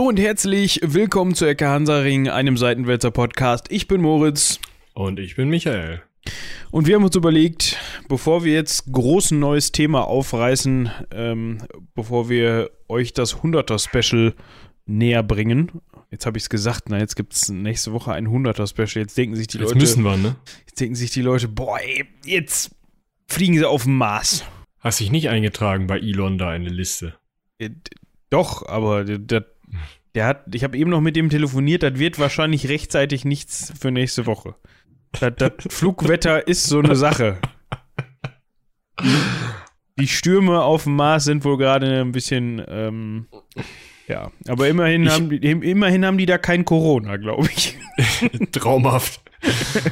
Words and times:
Hallo 0.00 0.08
und 0.08 0.18
herzlich 0.18 0.80
willkommen 0.82 1.34
zu 1.34 1.44
Ecke 1.44 1.68
Hansaring, 1.68 2.30
einem 2.30 2.56
Seitenwälzer 2.56 3.10
Podcast. 3.10 3.66
Ich 3.68 3.86
bin 3.86 4.00
Moritz. 4.00 4.58
Und 4.94 5.20
ich 5.20 5.36
bin 5.36 5.50
Michael. 5.50 6.00
Und 6.70 6.86
wir 6.86 6.94
haben 6.94 7.04
uns 7.04 7.16
überlegt, 7.16 7.76
bevor 8.08 8.42
wir 8.42 8.54
jetzt 8.54 8.90
groß 8.90 9.32
ein 9.32 9.40
neues 9.40 9.72
Thema 9.72 10.04
aufreißen, 10.04 10.90
ähm, 11.10 11.58
bevor 11.94 12.30
wir 12.30 12.70
euch 12.88 13.12
das 13.12 13.42
100er-Special 13.42 14.34
näher 14.86 15.22
bringen. 15.22 15.82
Jetzt 16.10 16.24
habe 16.24 16.38
ich 16.38 16.44
es 16.44 16.48
gesagt, 16.48 16.84
na, 16.88 16.98
jetzt 16.98 17.14
gibt 17.14 17.34
es 17.34 17.50
nächste 17.50 17.92
Woche 17.92 18.14
ein 18.14 18.26
100er-Special. 18.26 19.02
Jetzt 19.02 19.18
denken 19.18 19.36
sich 19.36 19.48
die 19.48 19.58
Jetzt 19.58 19.66
Leute. 19.68 19.80
müssen 19.80 20.02
wir, 20.02 20.16
ne? 20.16 20.36
Jetzt 20.66 20.80
denken 20.80 20.94
sich 20.94 21.10
die 21.10 21.20
Leute, 21.20 21.46
boah, 21.46 21.78
ey, 21.78 22.06
jetzt 22.24 22.74
fliegen 23.28 23.58
sie 23.58 23.68
auf 23.68 23.84
den 23.84 23.96
Mars. 23.96 24.46
Hast 24.78 25.00
dich 25.00 25.10
nicht 25.10 25.28
eingetragen 25.28 25.86
bei 25.86 25.98
Elon 25.98 26.38
da 26.38 26.54
in 26.54 26.62
eine 26.62 26.70
Liste. 26.70 27.16
Äh, 27.58 27.68
Doch, 28.30 28.66
aber 28.66 29.04
der, 29.04 29.44
der, 30.14 30.26
hat, 30.26 30.54
ich 30.54 30.64
habe 30.64 30.76
eben 30.76 30.90
noch 30.90 31.00
mit 31.00 31.16
dem 31.16 31.30
telefoniert, 31.30 31.82
das 31.82 31.98
wird 31.98 32.18
wahrscheinlich 32.18 32.68
rechtzeitig 32.68 33.24
nichts 33.24 33.72
für 33.78 33.90
nächste 33.90 34.26
Woche. 34.26 34.54
Das, 35.18 35.32
das 35.36 35.52
Flugwetter 35.68 36.46
ist 36.48 36.64
so 36.66 36.78
eine 36.78 36.96
Sache. 36.96 37.38
Die 39.98 40.08
Stürme 40.08 40.62
auf 40.62 40.84
dem 40.84 40.96
Mars 40.96 41.24
sind 41.24 41.44
wohl 41.44 41.58
gerade 41.58 42.00
ein 42.00 42.12
bisschen, 42.12 42.62
ähm, 42.68 43.26
ja, 44.08 44.30
aber 44.48 44.68
immerhin, 44.68 45.04
Ich- 45.04 45.10
haben 45.10 45.30
die, 45.30 45.36
immerhin 45.36 46.04
haben 46.04 46.18
die 46.18 46.26
da 46.26 46.38
kein 46.38 46.64
Corona, 46.64 47.16
glaube 47.16 47.48
ich. 47.54 47.76
Traumhaft. 48.52 49.20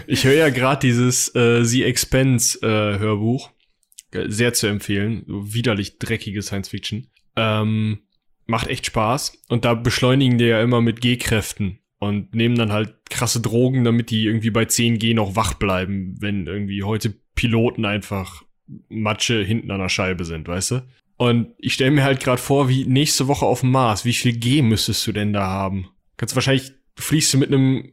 Ich 0.06 0.24
höre 0.24 0.34
ja 0.34 0.48
gerade 0.50 0.86
dieses 0.86 1.34
äh, 1.34 1.64
The 1.64 1.84
Expense 1.84 2.58
äh, 2.62 2.98
Hörbuch. 2.98 3.50
Äh, 4.12 4.28
Sehr 4.28 4.52
zu 4.52 4.66
empfehlen. 4.66 5.24
So 5.26 5.54
widerlich 5.54 5.98
dreckige 5.98 6.42
Science 6.42 6.68
Fiction. 6.68 7.08
Ähm, 7.36 8.00
macht 8.48 8.66
echt 8.66 8.86
Spaß. 8.86 9.44
Und 9.48 9.64
da 9.64 9.74
beschleunigen 9.74 10.38
die 10.38 10.46
ja 10.46 10.60
immer 10.60 10.80
mit 10.80 11.00
G-Kräften 11.00 11.78
und 12.00 12.34
nehmen 12.34 12.56
dann 12.56 12.72
halt 12.72 12.94
krasse 13.10 13.40
Drogen, 13.40 13.84
damit 13.84 14.10
die 14.10 14.24
irgendwie 14.24 14.50
bei 14.50 14.64
10 14.64 14.98
G 14.98 15.14
noch 15.14 15.36
wach 15.36 15.54
bleiben, 15.54 16.16
wenn 16.18 16.46
irgendwie 16.46 16.82
heute 16.82 17.14
Piloten 17.34 17.84
einfach 17.84 18.42
Matsche 18.88 19.42
hinten 19.42 19.70
an 19.70 19.80
der 19.80 19.88
Scheibe 19.88 20.24
sind, 20.24 20.48
weißt 20.48 20.72
du? 20.72 20.82
Und 21.16 21.48
ich 21.58 21.74
stelle 21.74 21.90
mir 21.90 22.04
halt 22.04 22.20
gerade 22.20 22.40
vor, 22.40 22.68
wie 22.68 22.84
nächste 22.84 23.28
Woche 23.28 23.44
auf 23.44 23.60
dem 23.60 23.70
Mars, 23.70 24.04
wie 24.04 24.12
viel 24.12 24.36
G 24.36 24.62
müsstest 24.62 25.06
du 25.06 25.12
denn 25.12 25.32
da 25.32 25.46
haben? 25.46 25.88
Kannst 26.16 26.34
wahrscheinlich, 26.34 26.72
fliegst 26.96 27.34
du 27.34 27.38
mit 27.38 27.52
einem, 27.52 27.92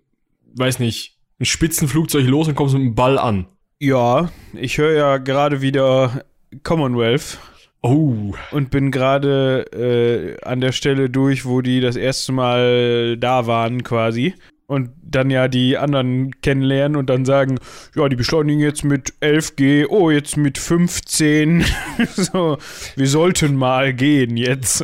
weiß 0.55 0.79
nicht, 0.79 1.17
ein 1.39 1.45
Spitzenflugzeug 1.45 2.25
los 2.27 2.47
und 2.47 2.55
kommst 2.55 2.75
mit 2.75 2.83
einem 2.83 2.95
Ball 2.95 3.17
an. 3.17 3.47
Ja, 3.79 4.31
ich 4.53 4.77
höre 4.77 4.93
ja 4.93 5.17
gerade 5.17 5.61
wieder 5.61 6.23
Commonwealth 6.63 7.39
Oh, 7.87 8.33
und 8.49 8.71
bin 8.71 8.89
gerade 8.89 9.63
äh, 9.71 10.43
an 10.43 10.59
der 10.59 10.71
Stelle 10.71 11.07
durch, 11.07 11.45
wo 11.45 11.61
die 11.61 11.81
das 11.81 11.95
erste 11.95 12.31
Mal 12.31 13.15
da 13.15 13.45
waren 13.45 13.83
quasi. 13.83 14.33
Und 14.67 14.89
dann 15.03 15.29
ja 15.29 15.47
die 15.47 15.77
anderen 15.77 16.31
kennenlernen 16.41 16.97
und 16.97 17.07
dann 17.07 17.23
sagen, 17.23 17.59
ja, 17.95 18.09
die 18.09 18.15
beschleunigen 18.15 18.59
jetzt 18.59 18.83
mit 18.83 19.13
11G, 19.21 19.85
oh, 19.89 20.09
jetzt 20.09 20.37
mit 20.37 20.57
15. 20.57 21.63
so, 22.15 22.57
wir 22.95 23.07
sollten 23.07 23.55
mal 23.55 23.93
gehen 23.93 24.37
jetzt. 24.37 24.83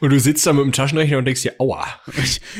und 0.00 0.10
du 0.10 0.18
sitzt 0.18 0.44
da 0.44 0.52
mit 0.52 0.64
dem 0.64 0.72
Taschenrechner 0.72 1.18
und 1.18 1.24
denkst 1.24 1.42
dir, 1.42 1.54
aua. 1.58 1.86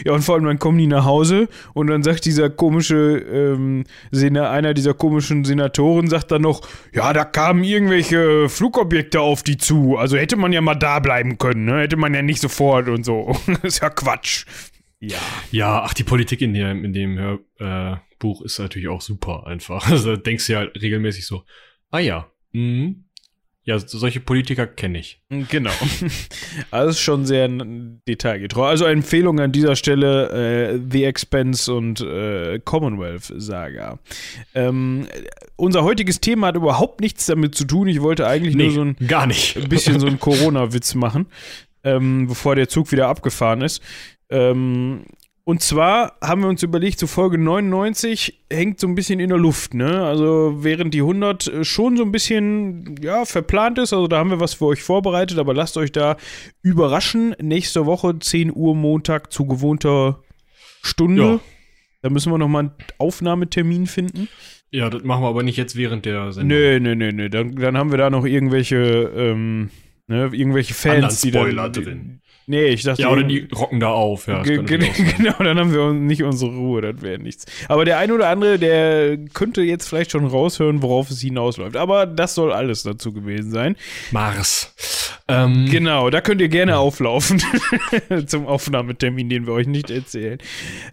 Ja, 0.05 0.13
und 0.13 0.23
vor 0.23 0.37
allem 0.37 0.45
dann 0.45 0.61
kommen 0.61 0.79
die 0.79 0.87
nach 0.87 1.05
Hause 1.05 1.49
und 1.75 1.89
dann 1.89 2.05
sagt 2.05 2.25
dieser 2.27 2.49
komische, 2.49 3.19
ähm, 3.19 3.85
einer 4.13 4.73
dieser 4.73 4.95
komischen 4.95 5.45
Senatoren 5.45 6.09
sagt 6.09 6.31
dann 6.31 6.43
noch, 6.43 6.61
ja, 6.93 7.13
da 7.13 7.25
kamen 7.25 7.65
irgendwelche 7.65 8.49
Flugobjekte 8.49 9.21
auf 9.21 9.43
die 9.43 9.57
zu. 9.57 9.97
Also 9.97 10.17
hätte 10.17 10.37
man 10.37 10.53
ja 10.53 10.61
mal 10.61 10.77
da 10.77 11.01
bleiben 11.01 11.39
können, 11.39 11.65
ne? 11.65 11.81
Hätte 11.81 11.97
man 11.97 12.15
ja 12.15 12.22
nicht 12.22 12.41
sofort 12.41 12.89
und 12.89 13.05
so. 13.05 13.37
ist 13.62 13.83
ja 13.83 13.91
Quatsch. 13.91 14.45
Ja. 15.05 15.19
Ja, 15.51 15.83
ach, 15.83 15.95
die 15.95 16.05
Politik 16.05 16.41
in 16.43 16.55
dem, 16.55 16.85
in 16.85 16.93
dem 16.93 17.19
Hörbuch 17.19 17.45
äh, 17.61 17.97
Buch 18.21 18.43
ist 18.43 18.59
natürlich 18.61 18.87
auch 18.89 19.01
super 19.01 19.47
einfach. 19.49 19.87
Also 19.91 20.15
da 20.15 20.23
denkst 20.23 20.47
du 20.47 20.53
ja 20.53 20.59
halt 20.61 20.81
regelmäßig 20.81 21.27
so, 21.27 21.43
ah 21.91 21.99
ja, 21.99 22.29
mhm. 22.53 23.05
Ja, 23.65 23.79
so- 23.79 23.97
solche 23.99 24.19
Politiker 24.21 24.67
kenne 24.67 24.99
ich. 24.99 25.21
Genau. 25.49 25.71
Also 26.71 26.99
schon 26.99 27.27
sehr 27.27 27.49
detailgetreu. 28.09 28.65
Also 28.67 28.85
Empfehlung 28.87 29.41
an 29.41 29.51
dieser 29.53 29.75
Stelle 29.77 30.73
äh, 30.75 30.81
The 30.91 31.05
Expense 31.05 31.73
und 31.73 32.01
äh, 32.01 32.61
Commonwealth 32.65 33.33
Saga. 33.37 33.99
Ähm, 34.55 35.07
unser 35.57 35.83
heutiges 35.84 36.21
Thema 36.21 36.49
hat 36.49 36.57
überhaupt 36.57 37.01
nichts 37.01 37.27
damit 37.27 37.55
zu 37.55 37.65
tun. 37.65 37.89
Ich 37.89 38.01
wollte 38.03 38.27
eigentlich 38.27 38.55
nur 38.57 38.71
so 38.71 38.83
ein 38.84 38.97
gar 39.07 39.27
nicht. 39.27 39.57
ein 39.57 39.69
bisschen 39.69 39.99
so 40.01 40.07
einen 40.07 40.19
Corona-Witz 40.21 40.95
machen, 40.95 41.27
ähm, 41.84 42.27
bevor 42.29 42.55
der 42.57 42.69
Zug 42.69 42.91
wieder 42.93 43.09
abgefahren 43.09 43.63
ist. 43.63 43.81
Ähm, 44.32 45.04
und 45.44 45.60
zwar 45.60 46.19
haben 46.22 46.43
wir 46.43 46.48
uns 46.48 46.62
überlegt, 46.62 47.00
so 47.00 47.09
Folge 47.09 47.37
99 47.37 48.44
hängt 48.50 48.78
so 48.78 48.87
ein 48.87 48.94
bisschen 48.94 49.19
in 49.19 49.28
der 49.28 49.38
Luft, 49.38 49.75
ne? 49.75 50.04
Also 50.04 50.59
während 50.60 50.94
die 50.94 51.00
100 51.00 51.50
schon 51.62 51.97
so 51.97 52.04
ein 52.04 52.12
bisschen, 52.12 52.94
ja, 53.03 53.25
verplant 53.25 53.78
ist, 53.78 53.92
also 53.92 54.06
da 54.06 54.19
haben 54.19 54.31
wir 54.31 54.38
was 54.38 54.54
für 54.54 54.66
euch 54.66 54.82
vorbereitet, 54.82 55.38
aber 55.38 55.53
lasst 55.53 55.76
euch 55.76 55.91
da 55.91 56.16
überraschen. 56.62 57.34
Nächste 57.41 57.87
Woche 57.87 58.19
10 58.19 58.53
Uhr 58.54 58.76
Montag 58.76 59.32
zu 59.32 59.47
gewohnter 59.47 60.22
Stunde. 60.82 61.22
Ja. 61.22 61.41
Da 62.03 62.10
müssen 62.10 62.32
wir 62.32 62.38
nochmal 62.38 62.65
einen 62.65 62.72
Aufnahmetermin 62.98 63.87
finden. 63.87 64.28
Ja, 64.71 64.91
das 64.91 65.03
machen 65.03 65.22
wir 65.22 65.28
aber 65.28 65.42
nicht 65.42 65.56
jetzt 65.56 65.76
während 65.76 66.06
der 66.06 66.32
Sendung. 66.32 66.56
Nö, 66.56 66.81
nö, 66.81 66.94
nö, 66.94 67.12
nö. 67.12 67.28
Dann, 67.28 67.56
dann 67.56 67.76
haben 67.76 67.91
wir 67.91 67.98
da 67.98 68.10
noch 68.10 68.25
irgendwelche, 68.25 68.76
ähm, 68.76 69.71
ne, 70.06 70.31
irgendwelche 70.32 70.72
Fans, 70.72 71.21
die 71.21 71.31
dann. 71.32 71.72
Drin. 71.72 72.22
Nee, 72.53 72.67
ich 72.67 72.83
dachte. 72.83 73.01
Ja, 73.01 73.09
oder 73.09 73.23
die 73.23 73.49
rocken 73.55 73.81
da 73.81 73.89
auf. 73.89 74.27
Ja, 74.27 74.43
Ge- 74.43 74.63
ge- 74.63 74.91
genau, 75.17 75.33
dann 75.39 75.59
haben 75.59 75.73
wir 75.73 75.83
uns 75.85 76.01
nicht 76.01 76.23
unsere 76.23 76.55
Ruhe, 76.55 76.83
das 76.83 77.01
wäre 77.01 77.19
nichts. 77.19 77.47
Aber 77.69 77.87
der 77.87 77.97
eine 77.97 78.13
oder 78.13 78.29
andere, 78.29 78.59
der 78.59 79.17
könnte 79.33 79.63
jetzt 79.63 79.89
vielleicht 79.89 80.11
schon 80.11 80.27
raushören, 80.27 80.83
worauf 80.83 81.11
es 81.11 81.23
hinausläuft. 81.23 81.77
Aber 81.79 82.05
das 82.05 82.35
soll 82.35 82.53
alles 82.53 82.83
dazu 82.83 83.15
gewesen 83.15 83.51
sein. 83.53 83.77
Mars. 84.11 84.75
Ähm, 85.29 85.67
Genau, 85.71 86.11
da 86.11 86.21
könnt 86.21 86.43
ihr 86.43 86.49
gerne 86.49 86.77
auflaufen 86.77 87.43
zum 88.27 88.47
Aufnahmetermin, 88.47 89.31
den 89.31 89.47
wir 89.47 89.55
euch 89.55 89.67
nicht 89.67 89.91
erzählen. 89.91 90.37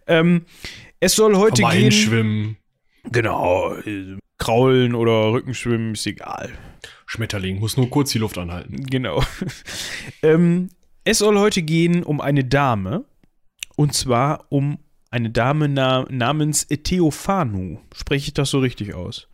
Ähm, 0.08 0.46
es 1.02 1.14
soll 1.16 1.36
heute 1.36 1.62
mal 1.64 1.72
gehen. 1.74 1.82
hinschwimmen. 1.92 2.58
Genau, 3.12 3.74
äh, 3.86 4.16
Kraulen 4.38 4.96
oder 4.96 5.34
Rückenschwimmen 5.34 5.94
ist 5.96 6.06
egal. 6.08 6.52
Schmetterling 7.06 7.60
muss 7.60 7.76
nur 7.76 7.90
kurz 7.90 8.12
die 8.12 8.20
Luft 8.20 8.38
anhalten. 8.38 8.86
Genau. 8.86 9.22
ähm, 10.24 10.70
es 11.10 11.18
soll 11.18 11.40
heute 11.40 11.64
gehen 11.64 12.04
um 12.04 12.22
eine 12.22 12.46
Dame. 12.46 13.04
Und 13.76 13.94
zwar 13.94 14.46
um 14.50 14.78
eine 15.10 15.32
Dame 15.32 15.68
na 15.68 16.06
namens 16.10 16.68
Theophanu. 16.68 17.80
Spreche 17.96 18.28
ich 18.28 18.34
das 18.36 18.52
so 18.52 18.60
richtig 18.60 18.94
aus? 18.94 19.28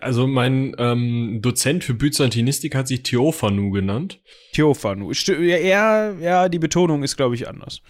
Also 0.00 0.26
mein 0.26 0.74
ähm, 0.78 1.40
Dozent 1.42 1.84
für 1.84 1.92
Byzantinistik 1.92 2.74
hat 2.74 2.88
sich 2.88 3.02
Theophanu 3.02 3.70
genannt. 3.70 4.22
Theophanu. 4.52 5.12
Ja, 5.12 6.12
ja, 6.12 6.48
die 6.48 6.58
Betonung 6.58 7.02
ist, 7.02 7.18
glaube 7.18 7.34
ich, 7.34 7.46
anders. 7.46 7.82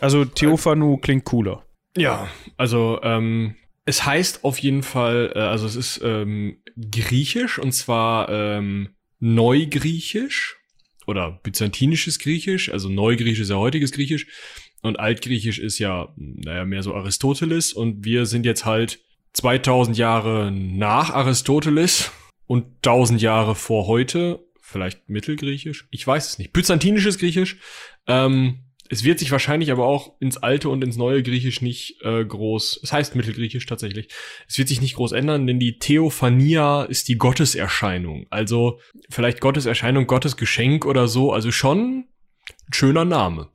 Also 0.00 0.24
Theophanu 0.24 0.96
klingt 0.96 1.24
cooler. 1.24 1.64
Ja, 1.96 2.28
also 2.56 2.98
ähm, 3.04 3.54
es 3.84 4.04
heißt 4.04 4.42
auf 4.42 4.58
jeden 4.58 4.82
Fall, 4.82 5.32
äh, 5.36 5.38
also 5.38 5.66
es 5.66 5.76
ist 5.76 6.00
ähm, 6.02 6.56
griechisch 6.90 7.60
und 7.60 7.72
zwar 7.72 8.28
ähm, 8.30 8.88
Neugriechisch 9.20 10.59
oder 11.06 11.40
byzantinisches 11.42 12.18
Griechisch, 12.18 12.70
also 12.70 12.88
Neugriechisch 12.88 13.40
ist 13.40 13.50
ja 13.50 13.56
heutiges 13.56 13.92
Griechisch. 13.92 14.26
Und 14.82 14.98
Altgriechisch 14.98 15.58
ist 15.58 15.78
ja, 15.78 16.12
naja, 16.16 16.64
mehr 16.64 16.82
so 16.82 16.94
Aristoteles. 16.94 17.72
Und 17.72 18.04
wir 18.04 18.24
sind 18.26 18.46
jetzt 18.46 18.64
halt 18.64 19.00
2000 19.34 19.96
Jahre 19.96 20.50
nach 20.50 21.10
Aristoteles 21.10 22.10
und 22.46 22.64
1000 22.78 23.20
Jahre 23.20 23.54
vor 23.54 23.86
heute, 23.86 24.44
vielleicht 24.60 25.08
Mittelgriechisch, 25.08 25.86
ich 25.90 26.06
weiß 26.06 26.28
es 26.28 26.38
nicht, 26.38 26.52
byzantinisches 26.52 27.18
Griechisch, 27.18 27.58
ähm, 28.06 28.69
es 28.90 29.04
wird 29.04 29.18
sich 29.18 29.30
wahrscheinlich 29.30 29.70
aber 29.72 29.86
auch 29.86 30.12
ins 30.20 30.36
alte 30.36 30.68
und 30.68 30.82
ins 30.84 30.96
neue 30.96 31.22
Griechisch 31.22 31.62
nicht 31.62 32.02
äh, 32.02 32.24
groß, 32.24 32.80
es 32.82 32.92
heißt 32.92 33.14
Mittelgriechisch 33.14 33.64
tatsächlich, 33.66 34.08
es 34.48 34.58
wird 34.58 34.68
sich 34.68 34.80
nicht 34.80 34.96
groß 34.96 35.12
ändern, 35.12 35.46
denn 35.46 35.58
die 35.58 35.78
Theophania 35.78 36.82
ist 36.82 37.08
die 37.08 37.16
Gotteserscheinung. 37.16 38.26
Also 38.30 38.80
vielleicht 39.08 39.40
Gotteserscheinung, 39.40 40.06
Gottes 40.06 40.36
Geschenk 40.36 40.84
oder 40.84 41.08
so, 41.08 41.32
also 41.32 41.50
schon 41.52 42.04
ein 42.68 42.72
schöner 42.72 43.04
Name. 43.04 43.48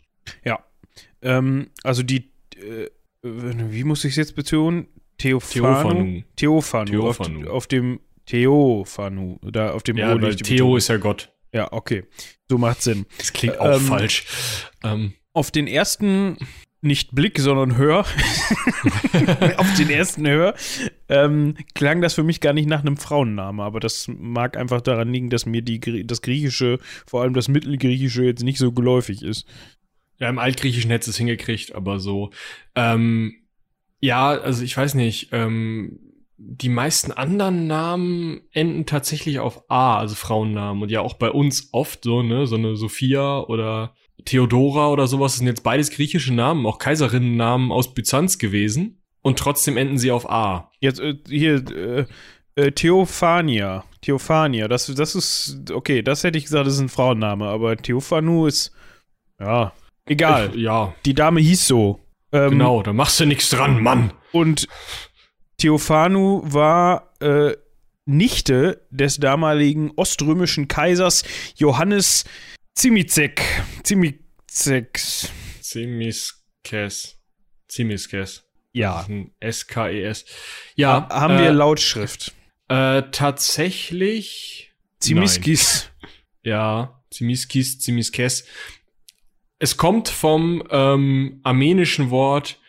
Ähm, 1.22 1.72
also 1.84 2.04
die, 2.04 2.31
äh, 2.56 2.90
wie 3.24 3.84
muss 3.84 4.06
ich 4.06 4.12
es 4.12 4.18
jetzt 4.18 4.36
betonen? 4.36 4.88
Theophanu? 5.18 6.24
Theophanu. 6.36 6.92
Theophanu. 6.92 7.48
Auf, 7.48 7.50
auf 7.50 7.68
dem 7.68 8.00
Theophanu. 8.26 9.40
Da 9.42 9.72
auf 9.72 9.84
dem 9.84 9.98
Ja, 9.98 10.18
Theo 10.18 10.78
ist 10.78 10.88
ja 10.90 10.98
Gott. 10.98 11.34
Ja, 11.52 11.72
okay. 11.72 12.04
So 12.50 12.58
macht 12.58 12.81
Sinn. 12.81 13.06
Das 13.18 13.34
klingt 13.34 13.60
auch 13.60 13.78
Ähm, 13.78 13.81
falsch. 13.81 14.26
Ähm, 14.84 15.14
Auf 15.36 15.52
den 15.52 15.68
ersten, 15.68 16.38
nicht 16.82 17.14
Blick, 17.14 17.40
sondern 17.40 17.76
Hör, 17.76 18.00
auf 19.58 19.74
den 19.78 19.90
ersten 19.90 20.26
Hör, 20.26 20.56
ähm, 21.10 21.56
klang 21.74 22.02
das 22.02 22.14
für 22.14 22.24
mich 22.24 22.40
gar 22.40 22.54
nicht 22.54 22.70
nach 22.70 22.80
einem 22.80 22.96
Frauenname, 22.96 23.62
aber 23.62 23.82
das 23.82 24.08
mag 24.08 24.56
einfach 24.56 24.80
daran 24.80 25.12
liegen, 25.12 25.30
dass 25.30 25.46
mir 25.46 25.62
die, 25.62 26.08
das 26.08 26.22
Griechische, 26.22 26.80
vor 27.06 27.22
allem 27.22 27.34
das 27.34 27.50
Mittelgriechische, 27.50 28.24
jetzt 28.24 28.44
nicht 28.44 28.60
so 28.60 28.72
geläufig 28.72 29.24
ist. 29.24 29.46
Ja, 30.20 30.30
im 30.30 30.40
Altgriechischen 30.40 30.90
hätte 30.90 31.10
es 31.10 31.18
hingekriegt, 31.18 31.76
aber 31.76 32.00
so. 32.00 32.30
Ähm, 32.74 33.36
ja, 34.00 34.30
also 34.30 34.64
ich 34.64 34.78
weiß 34.78 34.94
nicht, 34.94 35.30
ähm, 35.34 36.00
die 36.38 36.70
meisten 36.70 37.12
anderen 37.12 37.68
Namen 37.68 38.42
enden 38.54 38.86
tatsächlich 38.86 39.40
auf 39.40 39.70
A, 39.70 39.98
also 39.98 40.16
Frauennamen. 40.16 40.84
Und 40.84 40.92
ja 40.92 41.02
auch 41.02 41.16
bei 41.16 41.30
uns 41.30 41.70
oft 41.74 42.06
so, 42.06 42.24
ne, 42.24 42.48
so 42.48 42.56
eine 42.56 42.78
Sophia 42.78 43.42
oder 43.42 43.94
Theodora 44.24 44.90
oder 44.90 45.08
sowas 45.08 45.34
das 45.34 45.40
sind 45.40 45.48
jetzt 45.48 45.64
beides 45.64 45.92
griechische 45.92 46.34
Namen, 46.34 46.66
auch 46.66 46.80
Kaiserinnennamen 46.80 47.72
aus 47.72 47.94
Byzanz 47.94 48.38
gewesen. 48.38 49.02
Und 49.22 49.40
trotzdem 49.40 49.76
enden 49.76 49.98
sie 49.98 50.12
auf 50.12 50.30
A. 50.30 50.72
Jetzt 50.80 51.00
äh, 51.00 51.16
hier, 51.28 51.56
äh, 51.76 52.06
äh, 52.56 52.72
Theophania. 52.72 53.84
Theophania, 54.02 54.68
das, 54.68 54.86
das 54.94 55.16
ist, 55.16 55.72
okay, 55.72 56.04
das 56.04 56.24
hätte 56.24 56.38
ich 56.38 56.44
gesagt, 56.44 56.68
das 56.68 56.76
ist 56.76 56.80
ein 56.80 56.90
Frauenname, 56.90 57.48
aber 57.48 57.76
Theophanu 57.76 58.46
ist, 58.46 58.72
ja, 59.40 59.74
egal. 60.06 60.52
Ich, 60.54 60.62
ja. 60.62 60.94
Die 61.06 61.16
Dame 61.16 61.42
hieß 61.42 61.68
so. 61.68 62.00
Ähm, 62.32 62.52
genau, 62.52 62.84
da 62.84 62.94
machst 62.94 63.20
du 63.20 63.26
nichts 63.26 63.50
dran, 63.50 63.82
Mann. 63.82 64.14
Und 64.32 64.68
Theophanu 65.58 66.42
war 66.44 67.14
äh, 67.20 67.56
Nichte 68.06 68.86
des 68.92 69.18
damaligen 69.18 69.92
oströmischen 69.96 70.68
Kaisers 70.68 71.24
Johannes 71.56 72.26
Zimizek. 72.75 73.42
Zimizek. 73.83 75.00
Zimiskes. 75.62 77.18
Zimiskes. 77.69 78.44
Ja. 78.74 79.07
S-K-E-S. 79.39 80.25
Ja. 80.75 81.07
Ha 81.10 81.22
haben 81.22 81.38
äh, 81.38 81.44
wir 81.44 81.54
Lautschrift? 81.54 82.33
Äh, 82.68 83.04
tatsächlich. 83.12 84.74
Zimiskis. 85.00 85.89
Ja, 86.44 87.01
Zimiskis, 87.12 87.80
Zimiskes. 87.80 88.45
Es 89.57 89.78
kommt 89.78 90.10
vom 90.10 90.62
ähm, 90.69 91.39
armenischen 91.44 92.10
Wort 92.10 92.60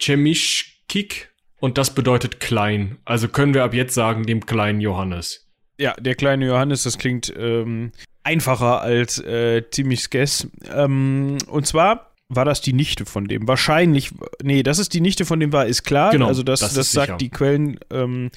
Chemishkik 0.00 1.32
und 1.60 1.78
das 1.78 1.94
bedeutet 1.94 2.40
klein. 2.40 2.98
Also 3.04 3.28
können 3.28 3.54
wir 3.54 3.62
ab 3.62 3.72
jetzt 3.72 3.94
sagen, 3.94 4.26
dem 4.26 4.44
kleinen 4.44 4.80
Johannes. 4.80 5.48
Ja, 5.78 5.94
der 5.94 6.16
kleine 6.16 6.46
Johannes, 6.46 6.82
das 6.82 6.98
klingt 6.98 7.32
ähm, 7.36 7.92
einfacher 8.24 8.80
als 8.80 9.18
äh, 9.18 9.62
Zimiskes. 9.70 10.48
Ähm, 10.72 11.38
und 11.46 11.66
zwar 11.66 12.14
war 12.28 12.44
das 12.44 12.60
die 12.60 12.72
Nichte 12.72 13.06
von 13.06 13.26
dem. 13.26 13.46
Wahrscheinlich, 13.46 14.10
nee, 14.42 14.62
dass 14.62 14.78
es 14.78 14.88
die 14.88 15.00
Nichte 15.00 15.24
von 15.24 15.40
dem 15.40 15.52
war, 15.52 15.66
ist 15.66 15.84
klar. 15.84 16.10
Genau, 16.10 16.26
also 16.26 16.42
das, 16.42 16.60
das, 16.60 16.74
das 16.74 16.92
sagt 16.92 17.06
sicher. 17.06 17.16
die 17.18 17.30
Quellen, 17.30 17.78
ähm, 17.90 18.30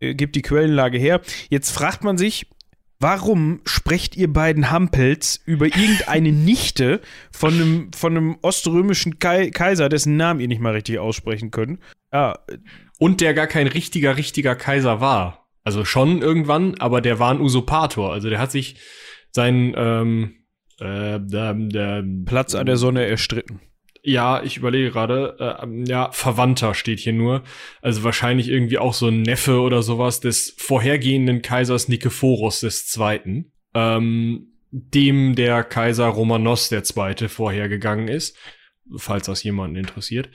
äh, 0.00 0.14
gibt 0.14 0.36
die 0.36 0.42
Quellenlage 0.42 0.98
her. 0.98 1.20
Jetzt 1.48 1.70
fragt 1.70 2.04
man 2.04 2.18
sich, 2.18 2.46
warum 3.00 3.60
sprecht 3.64 4.16
ihr 4.16 4.32
beiden 4.32 4.70
Hampels 4.70 5.40
über 5.44 5.66
irgendeine 5.66 6.32
Nichte 6.32 7.00
von 7.32 7.54
einem, 7.54 7.92
von 7.92 8.16
einem 8.16 8.38
oströmischen 8.42 9.18
Kaiser, 9.18 9.88
dessen 9.88 10.16
Namen 10.16 10.40
ihr 10.40 10.48
nicht 10.48 10.60
mal 10.60 10.74
richtig 10.74 10.98
aussprechen 10.98 11.50
könnt? 11.50 11.80
Ja. 12.12 12.38
Und 12.98 13.20
der 13.20 13.34
gar 13.34 13.46
kein 13.46 13.66
richtiger, 13.66 14.16
richtiger 14.16 14.54
Kaiser 14.54 15.00
war. 15.00 15.48
Also 15.64 15.84
schon 15.84 16.22
irgendwann, 16.22 16.76
aber 16.78 17.00
der 17.00 17.18
war 17.18 17.30
ein 17.30 17.40
Usurpator. 17.40 18.12
Also 18.12 18.28
der 18.28 18.38
hat 18.38 18.52
sich 18.52 18.76
seinen 19.32 19.74
ähm, 19.76 20.34
äh, 20.78 21.20
der, 21.20 21.54
der, 21.54 22.04
Platz 22.24 22.54
an 22.54 22.66
der 22.66 22.76
Sonne 22.76 23.04
erstritten. 23.06 23.60
Ja, 24.04 24.42
ich 24.42 24.56
überlege 24.56 24.90
gerade, 24.90 25.36
äh, 25.38 25.84
ja, 25.88 26.10
Verwandter 26.12 26.74
steht 26.74 26.98
hier 26.98 27.12
nur. 27.12 27.42
Also 27.80 28.02
wahrscheinlich 28.02 28.48
irgendwie 28.48 28.78
auch 28.78 28.94
so 28.94 29.08
ein 29.08 29.22
Neffe 29.22 29.60
oder 29.60 29.82
sowas 29.82 30.20
des 30.20 30.54
vorhergehenden 30.58 31.40
Kaisers 31.42 31.88
Nikephoros 31.88 32.60
des 32.60 32.86
Zweiten, 32.88 33.52
ähm, 33.74 34.48
dem 34.70 35.34
der 35.34 35.62
Kaiser 35.62 36.06
Romanos 36.06 36.68
der 36.68 36.82
Zweite 36.82 37.28
vorhergegangen 37.28 38.08
ist, 38.08 38.36
falls 38.96 39.26
das 39.26 39.44
jemanden 39.44 39.76
interessiert. 39.76 40.30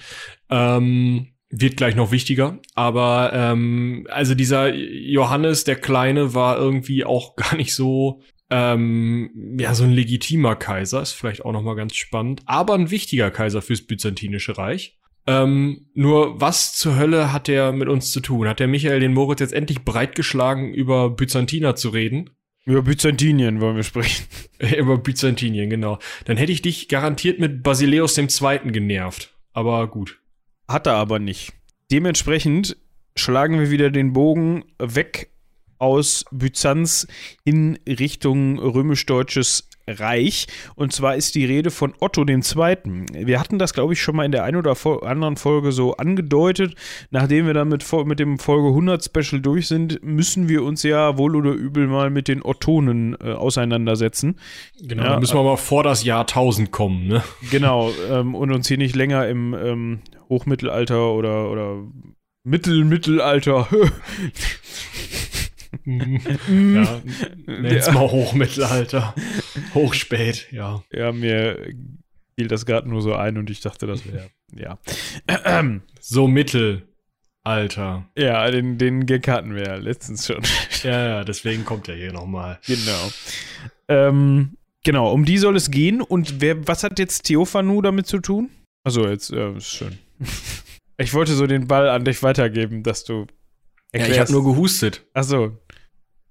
Ähm, 0.50 1.34
wird 1.50 1.78
gleich 1.78 1.96
noch 1.96 2.12
wichtiger, 2.12 2.60
aber 2.76 3.32
ähm, 3.34 4.06
also 4.10 4.36
dieser 4.36 4.74
Johannes 4.74 5.64
der 5.64 5.78
Kleine 5.78 6.34
war 6.34 6.58
irgendwie 6.58 7.06
auch 7.06 7.36
gar 7.36 7.56
nicht 7.56 7.74
so 7.74 8.22
ähm, 8.50 9.58
ja, 9.60 9.74
so 9.76 9.84
ein 9.84 9.92
legitimer 9.92 10.56
Kaiser 10.56 11.02
ist 11.02 11.14
vielleicht 11.14 11.44
auch 11.44 11.52
nochmal 11.52 11.76
ganz 11.76 11.96
spannend, 11.96 12.42
aber 12.46 12.76
ein 12.76 12.92
wichtiger 12.92 13.32
Kaiser 13.32 13.62
fürs 13.62 13.82
Byzantinische 13.82 14.58
Reich. 14.58 14.98
Ähm, 15.26 15.88
nur 15.94 16.40
was 16.40 16.74
zur 16.74 16.96
Hölle 16.96 17.34
hat 17.34 17.50
der 17.50 17.74
mit 17.74 17.90
uns 17.90 18.12
zu 18.12 18.22
tun? 18.22 18.48
Hat 18.48 18.62
der 18.62 18.70
Michael 18.70 19.02
den 19.02 19.14
Moritz 19.14 19.42
jetzt 19.42 19.54
endlich 19.54 19.84
breitgeschlagen, 19.84 20.74
über 20.74 21.10
Byzantiner 21.10 21.76
zu 21.76 21.90
reden? 21.90 22.30
Über 22.66 22.82
Byzantinien 22.82 23.60
wollen 23.60 23.76
wir 23.76 23.84
sprechen. 23.84 24.26
über 24.78 24.98
Byzantinien, 24.98 25.70
genau. 25.70 26.00
Dann 26.26 26.38
hätte 26.38 26.52
ich 26.52 26.62
dich 26.62 26.88
garantiert 26.88 27.40
mit 27.40 27.62
Basileus 27.64 28.18
II. 28.18 28.72
genervt. 28.72 29.34
Aber 29.52 29.88
gut. 29.88 30.20
Hat 30.68 30.88
er 30.88 30.94
aber 30.94 31.20
nicht. 31.20 31.54
Dementsprechend 31.92 32.78
schlagen 33.16 33.60
wir 33.60 33.72
wieder 33.72 33.90
den 33.90 34.14
Bogen 34.14 34.66
weg 34.80 35.32
aus 35.80 36.26
Byzanz 36.32 37.08
in 37.44 37.80
Richtung 37.88 38.60
römisch-deutsches 38.60 39.70
Reich. 39.88 40.48
Und 40.76 40.92
zwar 40.92 41.16
ist 41.16 41.36
die 41.36 41.46
Rede 41.46 41.72
von 41.72 41.94
Otto 42.00 42.26
II. 42.28 42.42
Wir 43.14 43.40
hatten 43.40 43.58
das, 43.58 43.74
glaube 43.74 43.94
ich, 43.94 44.02
schon 44.02 44.16
mal 44.16 44.26
in 44.26 44.32
der 44.32 44.44
einen 44.44 44.58
oder 44.58 44.76
anderen 45.04 45.38
Folge 45.38 45.72
so 45.72 45.96
angedeutet. 45.96 46.76
Nachdem 47.10 47.48
wir 47.48 47.54
dann 47.54 47.70
mit, 47.70 47.86
mit 48.06 48.20
dem 48.20 48.38
Folge 48.40 48.68
100 48.70 49.04
Special 49.04 49.42
durch 49.42 49.68
sind, 49.68 50.04
müssen 50.04 50.50
wir 50.50 50.64
uns 50.64 50.84
ja 50.84 51.18
wohl 51.18 51.36
oder 51.36 51.52
übel 51.52 51.88
mal 51.88 52.10
mit 52.10 52.28
den 52.28 52.44
Ottonen 52.44 53.16
äh, 53.22 53.32
auseinandersetzen. 53.32 54.40
Genau, 54.82 55.04
ja, 55.04 55.20
müssen 55.20 55.36
wir 55.36 55.44
mal 55.44 55.58
vor 55.58 55.84
das 55.84 56.04
Jahr 56.04 56.22
1000 56.22 56.72
kommen, 56.72 57.08
ne? 57.08 57.24
Genau, 57.50 57.92
ähm, 58.10 58.36
und 58.36 58.52
uns 58.52 58.68
hier 58.68 58.78
nicht 58.78 58.96
länger 58.96 59.28
im 59.28 59.54
ähm, 59.54 60.02
Hochmittelalter 60.30 61.14
oder, 61.14 61.50
oder 61.50 61.84
Mittel-Mittelalter 62.44 63.68
ja, 65.88 67.02
nenn's 67.46 67.92
mal 67.92 68.12
Hochmittelalter. 68.12 69.16
Hochspät, 69.74 70.52
ja. 70.52 70.84
Ja, 70.92 71.14
mir 71.14 71.74
fiel 72.36 72.48
das 72.48 72.66
gerade 72.66 72.90
nur 72.90 73.02
so 73.02 73.16
ein 73.16 73.38
und 73.38 73.50
ich 73.50 73.62
dachte, 73.62 73.88
das 73.88 74.04
wäre, 74.06 74.30
ja. 74.54 74.78
so 76.02 76.28
Mittelalter. 76.28 78.10
Ja, 78.18 78.52
den, 78.52 78.78
den 78.78 79.06
Gag 79.06 79.28
hatten 79.30 79.56
wir 79.56 79.64
ja 79.64 79.76
letztens 79.76 80.28
schon. 80.28 80.44
ja, 80.84 81.08
ja, 81.08 81.24
deswegen 81.24 81.64
kommt 81.64 81.88
er 81.88 81.96
hier 81.96 82.12
nochmal. 82.12 82.60
Genau. 82.68 83.12
Ähm, 83.88 84.58
genau, 84.84 85.12
um 85.14 85.24
die 85.24 85.38
soll 85.38 85.56
es 85.56 85.72
gehen. 85.72 86.02
Und 86.02 86.42
wer, 86.42 86.68
was 86.68 86.84
hat 86.84 87.00
jetzt 87.00 87.24
Theophanu 87.24 87.82
damit 87.82 88.08
zu 88.08 88.20
tun? 88.20 88.50
Also 88.84 89.08
jetzt, 89.08 89.30
ja, 89.30 89.56
ist 89.56 89.68
schön. 89.68 89.98
Ich 91.00 91.14
wollte 91.14 91.36
so 91.36 91.46
den 91.46 91.68
Ball 91.68 91.90
an 91.90 92.06
dich 92.06 92.24
weitergeben, 92.24 92.82
dass 92.82 93.04
du 93.04 93.28
erklärst. 93.92 94.10
Ja, 94.10 94.16
ich 94.16 94.20
habe 94.20 94.32
nur 94.32 94.44
gehustet. 94.44 95.06
Achso, 95.14 95.56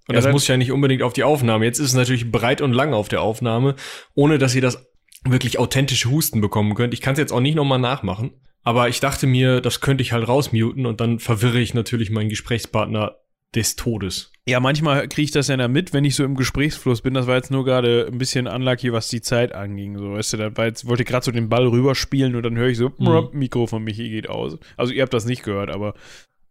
und 0.08 0.14
ja, 0.14 0.20
das 0.20 0.32
muss 0.32 0.46
ja 0.46 0.56
nicht 0.56 0.72
unbedingt 0.72 1.02
auf 1.02 1.12
die 1.12 1.25
Aufnahme. 1.25 1.64
Jetzt 1.64 1.78
ist 1.78 1.88
es 1.88 1.94
natürlich 1.94 2.30
breit 2.30 2.60
und 2.60 2.72
lang 2.72 2.94
auf 2.94 3.08
der 3.08 3.22
Aufnahme, 3.22 3.75
ohne 4.14 4.38
dass 4.38 4.54
ihr 4.54 4.62
das 4.62 4.86
wirklich 5.25 5.58
authentische 5.58 6.10
Husten 6.10 6.40
bekommen 6.40 6.75
könnt. 6.75 6.94
Ich 6.94 7.00
kann 7.00 7.14
es 7.14 7.18
jetzt 7.18 7.32
auch 7.32 7.40
nicht 7.40 7.56
nochmal 7.56 7.80
nachmachen. 7.80 8.32
Aber 8.62 8.88
ich 8.88 8.98
dachte 8.98 9.28
mir, 9.28 9.60
das 9.60 9.80
könnte 9.80 10.02
ich 10.02 10.10
halt 10.12 10.26
rausmuten 10.26 10.86
und 10.86 11.00
dann 11.00 11.20
verwirre 11.20 11.60
ich 11.60 11.72
natürlich 11.72 12.10
meinen 12.10 12.28
Gesprächspartner 12.28 13.16
des 13.54 13.76
Todes. 13.76 14.32
Ja, 14.44 14.58
manchmal 14.58 15.06
kriege 15.08 15.25
ich 15.25 15.30
das 15.30 15.48
ja 15.48 15.56
dann 15.56 15.70
mit, 15.70 15.92
wenn 15.92 16.04
ich 16.04 16.16
so 16.16 16.25
im 16.25 16.34
Gesprächsfluss 16.34 17.00
bin. 17.00 17.14
Das 17.14 17.28
war 17.28 17.36
jetzt 17.36 17.52
nur 17.52 17.64
gerade 17.64 18.08
ein 18.10 18.18
bisschen 18.18 18.48
unlucky, 18.48 18.92
was 18.92 19.08
die 19.08 19.20
Zeit 19.20 19.52
anging. 19.52 19.96
So, 19.98 20.12
weißt 20.12 20.32
du, 20.32 20.36
da 20.36 20.56
war 20.56 20.66
jetzt, 20.66 20.86
wollte 20.86 21.04
gerade 21.04 21.25
so 21.25 21.30
den 21.30 21.48
Ball 21.48 21.66
rüberspielen 21.66 22.34
und 22.34 22.42
dann 22.42 22.56
höre 22.56 22.68
ich 22.68 22.76
so, 22.76 22.92
mhm. 22.98 23.28
Mikro 23.32 23.66
von 23.68 23.84
Michi 23.84 24.08
geht 24.08 24.28
aus. 24.28 24.58
Also 24.76 24.92
ihr 24.92 25.02
habt 25.02 25.14
das 25.14 25.26
nicht 25.26 25.44
gehört, 25.44 25.70
aber 25.70 25.94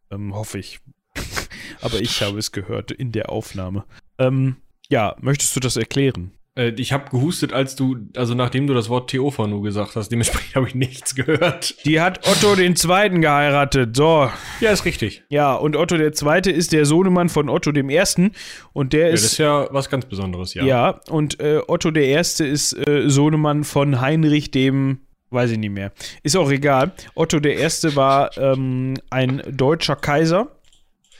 ähm, 0.09 0.33
hoffe 0.33 0.57
ich 0.57 0.79
aber 1.81 1.99
ich 1.99 2.21
habe 2.21 2.39
es 2.39 2.51
gehört 2.51 2.91
in 2.91 3.11
der 3.11 3.29
Aufnahme. 3.29 3.85
Ähm, 4.17 4.57
ja, 4.89 5.15
möchtest 5.19 5.55
du 5.55 5.59
das 5.59 5.77
erklären? 5.77 6.31
Äh, 6.57 6.69
ich 6.77 6.93
habe 6.93 7.09
gehustet, 7.09 7.53
als 7.53 7.75
du, 7.75 7.97
also 8.15 8.33
nachdem 8.33 8.67
du 8.67 8.73
das 8.73 8.89
Wort 8.89 9.09
Theophanu 9.09 9.61
gesagt 9.61 9.95
hast, 9.95 10.09
dementsprechend 10.09 10.55
habe 10.55 10.67
ich 10.67 10.75
nichts 10.75 11.15
gehört. 11.15 11.75
Die 11.85 11.99
hat 11.99 12.27
Otto 12.27 12.55
den 12.55 12.75
Zweiten 12.75 13.21
geheiratet, 13.21 13.95
so. 13.95 14.29
Ja, 14.61 14.71
ist 14.71 14.85
richtig. 14.85 15.23
Ja, 15.29 15.53
und 15.53 15.75
Otto 15.75 15.97
der 15.97 16.13
Zweite 16.13 16.51
ist 16.51 16.71
der 16.71 16.85
Sohnemann 16.85 17.29
von 17.29 17.49
Otto 17.49 17.71
dem 17.71 17.89
Ersten 17.89 18.31
und 18.73 18.93
der 18.93 19.09
ist. 19.09 19.21
Ja, 19.21 19.23
das 19.23 19.31
ist 19.31 19.37
ja 19.37 19.67
was 19.71 19.89
ganz 19.89 20.05
Besonderes, 20.05 20.53
ja. 20.53 20.63
Ja, 20.63 21.01
und 21.09 21.39
äh, 21.39 21.61
Otto 21.67 21.91
der 21.91 22.05
Erste 22.05 22.45
ist 22.45 22.73
äh, 22.73 23.09
Sohnemann 23.09 23.63
von 23.63 24.01
Heinrich 24.01 24.51
dem 24.51 24.99
weiß 25.31 25.51
ich 25.51 25.57
nicht 25.57 25.71
mehr. 25.71 25.91
Ist 26.23 26.37
auch 26.37 26.49
egal. 26.49 26.93
Otto 27.13 27.41
der 27.41 27.57
Erste 27.57 27.97
war 27.97 28.37
ähm, 28.37 28.93
ein 29.09 29.41
deutscher 29.51 29.97
Kaiser 29.97 30.54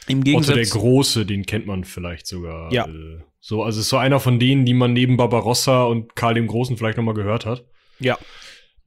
im 0.07 0.23
Gegensatz, 0.23 0.55
Otto 0.55 0.63
der 0.63 0.69
Große, 0.69 1.25
den 1.25 1.45
kennt 1.45 1.65
man 1.65 1.83
vielleicht 1.83 2.27
sogar. 2.27 2.71
Ja. 2.71 2.85
Äh, 2.87 3.21
so, 3.39 3.63
also 3.63 3.79
ist 3.79 3.89
so 3.89 3.97
einer 3.97 4.19
von 4.19 4.39
denen, 4.39 4.65
die 4.65 4.73
man 4.73 4.93
neben 4.93 5.17
Barbarossa 5.17 5.83
und 5.83 6.15
Karl 6.15 6.33
dem 6.33 6.47
Großen 6.47 6.77
vielleicht 6.77 6.97
nochmal 6.97 7.13
gehört 7.13 7.45
hat. 7.45 7.65
Ja. 7.99 8.17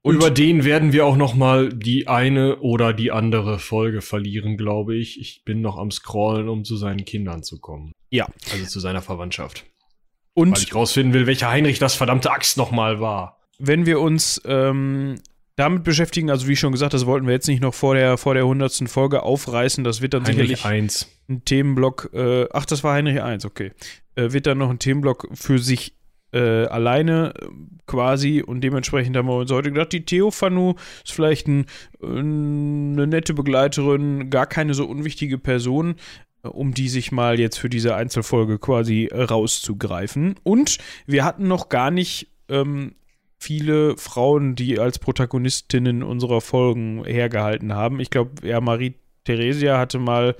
Und 0.02 0.14
über 0.14 0.30
den 0.30 0.64
werden 0.64 0.92
wir 0.92 1.04
auch 1.04 1.16
nochmal 1.16 1.70
die 1.70 2.08
eine 2.08 2.58
oder 2.60 2.92
die 2.92 3.10
andere 3.10 3.58
Folge 3.58 4.00
verlieren, 4.00 4.56
glaube 4.56 4.96
ich. 4.96 5.20
Ich 5.20 5.42
bin 5.44 5.60
noch 5.60 5.76
am 5.76 5.90
Scrollen, 5.90 6.48
um 6.48 6.64
zu 6.64 6.76
seinen 6.76 7.04
Kindern 7.04 7.42
zu 7.42 7.58
kommen. 7.60 7.92
Ja. 8.10 8.26
Also 8.52 8.66
zu 8.66 8.80
seiner 8.80 9.02
Verwandtschaft. 9.02 9.64
Und 10.34 10.56
Weil 10.56 10.62
ich 10.62 10.74
rausfinden 10.74 11.14
will, 11.14 11.26
welcher 11.26 11.50
Heinrich 11.50 11.78
das 11.78 11.94
verdammte 11.94 12.30
Axt 12.30 12.56
nochmal 12.56 13.00
war. 13.00 13.40
wenn 13.58 13.86
wir 13.86 14.00
uns 14.00 14.40
ähm, 14.44 15.20
damit 15.58 15.82
beschäftigen, 15.82 16.30
also 16.30 16.46
wie 16.46 16.54
schon 16.54 16.70
gesagt, 16.70 16.94
das 16.94 17.04
wollten 17.04 17.26
wir 17.26 17.34
jetzt 17.34 17.48
nicht 17.48 17.60
noch 17.60 17.74
vor 17.74 17.96
der, 17.96 18.16
vor 18.16 18.34
der 18.34 18.44
100. 18.44 18.88
Folge 18.88 19.24
aufreißen, 19.24 19.82
das 19.82 20.00
wird 20.00 20.14
dann 20.14 20.24
Heinrich 20.24 20.50
sicherlich 20.50 20.64
1. 20.64 21.08
ein 21.28 21.44
Themenblock, 21.44 22.10
äh, 22.14 22.46
ach, 22.52 22.64
das 22.64 22.84
war 22.84 22.94
Heinrich 22.94 23.20
1, 23.20 23.44
okay, 23.44 23.72
äh, 24.14 24.32
wird 24.32 24.46
dann 24.46 24.58
noch 24.58 24.70
ein 24.70 24.78
Themenblock 24.78 25.28
für 25.32 25.58
sich 25.58 25.96
äh, 26.32 26.66
alleine 26.66 27.34
äh, 27.40 27.46
quasi 27.86 28.40
und 28.40 28.60
dementsprechend 28.60 29.16
haben 29.16 29.26
wir 29.26 29.34
uns 29.34 29.50
heute 29.50 29.72
gedacht, 29.72 29.92
die 29.92 30.04
Theophanu 30.04 30.74
ist 31.04 31.12
vielleicht 31.12 31.48
ein, 31.48 31.66
eine 32.00 33.08
nette 33.08 33.34
Begleiterin, 33.34 34.30
gar 34.30 34.46
keine 34.46 34.74
so 34.74 34.86
unwichtige 34.86 35.38
Person, 35.38 35.96
äh, 36.44 36.48
um 36.48 36.72
die 36.72 36.88
sich 36.88 37.10
mal 37.10 37.40
jetzt 37.40 37.58
für 37.58 37.68
diese 37.68 37.96
Einzelfolge 37.96 38.60
quasi 38.60 39.06
äh, 39.06 39.22
rauszugreifen. 39.22 40.36
Und 40.44 40.78
wir 41.06 41.24
hatten 41.24 41.48
noch 41.48 41.68
gar 41.68 41.90
nicht 41.90 42.28
ähm, 42.48 42.94
viele 43.38 43.96
Frauen, 43.96 44.54
die 44.54 44.78
als 44.78 44.98
Protagonistinnen 44.98 46.02
unserer 46.02 46.40
Folgen 46.40 47.04
hergehalten 47.04 47.74
haben. 47.74 48.00
Ich 48.00 48.10
glaube, 48.10 48.46
ja, 48.46 48.60
Marie 48.60 48.94
Theresia 49.24 49.78
hatte 49.78 49.98
mal 49.98 50.36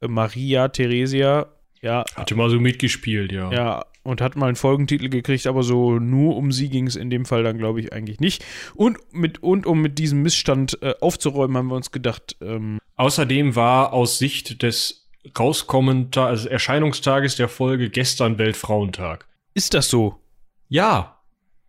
äh, 0.00 0.08
Maria 0.08 0.68
Theresia, 0.68 1.46
ja, 1.82 2.04
Hatte 2.14 2.34
mal 2.34 2.50
so 2.50 2.60
mitgespielt, 2.60 3.32
ja. 3.32 3.50
ja, 3.50 3.84
und 4.02 4.20
hat 4.20 4.36
mal 4.36 4.48
einen 4.48 4.56
Folgentitel 4.56 5.08
gekriegt, 5.08 5.46
aber 5.46 5.62
so 5.62 5.98
nur 5.98 6.36
um 6.36 6.52
sie 6.52 6.68
ging 6.68 6.86
es 6.86 6.94
in 6.94 7.08
dem 7.08 7.24
Fall 7.24 7.42
dann, 7.42 7.56
glaube 7.56 7.80
ich, 7.80 7.92
eigentlich 7.92 8.20
nicht. 8.20 8.44
Und, 8.74 8.98
mit, 9.12 9.42
und 9.42 9.66
um 9.66 9.80
mit 9.80 9.98
diesem 9.98 10.20
Missstand 10.20 10.78
äh, 10.82 10.94
aufzuräumen, 11.00 11.56
haben 11.56 11.68
wir 11.68 11.76
uns 11.76 11.90
gedacht, 11.90 12.36
ähm, 12.42 12.78
Außerdem 12.96 13.56
war 13.56 13.94
aus 13.94 14.18
Sicht 14.18 14.62
des 14.62 15.08
Rauskommenta 15.38 16.26
also 16.26 16.50
Erscheinungstages 16.50 17.34
der 17.36 17.48
Folge 17.48 17.88
gestern 17.88 18.36
Weltfrauentag. 18.36 19.26
ist 19.54 19.72
das 19.72 19.88
so? 19.88 20.20
Ja, 20.68 21.19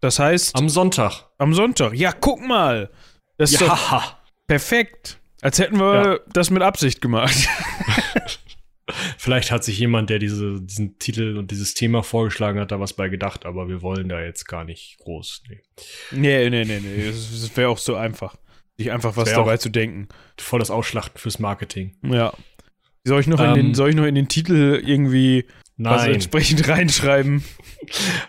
Das 0.01 0.19
heißt, 0.19 0.55
am, 0.55 0.63
am 0.63 0.69
Sonntag. 0.69 1.29
Sonntag. 1.51 1.93
Ja, 1.93 2.11
guck 2.11 2.41
mal. 2.41 2.89
Das 3.37 3.51
ist 3.53 3.61
doch 3.61 3.91
Ja. 3.91 4.17
perfekt. 4.47 5.19
Als 5.41 5.59
hätten 5.59 5.79
wir 5.79 5.93
Ja. 5.93 6.19
das 6.33 6.49
mit 6.49 6.61
Absicht 6.61 7.01
gemacht. 7.01 7.35
Vielleicht 9.17 9.51
hat 9.51 9.63
sich 9.63 9.79
jemand, 9.79 10.09
der 10.09 10.19
diese, 10.19 10.59
diesen 10.61 10.99
Titel 10.99 11.37
und 11.37 11.51
dieses 11.51 11.73
Thema 11.73 12.03
vorgeschlagen 12.03 12.59
hat, 12.59 12.71
da 12.71 12.79
was 12.79 12.93
bei 12.93 13.07
gedacht, 13.09 13.45
aber 13.45 13.69
wir 13.69 13.81
wollen 13.81 14.09
da 14.09 14.19
jetzt 14.21 14.47
gar 14.47 14.63
nicht 14.65 14.97
groß. 14.99 15.43
Nee. 15.49 15.61
nee, 16.11 16.49
nee, 16.49 16.65
nee, 16.65 16.79
nee. 16.79 17.07
Das, 17.07 17.55
wäre 17.55 17.69
auch 17.69 17.77
so 17.77 17.95
einfach. 17.95 18.35
Sich 18.77 18.91
einfach 18.91 19.15
was 19.15 19.31
dabei 19.31 19.57
zu 19.57 19.69
denken. 19.69 20.09
Voll 20.37 20.59
das 20.59 20.71
Ausschlachten 20.71 21.19
fürs 21.19 21.39
Marketing. 21.39 21.95
Ja. 22.03 22.33
Soll 23.03 23.21
ich 23.21 23.27
noch, 23.27 23.39
in, 23.39 23.45
Ähm, 23.45 23.53
den, 23.55 23.73
soll 23.75 23.89
ich 23.89 23.95
noch 23.95 24.05
in 24.05 24.15
den 24.15 24.27
Titel 24.27 24.81
irgendwie 24.83 25.45
was 25.83 26.03
Nein. 26.03 26.15
entsprechend 26.15 26.67
reinschreiben? 26.67 27.43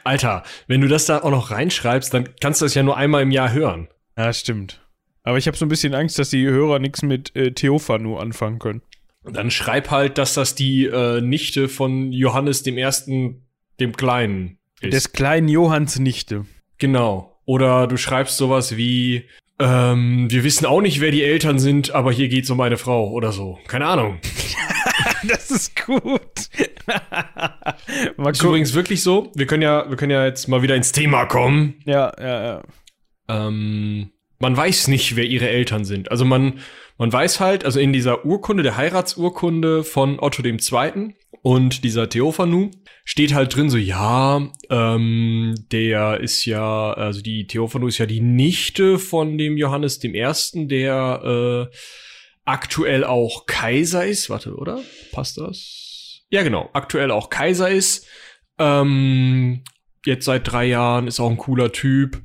Alter, 0.05 0.43
wenn 0.67 0.81
du 0.81 0.89
das 0.89 1.07
da 1.07 1.23
auch 1.23 1.31
noch 1.31 1.51
reinschreibst, 1.51 2.13
dann 2.13 2.29
kannst 2.41 2.61
du 2.61 2.65
das 2.65 2.75
ja 2.75 2.83
nur 2.83 2.97
einmal 2.97 3.23
im 3.23 3.31
Jahr 3.31 3.53
hören. 3.53 3.89
Ja, 4.17 4.33
stimmt. 4.33 4.81
Aber 5.23 5.39
ich 5.39 5.47
habe 5.47 5.57
so 5.57 5.65
ein 5.65 5.69
bisschen 5.69 5.95
Angst, 5.95 6.19
dass 6.19 6.31
die 6.31 6.47
Hörer 6.47 6.79
nichts 6.79 7.03
mit 7.03 7.35
äh, 7.37 7.53
Theophanu 7.53 8.17
anfangen 8.17 8.59
können. 8.59 8.83
Dann 9.25 9.51
schreib 9.51 9.91
halt, 9.91 10.19
dass 10.19 10.35
das 10.35 10.55
die 10.55 10.87
äh, 10.87 11.21
Nichte 11.21 11.69
von 11.69 12.13
Johannes 12.13 12.65
dem 12.65 12.77
Ersten, 12.77 13.47
dem 13.79 13.97
Kleinen 13.97 14.59
ist. 14.81 14.93
Des 14.93 15.13
kleinen 15.13 15.49
Johanns 15.49 15.99
Nichte. 15.99 16.47
Genau. 16.79 17.41
Oder 17.45 17.87
du 17.87 17.97
schreibst 17.97 18.37
sowas 18.37 18.77
wie, 18.77 19.29
ähm, 19.63 20.31
wir 20.31 20.45
wissen 20.45 20.67
auch 20.67 20.81
nicht, 20.81 21.01
wer 21.01 21.11
die 21.11 21.23
Eltern 21.23 21.59
sind, 21.59 21.93
aber 21.93 22.13
hier 22.13 22.29
geht's 22.29 22.51
um 22.51 22.61
eine 22.61 22.77
Frau 22.77 23.11
oder 23.11 23.33
so. 23.33 23.59
Keine 23.69 23.87
Ahnung. 23.87 24.19
Das 25.25 25.53
ist 25.53 25.87
gut. 25.87 26.21
Mal 28.17 28.33
Ist 28.33 28.43
übrigens 28.43 28.75
wirklich 28.75 29.03
so. 29.05 29.31
Wir 29.37 29.47
können 29.47 29.63
ja, 29.63 29.89
wir 29.89 29.97
können 29.97 30.11
ja 30.11 30.25
jetzt 30.25 30.49
mal 30.49 30.63
wieder 30.63 30.75
ins 30.75 30.91
Thema 30.91 31.27
kommen. 31.27 31.77
Ja, 31.85 32.13
ja, 32.21 32.45
ja. 32.45 32.63
Ähm, 33.29 34.11
man 34.41 34.57
weiß 34.57 34.89
nicht, 34.89 35.15
wer 35.15 35.25
ihre 35.25 35.49
Eltern 35.49 35.85
sind. 35.85 36.11
Also 36.11 36.25
man, 36.25 36.59
man 36.99 37.13
weiß 37.13 37.41
halt, 37.41 37.65
also 37.65 37.81
in 37.81 37.93
dieser 37.93 38.25
Urkunde, 38.25 38.63
der 38.63 38.77
Heiratsurkunde 38.77 39.85
von 39.85 40.21
Otto 40.21 40.43
II. 40.45 41.15
und 41.43 41.85
dieser 41.85 42.09
Theophanu 42.09 42.71
steht 43.05 43.35
halt 43.35 43.55
drin 43.55 43.71
so, 43.71 43.79
ja, 43.79 44.49
ähm, 44.71 45.55
der 45.73 46.21
ist 46.21 46.45
ja, 46.45 46.93
also 46.93 47.21
die 47.21 47.47
Theophanu 47.47 47.89
ist 47.89 47.99
ja 47.99 48.07
die 48.07 48.21
Nichte 48.21 48.99
von 48.99 49.39
dem 49.39 49.57
Johannes 49.57 50.03
I., 50.05 50.69
der 50.69 51.69
äh, 51.71 51.77
aktuell 52.45 53.05
auch 53.05 53.47
Kaiser 53.47 54.07
ist. 54.07 54.31
Warte, 54.31 54.55
oder? 54.55 54.81
Passt 55.13 55.39
das? 55.39 56.23
Ja, 56.31 56.43
genau, 56.43 56.71
aktuell 56.73 57.11
auch 57.11 57.31
Kaiser 57.31 57.71
ist. 57.71 58.07
Ähm, 58.59 59.65
jetzt 60.07 60.25
seit 60.25 60.51
drei 60.51 60.67
Jahren, 60.67 61.07
ist 61.07 61.21
auch 61.21 61.31
ein 61.31 61.37
cooler 61.37 61.73
Typ. 61.73 62.23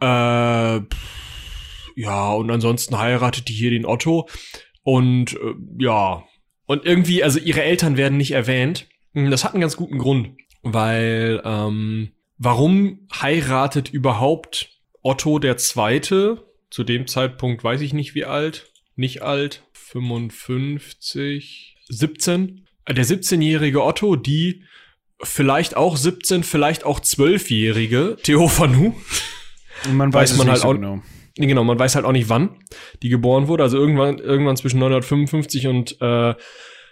Äh, 0.00 0.80
pff, 0.80 1.27
ja, 2.00 2.32
und 2.32 2.50
ansonsten 2.50 2.98
heiratet 2.98 3.48
die 3.48 3.52
hier 3.54 3.70
den 3.70 3.86
Otto. 3.86 4.28
Und 4.82 5.34
äh, 5.34 5.54
ja, 5.78 6.24
und 6.66 6.84
irgendwie, 6.86 7.22
also 7.24 7.38
ihre 7.38 7.62
Eltern 7.62 7.96
werden 7.96 8.16
nicht 8.18 8.32
erwähnt. 8.32 8.86
Hm, 9.14 9.30
Das 9.30 9.44
hat 9.44 9.52
einen 9.54 9.60
ganz 9.60 9.76
guten 9.76 9.98
Grund, 9.98 10.30
weil 10.62 11.40
ähm, 11.44 12.10
warum 12.38 13.06
heiratet 13.20 13.88
überhaupt 13.90 14.70
Otto 15.02 15.38
der 15.38 15.56
Zweite? 15.56 16.44
Zu 16.70 16.84
dem 16.84 17.06
Zeitpunkt 17.06 17.64
weiß 17.64 17.80
ich 17.80 17.94
nicht 17.94 18.14
wie 18.14 18.26
alt, 18.26 18.70
nicht 18.94 19.22
alt, 19.22 19.62
55, 19.72 21.76
17. 21.88 22.66
Äh, 22.84 22.94
Der 22.94 23.04
17-jährige 23.06 23.82
Otto, 23.82 24.16
die 24.16 24.64
vielleicht 25.22 25.76
auch 25.76 25.96
17, 25.96 26.42
vielleicht 26.44 26.84
auch 26.84 27.00
12-jährige 27.00 28.16
Theophanu. 28.22 28.94
Man 29.92 30.12
Weiß 30.12 30.32
weiß, 30.32 30.38
man 30.38 30.48
es 30.48 30.48
halt 30.48 30.52
nicht 30.52 30.62
so 30.62 30.68
auch- 30.68 30.74
genau. 30.74 31.02
Nee, 31.38 31.46
Genau, 31.46 31.64
man 31.64 31.78
weiß 31.78 31.94
halt 31.94 32.04
auch 32.04 32.12
nicht, 32.12 32.28
wann 32.28 32.50
die 33.02 33.08
geboren 33.08 33.48
wurde. 33.48 33.62
Also 33.62 33.78
irgendwann, 33.78 34.18
irgendwann 34.18 34.56
zwischen 34.56 34.78
955 34.80 35.66
und 35.68 35.96
äh, 36.00 36.34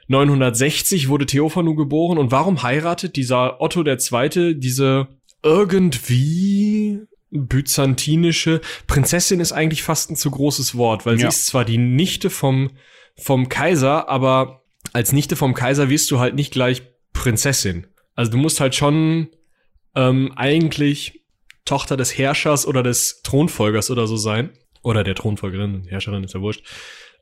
960 0.09 1.09
wurde 1.09 1.27
Theophanu 1.27 1.75
geboren. 1.75 2.19
Und 2.19 2.31
warum 2.31 2.63
heiratet 2.63 3.17
dieser 3.17 3.61
Otto 3.61 3.83
der 3.83 3.99
Zweite 3.99 4.55
diese 4.55 5.09
irgendwie 5.43 7.01
byzantinische 7.31 8.61
Prinzessin 8.87 9.41
ist 9.41 9.53
eigentlich 9.53 9.83
fast 9.83 10.11
ein 10.11 10.17
zu 10.17 10.31
großes 10.31 10.77
Wort, 10.77 11.07
weil 11.07 11.17
sie 11.17 11.23
Ja. 11.23 11.29
ist 11.29 11.47
zwar 11.47 11.65
die 11.65 11.79
Nichte 11.79 12.31
vom, 12.31 12.71
vom 13.17 13.49
Kaiser, 13.49 14.09
aber 14.09 14.63
als 14.93 15.13
Nichte 15.13 15.37
vom 15.37 15.53
Kaiser 15.55 15.91
wirst 15.91 16.11
du 16.11 16.19
halt 16.21 16.35
nicht 16.35 16.53
gleich 16.53 16.83
Prinzessin. 17.13 17.87
Also 18.15 18.31
du 18.33 18.39
musst 18.39 18.61
halt 18.61 18.75
schon 18.75 19.29
ähm, 19.95 20.33
eigentlich 20.37 21.25
Tochter 21.67 21.97
des 21.97 22.17
Herrschers 22.17 22.67
oder 22.67 22.83
des 22.83 23.21
Thronfolgers 23.23 23.91
oder 23.91 24.07
so 24.07 24.17
sein. 24.17 24.51
Oder 24.83 25.05
der 25.05 25.15
Thronfolgerin, 25.15 25.85
Herrscherin 25.89 26.25
ist 26.25 26.35
ja 26.35 26.41
wurscht. 26.41 26.65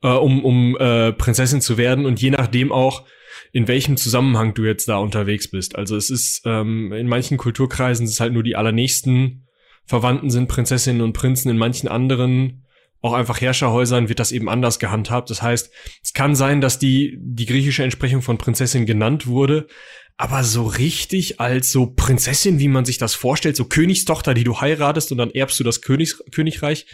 Äh, 0.03 0.09
um 0.09 0.45
um 0.45 0.77
äh, 0.77 1.13
Prinzessin 1.13 1.61
zu 1.61 1.79
werden 1.79 2.07
und 2.07 2.21
je 2.21 2.31
nachdem 2.31 2.71
auch, 2.71 3.05
in 3.53 3.67
welchem 3.69 3.97
Zusammenhang 3.97 4.55
du 4.55 4.65
jetzt 4.65 4.89
da 4.89 4.99
unterwegs 4.99 5.51
bist. 5.51 5.77
Also 5.77 5.97
es 5.97 6.11
ist, 6.11 6.43
ähm, 6.45 6.93
in 6.93 7.09
manchen 7.09 7.39
Kulturkreisen 7.39 8.07
ist 8.07 8.21
halt 8.21 8.33
nur 8.33 8.43
die 8.43 8.57
allernächsten 8.57 9.49
Verwandten 9.87 10.31
sind 10.31 10.49
Prinzessinnen 10.49 11.03
und 11.03 11.13
Prinzen, 11.13 11.51
in 11.51 11.59
manchen 11.59 11.89
anderen 11.89 12.65
auch 13.05 13.13
einfach 13.13 13.39
Herrscherhäusern 13.39 14.09
wird 14.09 14.19
das 14.19 14.33
eben 14.33 14.49
anders 14.49 14.79
gehandhabt. 14.79 15.29
Das 15.29 15.43
heißt, 15.43 15.71
es 16.03 16.15
kann 16.15 16.35
sein, 16.35 16.63
dass 16.63 16.79
die, 16.79 17.19
die 17.21 17.45
griechische 17.45 17.85
Entsprechung 17.85 18.23
von 18.23 18.39
Prinzessin 18.39 18.87
genannt 18.87 19.27
wurde, 19.27 19.67
aber 20.16 20.44
so 20.44 20.66
richtig 20.66 21.40
als 21.40 21.71
so 21.71 21.87
Prinzessin, 21.87 22.59
wie 22.59 22.68
man 22.68 22.85
sich 22.85 22.99
das 22.99 23.14
vorstellt, 23.14 23.56
so 23.56 23.64
Königstochter, 23.64 24.35
die 24.35 24.44
du 24.44 24.61
heiratest 24.61 25.11
und 25.12 25.18
dann 25.18 25.30
erbst 25.30 25.59
du 25.59 25.64
das 25.64 25.80
Königs 25.80 26.23
Königreich, 26.30 26.87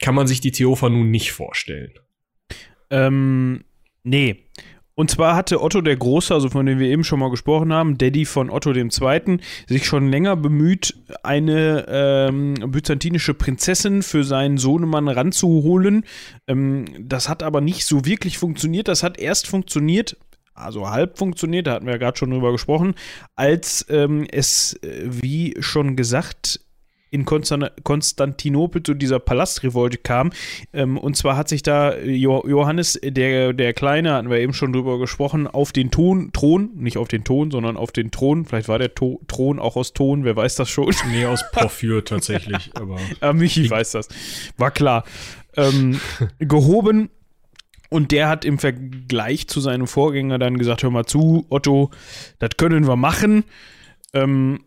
kann 0.00 0.14
man 0.14 0.26
sich 0.26 0.40
die 0.40 0.52
Theophanu 0.52 1.04
nicht 1.04 1.32
vorstellen. 1.32 1.92
Ähm, 2.90 3.64
nee. 4.02 4.46
Und 4.94 5.10
zwar 5.10 5.34
hatte 5.34 5.62
Otto 5.62 5.80
der 5.80 5.96
Große, 5.96 6.34
also 6.34 6.50
von 6.50 6.66
dem 6.66 6.78
wir 6.78 6.88
eben 6.88 7.04
schon 7.04 7.20
mal 7.20 7.30
gesprochen 7.30 7.72
haben, 7.72 7.96
Daddy 7.96 8.26
von 8.26 8.50
Otto 8.50 8.72
II., 8.72 9.38
sich 9.66 9.86
schon 9.86 10.10
länger 10.10 10.36
bemüht, 10.36 10.94
eine 11.22 11.86
ähm, 11.88 12.54
byzantinische 12.70 13.32
Prinzessin 13.32 14.02
für 14.02 14.24
seinen 14.24 14.58
Sohnemann 14.58 15.08
ranzuholen. 15.08 16.04
Ähm, 16.46 16.84
das 17.00 17.30
hat 17.30 17.42
aber 17.42 17.62
nicht 17.62 17.86
so 17.86 18.04
wirklich 18.04 18.36
funktioniert. 18.36 18.88
Das 18.88 19.02
hat 19.02 19.18
erst 19.18 19.46
funktioniert, 19.46 20.18
also 20.62 20.90
halb 20.90 21.18
funktioniert, 21.18 21.66
da 21.66 21.72
hatten 21.72 21.86
wir 21.86 21.92
ja 21.92 21.98
gerade 21.98 22.18
schon 22.18 22.30
drüber 22.30 22.52
gesprochen, 22.52 22.94
als 23.36 23.86
ähm, 23.88 24.26
es, 24.30 24.74
äh, 24.82 25.04
wie 25.06 25.56
schon 25.60 25.96
gesagt, 25.96 26.60
in 27.10 27.24
Konstan 27.24 27.68
Konstantinopel 27.82 28.82
zu 28.82 28.94
dieser 28.94 29.18
Palastrevolte 29.18 29.98
kam. 29.98 30.30
Ähm, 30.72 30.96
und 30.96 31.16
zwar 31.16 31.36
hat 31.36 31.48
sich 31.48 31.62
da 31.62 31.96
jo 31.98 32.44
Johannes, 32.46 32.98
der, 33.02 33.52
der 33.52 33.74
Kleine, 33.74 34.12
hatten 34.14 34.30
wir 34.30 34.38
eben 34.38 34.54
schon 34.54 34.72
drüber 34.72 34.98
gesprochen, 34.98 35.46
auf 35.46 35.72
den 35.72 35.90
Ton, 35.90 36.32
Thron, 36.32 36.70
nicht 36.76 36.96
auf 36.96 37.08
den 37.08 37.24
Ton, 37.24 37.50
sondern 37.50 37.76
auf 37.76 37.92
den 37.92 38.10
Thron, 38.10 38.44
vielleicht 38.44 38.68
war 38.68 38.78
der 38.78 38.94
to 38.94 39.20
Thron 39.26 39.58
auch 39.58 39.76
aus 39.76 39.92
Ton, 39.92 40.24
wer 40.24 40.36
weiß 40.36 40.54
das 40.54 40.68
schon. 40.68 40.80
Nee, 41.10 41.24
aus 41.26 41.44
Porphyr 41.52 42.04
tatsächlich, 42.04 42.70
aber. 42.74 42.98
Ah, 43.20 43.32
Michi 43.32 43.68
weiß 43.68 43.92
das. 43.92 44.08
War 44.56 44.70
klar. 44.70 45.04
Ähm, 45.56 46.00
gehoben. 46.38 47.10
Und 47.90 48.12
der 48.12 48.28
hat 48.28 48.44
im 48.44 48.58
Vergleich 48.58 49.48
zu 49.48 49.60
seinem 49.60 49.86
Vorgänger 49.86 50.38
dann 50.38 50.56
gesagt: 50.56 50.82
Hör 50.82 50.90
mal 50.90 51.06
zu, 51.06 51.44
Otto, 51.50 51.90
das 52.38 52.50
können 52.56 52.86
wir 52.86 52.96
machen. 52.96 53.44
Ähm, 54.14 54.60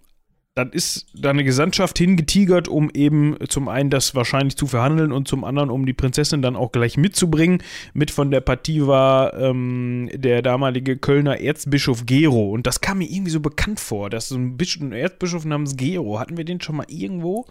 dann 0.55 0.71
ist 0.71 1.07
da 1.15 1.31
eine 1.31 1.43
Gesandtschaft 1.43 1.97
hingetigert, 1.97 2.67
um 2.67 2.91
eben 2.93 3.37
zum 3.49 3.67
einen 3.67 3.89
das 3.89 4.13
wahrscheinlich 4.13 4.55
zu 4.55 4.67
verhandeln 4.67 5.11
und 5.11 5.27
zum 5.27 5.43
anderen, 5.43 5.71
um 5.71 5.87
die 5.87 5.93
Prinzessin 5.93 6.43
dann 6.43 6.55
auch 6.55 6.71
gleich 6.71 6.95
mitzubringen. 6.95 7.63
Mit 7.93 8.11
von 8.11 8.29
der 8.29 8.41
Partie 8.41 8.85
war 8.85 9.33
ähm, 9.33 10.11
der 10.13 10.43
damalige 10.43 10.97
Kölner 10.97 11.39
Erzbischof 11.39 12.05
Gero. 12.05 12.51
Und 12.51 12.67
das 12.67 12.81
kam 12.81 12.99
mir 12.99 13.09
irgendwie 13.09 13.31
so 13.31 13.39
bekannt 13.39 13.79
vor, 13.79 14.11
dass 14.11 14.29
so 14.29 14.35
ein, 14.35 14.55
Bisch 14.55 14.79
ein 14.79 14.91
Erzbischof 14.91 15.43
namens 15.43 15.75
Gero, 15.75 16.19
hatten 16.19 16.37
wir 16.37 16.45
den 16.45 16.61
schon 16.61 16.75
mal 16.75 16.85
irgendwo? 16.87 17.47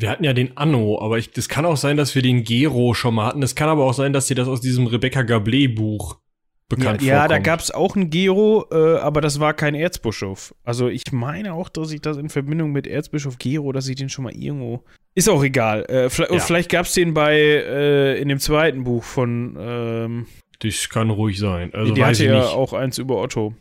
Wir 0.00 0.10
hatten 0.10 0.24
ja 0.24 0.32
den 0.32 0.56
Anno, 0.56 1.00
aber 1.00 1.18
ich, 1.18 1.30
das 1.30 1.48
kann 1.48 1.66
auch 1.66 1.76
sein, 1.76 1.96
dass 1.96 2.14
wir 2.14 2.22
den 2.22 2.44
Gero 2.44 2.94
schon 2.94 3.14
mal 3.14 3.26
hatten. 3.26 3.42
Es 3.42 3.54
kann 3.54 3.68
aber 3.68 3.84
auch 3.84 3.94
sein, 3.94 4.12
dass 4.12 4.28
sie 4.28 4.34
das 4.34 4.46
aus 4.46 4.60
diesem 4.60 4.86
Rebecca 4.86 5.20
Gablé-Buch 5.20 6.18
bekannt 6.68 7.02
ja, 7.02 7.22
ja, 7.22 7.28
da 7.28 7.38
gab 7.38 7.60
es 7.60 7.70
auch 7.70 7.96
einen 7.96 8.10
Gero, 8.10 8.66
äh, 8.70 8.98
aber 8.98 9.20
das 9.20 9.40
war 9.40 9.54
kein 9.54 9.74
Erzbischof. 9.74 10.54
Also 10.64 10.88
ich 10.88 11.10
meine 11.12 11.54
auch, 11.54 11.68
dass 11.68 11.90
ich 11.92 12.00
das 12.00 12.18
in 12.18 12.28
Verbindung 12.28 12.72
mit 12.72 12.86
Erzbischof 12.86 13.38
Gero, 13.38 13.72
dass 13.72 13.88
ich 13.88 13.96
den 13.96 14.08
schon 14.08 14.24
mal 14.24 14.34
irgendwo. 14.34 14.84
Ist 15.14 15.28
auch 15.28 15.42
egal. 15.42 15.84
Äh, 15.86 16.10
vielleicht 16.10 16.32
ja. 16.32 16.38
vielleicht 16.40 16.70
gab 16.70 16.86
es 16.86 16.92
den 16.92 17.14
bei 17.14 17.36
äh, 17.36 18.20
in 18.20 18.28
dem 18.28 18.38
zweiten 18.38 18.84
Buch 18.84 19.02
von. 19.02 19.56
Ähm, 19.58 20.26
das 20.60 20.88
kann 20.88 21.10
ruhig 21.10 21.38
sein. 21.38 21.72
Also 21.72 21.94
die 21.94 22.04
hatte 22.04 22.24
ja 22.24 22.42
auch 22.48 22.72
eins 22.72 22.98
über 22.98 23.16
Otto. 23.16 23.54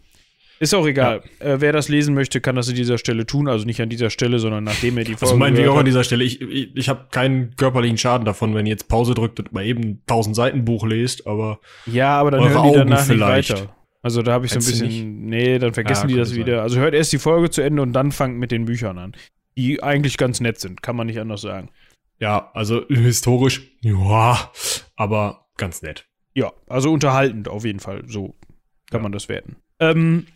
Ist 0.60 0.74
auch 0.74 0.86
egal. 0.88 1.22
Ja. 1.40 1.46
Äh, 1.46 1.62
wer 1.62 1.72
das 1.72 1.90
lesen 1.90 2.16
möchte, 2.16 2.42
kann 2.42 2.56
das 2.56 2.70
an 2.70 2.76
dieser 2.76 2.98
Stelle 2.98 3.26
tun. 3.26 3.48
Also 3.48 3.66
nicht 3.66 3.82
an 3.82 3.90
dieser 3.90 4.10
Stelle, 4.10 4.40
sondern 4.40 4.64
nachdem 4.64 4.98
er 4.98 5.04
die 5.04 5.12
Folge. 5.14 5.26
Also 5.26 5.38
meinen 5.38 5.58
wir 5.58 5.72
auch 5.72 5.78
an 5.78 5.86
dieser 5.86 6.04
Stelle. 6.04 6.24
Ich, 6.24 6.42
ich, 6.42 6.76
ich 6.76 6.90
habe 6.90 7.08
keinen 7.12 7.56
körperlichen 7.56 7.98
Schaden 7.98 8.26
davon, 8.26 8.56
wenn 8.56 8.66
ihr 8.66 8.72
jetzt 8.72 8.88
Pause 8.88 9.14
drückt 9.14 9.40
und 9.40 9.54
mal 9.54 9.66
eben 9.66 9.84
ein 9.84 10.02
1000 10.08 10.36
Seiten 10.36 10.66
Buch 10.66 10.86
lest, 10.86 11.28
aber. 11.28 11.60
Ja, 11.86 12.20
aber 12.20 12.32
dann 12.32 12.50
hören 12.50 12.72
die 12.72 12.78
danach 12.78 13.06
vielleicht. 13.06 13.50
nicht 13.50 13.62
weiter. 13.62 13.76
Also 14.02 14.22
da 14.22 14.34
habe 14.34 14.46
ich 14.46 14.52
so 14.52 14.60
ein 14.60 14.66
bisschen. 14.66 15.26
Nee, 15.26 15.60
dann 15.60 15.74
vergessen 15.74 16.10
ja, 16.10 16.16
die 16.16 16.20
das 16.20 16.36
wieder. 16.36 16.56
Sein. 16.56 16.64
Also 16.64 16.80
hört 16.80 16.94
erst 16.94 17.12
die 17.14 17.20
Folge 17.20 17.50
zu 17.50 17.62
Ende 17.62 17.82
und 17.82 17.94
dann 17.94 18.12
fangt 18.12 18.38
mit 18.38 18.52
den 18.52 18.66
Büchern 18.66 18.98
an. 18.98 19.14
Die 19.58 19.82
eigentlich 19.84 20.18
ganz 20.18 20.40
nett 20.40 20.60
sind, 20.60 20.82
kann 20.82 20.96
man 20.96 21.08
nicht 21.08 21.20
anders 21.20 21.42
sagen. 21.42 21.70
Ja, 22.20 22.52
also 22.54 22.88
historisch, 22.88 23.72
ja, 23.82 24.52
aber 24.96 25.48
ganz 25.58 25.82
nett. 25.82 26.08
Ja, 26.34 26.54
also 26.68 26.92
unterhaltend 26.92 27.48
auf 27.48 27.66
jeden 27.66 27.80
Fall. 27.80 28.04
So 28.08 28.36
kann 28.90 29.00
ja. 29.00 29.04
man 29.04 29.12
das 29.12 29.30
werten. 29.30 29.58
Ähm, 29.80 30.28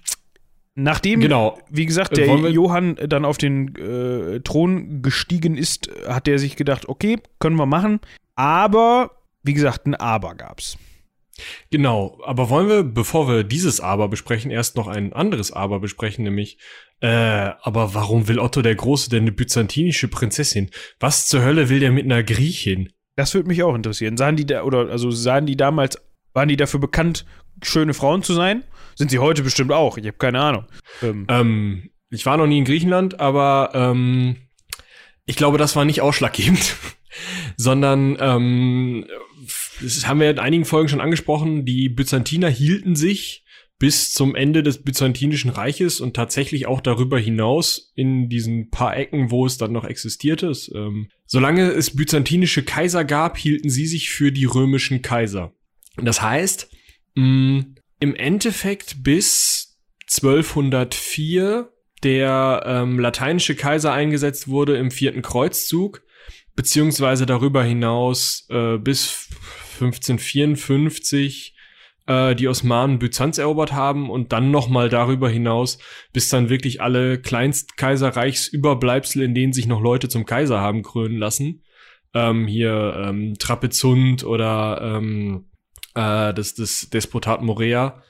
Nachdem, 0.73 1.19
genau. 1.19 1.59
wie 1.69 1.85
gesagt, 1.85 2.15
der 2.15 2.27
Johann 2.49 2.95
dann 2.95 3.25
auf 3.25 3.37
den 3.37 3.75
äh, 3.75 4.39
Thron 4.39 5.01
gestiegen 5.01 5.57
ist, 5.57 5.89
hat 6.07 6.29
er 6.29 6.39
sich 6.39 6.55
gedacht, 6.55 6.87
okay, 6.87 7.17
können 7.39 7.57
wir 7.57 7.65
machen. 7.65 7.99
Aber, 8.35 9.11
wie 9.43 9.53
gesagt, 9.53 9.85
ein 9.85 9.95
Aber 9.95 10.33
gab's. 10.35 10.77
Genau, 11.71 12.19
aber 12.23 12.49
wollen 12.49 12.69
wir, 12.69 12.83
bevor 12.83 13.27
wir 13.27 13.43
dieses 13.43 13.81
Aber 13.81 14.07
besprechen, 14.07 14.49
erst 14.49 14.77
noch 14.77 14.87
ein 14.87 15.11
anderes 15.11 15.51
Aber 15.51 15.79
besprechen, 15.79 16.23
nämlich, 16.23 16.57
äh, 17.01 17.51
aber 17.61 17.93
warum 17.93 18.27
will 18.29 18.39
Otto 18.39 18.61
der 18.61 18.75
Große 18.75 19.09
denn 19.09 19.23
eine 19.23 19.31
byzantinische 19.31 20.07
Prinzessin? 20.07 20.69
Was 20.99 21.27
zur 21.27 21.43
Hölle 21.43 21.67
will 21.67 21.79
der 21.79 21.91
mit 21.91 22.05
einer 22.05 22.23
Griechin? 22.23 22.89
Das 23.17 23.33
würde 23.33 23.49
mich 23.49 23.61
auch 23.63 23.75
interessieren. 23.75 24.15
Sahen 24.15 24.37
die 24.37 24.45
da, 24.45 24.63
oder 24.63 24.89
also 24.89 25.11
sahen 25.11 25.45
die 25.45 25.57
damals, 25.57 25.97
waren 26.33 26.47
die 26.47 26.57
dafür 26.57 26.79
bekannt, 26.79 27.25
schöne 27.61 27.93
Frauen 27.93 28.23
zu 28.23 28.33
sein? 28.33 28.63
Sind 29.01 29.09
sie 29.09 29.17
heute 29.17 29.41
bestimmt 29.41 29.71
auch. 29.71 29.97
Ich 29.97 30.05
habe 30.05 30.17
keine 30.19 30.39
Ahnung. 30.39 30.65
Ähm. 31.01 31.25
Ähm, 31.27 31.89
ich 32.11 32.27
war 32.27 32.37
noch 32.37 32.45
nie 32.45 32.59
in 32.59 32.65
Griechenland, 32.65 33.19
aber 33.19 33.71
ähm, 33.73 34.35
ich 35.25 35.35
glaube, 35.35 35.57
das 35.57 35.75
war 35.75 35.85
nicht 35.85 36.01
ausschlaggebend, 36.01 36.75
sondern 37.57 38.15
ähm, 38.19 39.07
das 39.81 40.07
haben 40.07 40.19
wir 40.19 40.29
in 40.29 40.37
einigen 40.37 40.65
Folgen 40.65 40.87
schon 40.87 41.01
angesprochen. 41.01 41.65
Die 41.65 41.89
Byzantiner 41.89 42.47
hielten 42.47 42.95
sich 42.95 43.43
bis 43.79 44.13
zum 44.13 44.35
Ende 44.35 44.61
des 44.61 44.83
Byzantinischen 44.83 45.49
Reiches 45.49 45.99
und 45.99 46.15
tatsächlich 46.15 46.67
auch 46.67 46.79
darüber 46.79 47.17
hinaus 47.17 47.91
in 47.95 48.29
diesen 48.29 48.69
paar 48.69 48.95
Ecken, 48.95 49.31
wo 49.31 49.47
es 49.47 49.57
dann 49.57 49.71
noch 49.71 49.85
existierte. 49.85 50.49
Es, 50.49 50.71
ähm, 50.75 51.09
solange 51.25 51.71
es 51.71 51.95
byzantinische 51.95 52.61
Kaiser 52.61 53.03
gab, 53.03 53.39
hielten 53.39 53.71
sie 53.71 53.87
sich 53.87 54.11
für 54.11 54.31
die 54.31 54.45
römischen 54.45 55.01
Kaiser. 55.01 55.55
Das 55.97 56.21
heißt, 56.21 56.69
mh, 57.15 57.63
im 58.01 58.13
Endeffekt 58.15 59.03
bis 59.03 59.79
1204 60.07 61.71
der 62.03 62.63
ähm, 62.65 62.99
lateinische 62.99 63.55
Kaiser 63.55 63.93
eingesetzt 63.93 64.47
wurde 64.47 64.75
im 64.75 64.89
vierten 64.89 65.21
Kreuzzug, 65.21 66.01
beziehungsweise 66.55 67.27
darüber 67.27 67.63
hinaus 67.63 68.47
äh, 68.49 68.79
bis 68.79 69.29
1554 69.79 71.55
äh, 72.07 72.35
die 72.35 72.47
Osmanen 72.47 72.97
Byzanz 72.97 73.37
erobert 73.37 73.71
haben 73.71 74.09
und 74.09 74.33
dann 74.33 74.49
nochmal 74.49 74.89
darüber 74.89 75.29
hinaus, 75.29 75.77
bis 76.11 76.27
dann 76.27 76.49
wirklich 76.49 76.81
alle 76.81 77.21
Kleinstkaiserreichsüberbleibsel, 77.21 79.21
in 79.21 79.35
denen 79.35 79.53
sich 79.53 79.67
noch 79.67 79.79
Leute 79.79 80.09
zum 80.09 80.25
Kaiser 80.25 80.59
haben 80.59 80.81
krönen 80.81 81.17
lassen, 81.17 81.61
ähm, 82.15 82.47
hier 82.47 82.95
ähm, 83.05 83.35
Trapezunt 83.37 84.23
oder 84.23 84.97
ähm, 84.97 85.50
äh, 85.95 86.33
das, 86.33 86.55
das 86.55 86.89
Despotat 86.89 87.41
Morea 87.41 88.01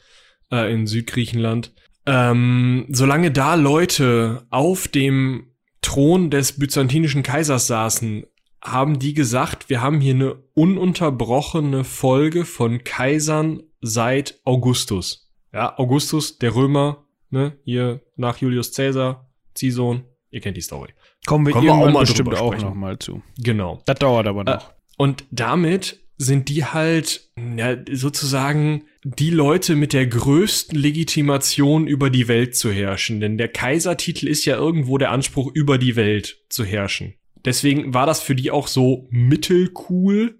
äh, 0.52 0.72
in 0.74 0.88
Südgriechenland. 0.88 1.74
Ähm, 2.06 2.86
solange 2.89 3.32
da 3.32 3.56
Leute 3.56 4.46
auf 4.50 4.88
dem 4.88 5.52
Thron 5.82 6.30
des 6.30 6.58
byzantinischen 6.58 7.24
Kaisers 7.24 7.67
saßen, 7.67 8.26
haben 8.63 9.00
die 9.00 9.13
gesagt, 9.13 9.70
wir 9.70 9.82
haben 9.82 10.00
hier 10.02 10.13
eine 10.13 10.36
ununterbrochene 10.54 11.84
Folge 11.84 12.46
von 12.46 12.84
Kaisern 12.84 13.63
seit 13.82 14.39
Augustus. 14.46 15.32
Ja, 15.52 15.78
Augustus, 15.78 16.38
der 16.38 16.56
Römer, 16.56 17.06
ne, 17.30 17.58
hier 17.63 18.02
nach 18.15 18.38
Julius 18.38 18.74
Caesar, 18.74 19.30
Ziehsohn, 19.56 20.04
ihr 20.30 20.41
kennt 20.41 20.58
die 20.58 20.62
Story. 20.62 20.94
Kommen 21.26 21.46
wir, 21.46 21.54
Kommen 21.54 21.65
wir 21.65 21.74
auch 21.74 21.91
mal 21.91 22.02
bestimmt 22.02 22.36
auch 22.36 22.56
noch 22.58 22.74
mal 22.74 23.00
zu. 23.00 23.22
Genau. 23.38 23.82
Das 23.86 24.00
dauert 24.00 24.28
aber 24.28 24.44
noch. 24.44 24.70
Äh, 24.70 24.74
und 24.98 25.26
damit 25.32 26.01
sind 26.22 26.50
die 26.50 26.66
halt 26.66 27.32
ja, 27.58 27.76
sozusagen 27.92 28.84
die 29.04 29.32
Leute 29.32 29.76
mit 29.76 29.92
der 29.92 30.06
größten 30.06 30.78
Legitimation 30.78 31.88
über 31.88 32.12
die 32.12 32.28
Welt 32.28 32.56
zu 32.56 32.72
herrschen. 32.72 33.20
Denn 33.20 33.40
der 33.40 33.48
Kaisertitel 33.48 34.28
ist 34.28 34.46
ja 34.46 34.56
irgendwo 34.56 35.00
der 35.00 35.10
Anspruch, 35.10 35.52
über 35.52 35.80
die 35.80 35.96
Welt 35.96 36.38
zu 36.50 36.64
herrschen. 36.64 37.16
Deswegen 37.44 37.96
war 37.96 38.06
das 38.06 38.22
für 38.22 38.36
die 38.36 38.52
auch 38.52 38.68
so 38.68 39.08
mittelcool, 39.10 40.40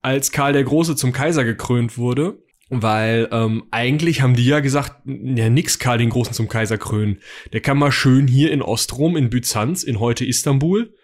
als 0.00 0.32
Karl 0.32 0.54
der 0.54 0.64
Große 0.64 0.96
zum 0.96 1.12
Kaiser 1.12 1.44
gekrönt 1.44 1.98
wurde. 1.98 2.42
Weil 2.70 3.28
ähm, 3.30 3.64
eigentlich 3.72 4.22
haben 4.22 4.36
die 4.36 4.46
ja 4.46 4.60
gesagt, 4.60 5.02
ja 5.04 5.50
nix 5.50 5.78
Karl 5.78 5.98
den 5.98 6.08
Großen 6.08 6.32
zum 6.32 6.48
Kaiser 6.48 6.78
krönen. 6.78 7.18
Der 7.52 7.60
kann 7.60 7.76
mal 7.76 7.92
schön 7.92 8.26
hier 8.26 8.52
in 8.52 8.62
Ostrom, 8.62 9.16
in 9.16 9.28
Byzanz, 9.28 9.82
in 9.82 10.00
heute 10.00 10.24
Istanbul, 10.24 10.94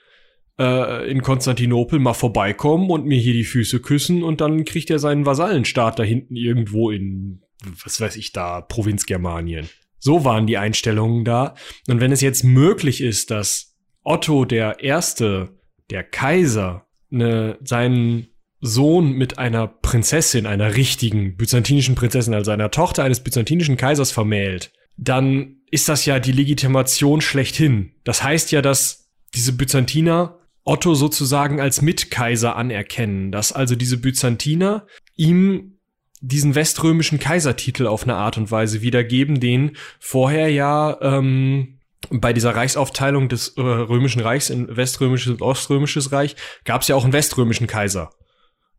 äh, 0.59 1.11
in 1.11 1.23
Konstantinopel 1.23 1.99
mal 1.99 2.15
vorbeikommen 2.15 2.91
und 2.91 3.07
mir 3.07 3.19
hier 3.19 3.33
die 3.33 3.45
Füße 3.45 3.81
küssen 3.81 4.23
und 4.23 4.41
dann 4.41 4.65
kriegt 4.65 4.91
er 4.91 4.99
seinen 4.99 5.27
Vasallenstaat 5.27 5.99
da 5.99 6.03
hinten 6.03 6.37
irgendwo 6.37 6.91
in, 6.91 7.43
was 7.85 8.01
weiß 8.01 8.17
ich 8.17 8.33
da, 8.33 8.61
Provinz 8.61 9.07
Germanien. 9.07 9.69
So 9.99 10.25
waren 10.25 10.47
die 10.47 10.59
Einstellungen 10.59 11.25
da. 11.25 11.55
Und 11.89 12.01
wenn 12.01 12.13
es 12.13 12.21
jetzt 12.21 12.45
möglich 12.45 13.01
ist, 13.01 13.31
dass 13.31 13.77
Otto 14.03 14.45
der 14.45 14.81
Erste, 14.81 15.59
der 15.91 16.05
Kaiser, 16.05 16.87
ne, 17.11 17.59
seinen 17.63 18.29
Sohn 18.61 19.13
mit 19.13 19.39
einer 19.39 19.67
Prinzessin, 19.67 20.47
einer 20.47 20.77
richtigen 20.77 21.37
byzantinischen 21.37 21.95
Prinzessin, 21.95 22.35
also 22.35 22.51
einer 22.51 22.71
Tochter 22.71 23.05
eines 23.05 23.21
byzantinischen 23.21 23.77
Kaisers 23.77 24.11
vermählt, 24.11 24.73
dann 24.97 25.57
ist 25.71 25.89
das 25.89 26.07
ja 26.07 26.19
die 26.19 26.33
Legitimation 26.33 27.21
schlechthin. 27.21 27.93
Das 28.05 28.23
heißt 28.23 28.53
ja, 28.53 28.63
dass 28.63 29.11
diese 29.35 29.53
Byzantiner 29.53 30.39
Otto 30.67 30.95
sozusagen 30.95 31.61
als 31.61 31.81
Mitkaiser 31.81 32.57
anerkennen, 32.57 33.31
dass 33.31 33.53
also 33.53 33.77
diese 33.77 33.99
Byzantiner 33.99 34.87
ihm 35.15 35.79
diesen 36.21 36.57
weströmischen 36.57 37.21
Kaisertitel 37.21 37.87
auf 37.87 38.03
eine 38.03 38.17
Art 38.17 38.37
und 38.37 38.51
Weise 38.51 38.83
wiedergeben, 38.83 39.39
den 39.39 39.77
vorher 40.01 40.51
ja 40.51 40.99
ähm, 41.01 41.79
bei 42.11 42.33
dieser 42.33 42.57
Reichsaufteilung 42.57 43.29
des 43.29 43.57
äh, 43.57 43.61
römischen 43.61 44.21
Reichs 44.21 44.51
in 44.51 44.77
weströmisches 44.77 45.33
und 45.33 45.43
oströmisches 45.43 46.11
Reich 46.11 46.35
gab 46.65 46.83
es 46.83 46.89
ja 46.89 46.97
auch 46.97 47.05
einen 47.05 47.13
weströmischen 47.13 47.69
Kaiser, 47.69 48.13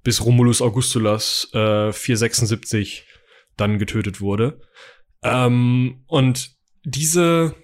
bis 0.04 0.26
Romulus 0.26 0.62
Augustulus 0.62 1.50
äh, 1.54 1.94
476 1.94 3.06
dann 3.56 3.80
getötet 3.80 4.20
wurde. 4.20 4.60
Ähm, 5.24 6.04
und 6.08 6.52
diese 6.84 7.56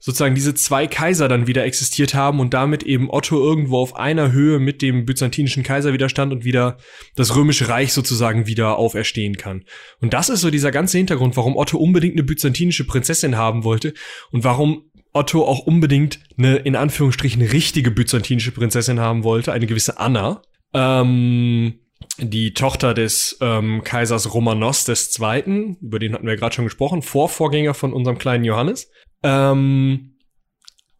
sozusagen 0.00 0.34
diese 0.34 0.54
zwei 0.54 0.86
Kaiser 0.86 1.28
dann 1.28 1.46
wieder 1.46 1.64
existiert 1.64 2.14
haben 2.14 2.40
und 2.40 2.54
damit 2.54 2.82
eben 2.82 3.10
Otto 3.10 3.38
irgendwo 3.38 3.78
auf 3.78 3.94
einer 3.94 4.32
Höhe 4.32 4.58
mit 4.58 4.82
dem 4.82 5.04
byzantinischen 5.04 5.62
Kaiser 5.62 5.92
wieder 5.92 6.08
stand 6.08 6.32
und 6.32 6.44
wieder 6.44 6.78
das 7.14 7.36
römische 7.36 7.68
Reich 7.68 7.92
sozusagen 7.92 8.46
wieder 8.46 8.78
auferstehen 8.78 9.36
kann. 9.36 9.64
Und 10.00 10.14
das 10.14 10.30
ist 10.30 10.40
so 10.40 10.50
dieser 10.50 10.70
ganze 10.72 10.98
Hintergrund, 10.98 11.36
warum 11.36 11.56
Otto 11.56 11.78
unbedingt 11.78 12.14
eine 12.14 12.24
byzantinische 12.24 12.86
Prinzessin 12.86 13.36
haben 13.36 13.62
wollte 13.62 13.94
und 14.32 14.42
warum 14.42 14.90
Otto 15.12 15.44
auch 15.44 15.60
unbedingt 15.60 16.20
eine 16.38 16.56
in 16.56 16.76
Anführungsstrichen 16.76 17.42
richtige 17.42 17.90
byzantinische 17.90 18.52
Prinzessin 18.52 19.00
haben 19.00 19.24
wollte, 19.24 19.52
eine 19.52 19.66
gewisse 19.66 19.98
Anna. 19.98 20.42
Ähm, 20.72 21.80
die 22.18 22.54
Tochter 22.54 22.94
des 22.94 23.38
ähm, 23.40 23.82
Kaisers 23.84 24.32
Romanos 24.34 24.86
II., 24.88 25.76
über 25.80 25.98
den 25.98 26.14
hatten 26.14 26.26
wir 26.26 26.36
gerade 26.36 26.54
schon 26.54 26.64
gesprochen, 26.64 27.02
Vorvorgänger 27.02 27.74
von 27.74 27.92
unserem 27.92 28.18
kleinen 28.18 28.44
Johannes. 28.44 28.90
Ähm, 29.22 30.16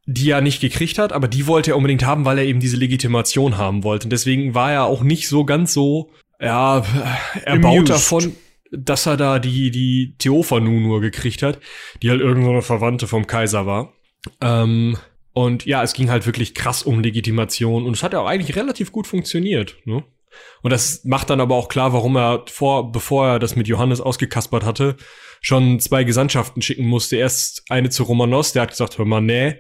die 0.07 0.31
er 0.31 0.41
nicht 0.41 0.61
gekriegt 0.61 0.99
hat, 0.99 1.13
aber 1.13 1.29
die 1.29 1.47
wollte 1.47 1.71
er 1.71 1.77
unbedingt 1.77 2.05
haben, 2.05 2.25
weil 2.25 2.39
er 2.39 2.45
eben 2.45 2.59
diese 2.59 2.77
Legitimation 2.77 3.59
haben 3.59 3.85
wollte. 3.85 4.07
Und 4.07 4.11
deswegen 4.11 4.55
war 4.55 4.73
er 4.73 4.85
auch 4.85 5.03
nicht 5.03 5.29
so 5.29 5.45
ganz 5.45 5.73
so, 5.73 6.11
ja, 6.41 6.85
erbaut 7.45 7.89
davon, 7.89 8.35
dass 8.73 9.07
er 9.07 9.17
da 9.17 9.39
die, 9.39 9.71
die 9.71 10.17
Theophanu 10.19 10.81
nur 10.81 11.01
gekriegt 11.01 11.43
hat, 11.43 11.61
die 12.03 12.11
halt 12.11 12.21
irgendeine 12.21 12.61
so 12.61 12.67
Verwandte 12.67 13.07
vom 13.07 13.27
Kaiser 13.27 13.67
war. 13.67 13.93
Ähm, 14.41 14.97
und 15.33 15.65
ja, 15.65 15.83
es 15.83 15.93
ging 15.93 16.11
halt 16.11 16.27
wirklich 16.27 16.55
krass 16.55 16.83
um 16.83 17.01
Legitimation 17.01 17.87
und 17.87 17.93
es 17.93 18.03
hat 18.03 18.13
ja 18.13 18.21
auch 18.21 18.27
eigentlich 18.27 18.57
relativ 18.57 18.91
gut 18.91 19.07
funktioniert. 19.07 19.77
Ne? 19.85 20.03
Und 20.63 20.71
das 20.71 21.05
macht 21.05 21.31
dann 21.31 21.41
aber 21.41 21.57
auch 21.57 21.69
klar, 21.69 21.93
warum 21.93 22.17
er 22.17 22.45
vor, 22.49 22.93
bevor 22.93 23.27
er 23.27 23.39
das 23.39 23.57
mit 23.57 23.69
Johannes 23.69 24.01
ausgekaspert 24.01 24.65
hatte, 24.65 24.97
schon 25.41 25.81
zwei 25.81 26.05
Gesandtschaften 26.05 26.63
schicken 26.63 26.87
musste. 26.87 27.17
Erst 27.17 27.65
eine 27.71 27.91
zu 27.91 28.03
Romanos, 28.03 28.53
der 28.53 28.63
hat 28.63 28.71
gesagt, 28.71 28.99
hör 28.99 29.05
mal, 29.05 29.21
nee. 29.21 29.59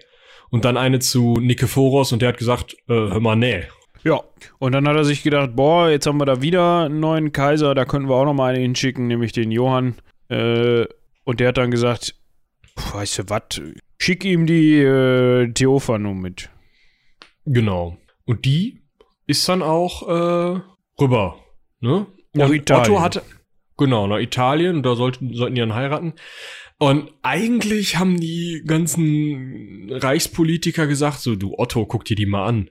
Und 0.50 0.64
dann 0.64 0.76
eine 0.76 0.98
zu 0.98 1.35
Nikephoros 1.40 2.12
und 2.12 2.22
der 2.22 2.30
hat 2.30 2.38
gesagt, 2.38 2.74
äh, 2.88 2.94
hör 2.94 3.20
mal, 3.20 3.37
nee. 3.37 3.64
Ja, 4.02 4.22
und 4.59 4.72
dann 4.72 4.88
hat 4.88 4.96
er 4.96 5.04
sich 5.04 5.22
gedacht, 5.22 5.54
boah, 5.54 5.90
jetzt 5.90 6.06
haben 6.06 6.18
wir 6.18 6.24
da 6.24 6.40
wieder 6.40 6.85
einen 6.85 7.00
neuen 7.00 7.33
Kaiser, 7.33 7.74
da 7.74 7.85
könnten 7.85 8.09
wir 8.09 8.16
auch 8.16 8.24
noch 8.24 8.35
mal 8.35 8.54
einen 8.54 8.62
hinschicken, 8.62 9.06
nämlich 9.06 9.33
den 9.33 9.50
Johann. 9.50 9.96
Äh, 10.28 10.87
und 11.24 11.40
der 11.40 11.48
hat 11.48 11.59
dann 11.59 11.70
gesagt, 11.70 12.14
weißt 12.92 13.18
du 13.18 13.28
was, 13.28 13.61
schick 13.98 14.24
ihm 14.24 14.46
die 14.46 14.78
äh, 14.78 15.52
Theophanu 15.52 16.14
mit. 16.14 16.50
Genau. 17.44 17.98
Und 18.24 18.44
die 18.44 18.80
ist 19.31 19.49
dann 19.49 19.62
auch 19.62 20.09
äh, 20.09 20.61
rüber, 21.01 21.38
ne? 21.81 22.07
Nach 22.35 22.49
und 22.49 22.55
Italien. 22.55 22.93
Otto 22.93 23.01
hatte, 23.01 23.23
genau, 23.77 24.07
nach 24.07 24.19
Italien, 24.19 24.83
da 24.83 24.95
sollten, 24.95 25.35
sollten 25.35 25.55
die 25.55 25.61
dann 25.61 25.75
heiraten. 25.75 26.14
Und 26.79 27.11
eigentlich 27.23 27.99
haben 27.99 28.21
die 28.21 28.62
ganzen 28.66 29.90
Reichspolitiker 29.93 30.87
gesagt, 30.87 31.21
so, 31.21 31.37
du 31.37 31.59
Otto, 31.59 31.85
guck 31.87 32.05
dir 32.05 32.16
die 32.16 32.27
mal 32.27 32.47
an. 32.47 32.71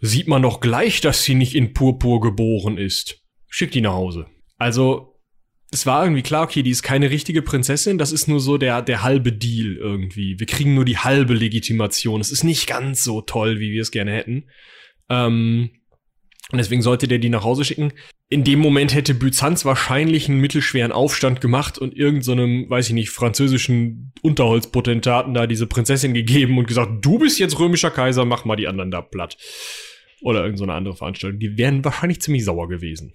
Sieht 0.00 0.26
man 0.26 0.42
doch 0.42 0.60
gleich, 0.60 1.00
dass 1.00 1.22
sie 1.22 1.34
nicht 1.34 1.54
in 1.54 1.72
Purpur 1.72 2.20
geboren 2.20 2.78
ist. 2.78 3.22
Schick 3.48 3.70
die 3.70 3.80
nach 3.80 3.92
Hause. 3.92 4.26
Also, 4.58 5.20
es 5.70 5.86
war 5.86 6.04
irgendwie 6.04 6.22
klar, 6.22 6.44
okay, 6.44 6.62
die 6.62 6.70
ist 6.70 6.82
keine 6.82 7.10
richtige 7.10 7.42
Prinzessin, 7.42 7.98
das 7.98 8.12
ist 8.12 8.28
nur 8.28 8.40
so 8.40 8.58
der, 8.58 8.82
der 8.82 9.02
halbe 9.02 9.32
Deal 9.32 9.76
irgendwie. 9.76 10.38
Wir 10.38 10.46
kriegen 10.46 10.74
nur 10.74 10.84
die 10.84 10.98
halbe 10.98 11.34
Legitimation. 11.34 12.20
Es 12.20 12.30
ist 12.30 12.44
nicht 12.44 12.66
ganz 12.66 13.04
so 13.04 13.20
toll, 13.20 13.60
wie 13.60 13.72
wir 13.72 13.82
es 13.82 13.90
gerne 13.90 14.12
hätten. 14.12 14.44
Ähm, 15.08 15.70
und 16.50 16.58
deswegen 16.58 16.82
sollte 16.82 17.08
der 17.08 17.18
die 17.18 17.30
nach 17.30 17.44
Hause 17.44 17.64
schicken. 17.64 17.92
In 18.28 18.44
dem 18.44 18.58
Moment 18.58 18.94
hätte 18.94 19.14
Byzanz 19.14 19.64
wahrscheinlich 19.64 20.28
einen 20.28 20.40
mittelschweren 20.40 20.92
Aufstand 20.92 21.40
gemacht 21.40 21.78
und 21.78 21.96
irgendeinem, 21.96 22.64
so 22.64 22.70
weiß 22.70 22.88
ich 22.88 22.94
nicht, 22.94 23.10
französischen 23.10 24.12
Unterholzpotentaten 24.22 25.34
da 25.34 25.46
diese 25.46 25.66
Prinzessin 25.66 26.14
gegeben 26.14 26.58
und 26.58 26.66
gesagt, 26.66 27.04
du 27.04 27.18
bist 27.18 27.38
jetzt 27.38 27.58
römischer 27.58 27.90
Kaiser, 27.90 28.24
mach 28.24 28.44
mal 28.44 28.56
die 28.56 28.68
anderen 28.68 28.90
da 28.90 29.00
platt. 29.00 29.36
Oder 30.22 30.44
irgendeine 30.44 30.72
so 30.72 30.76
andere 30.76 30.96
Veranstaltung. 30.96 31.38
Die 31.38 31.58
wären 31.58 31.84
wahrscheinlich 31.84 32.20
ziemlich 32.20 32.44
sauer 32.44 32.68
gewesen. 32.68 33.12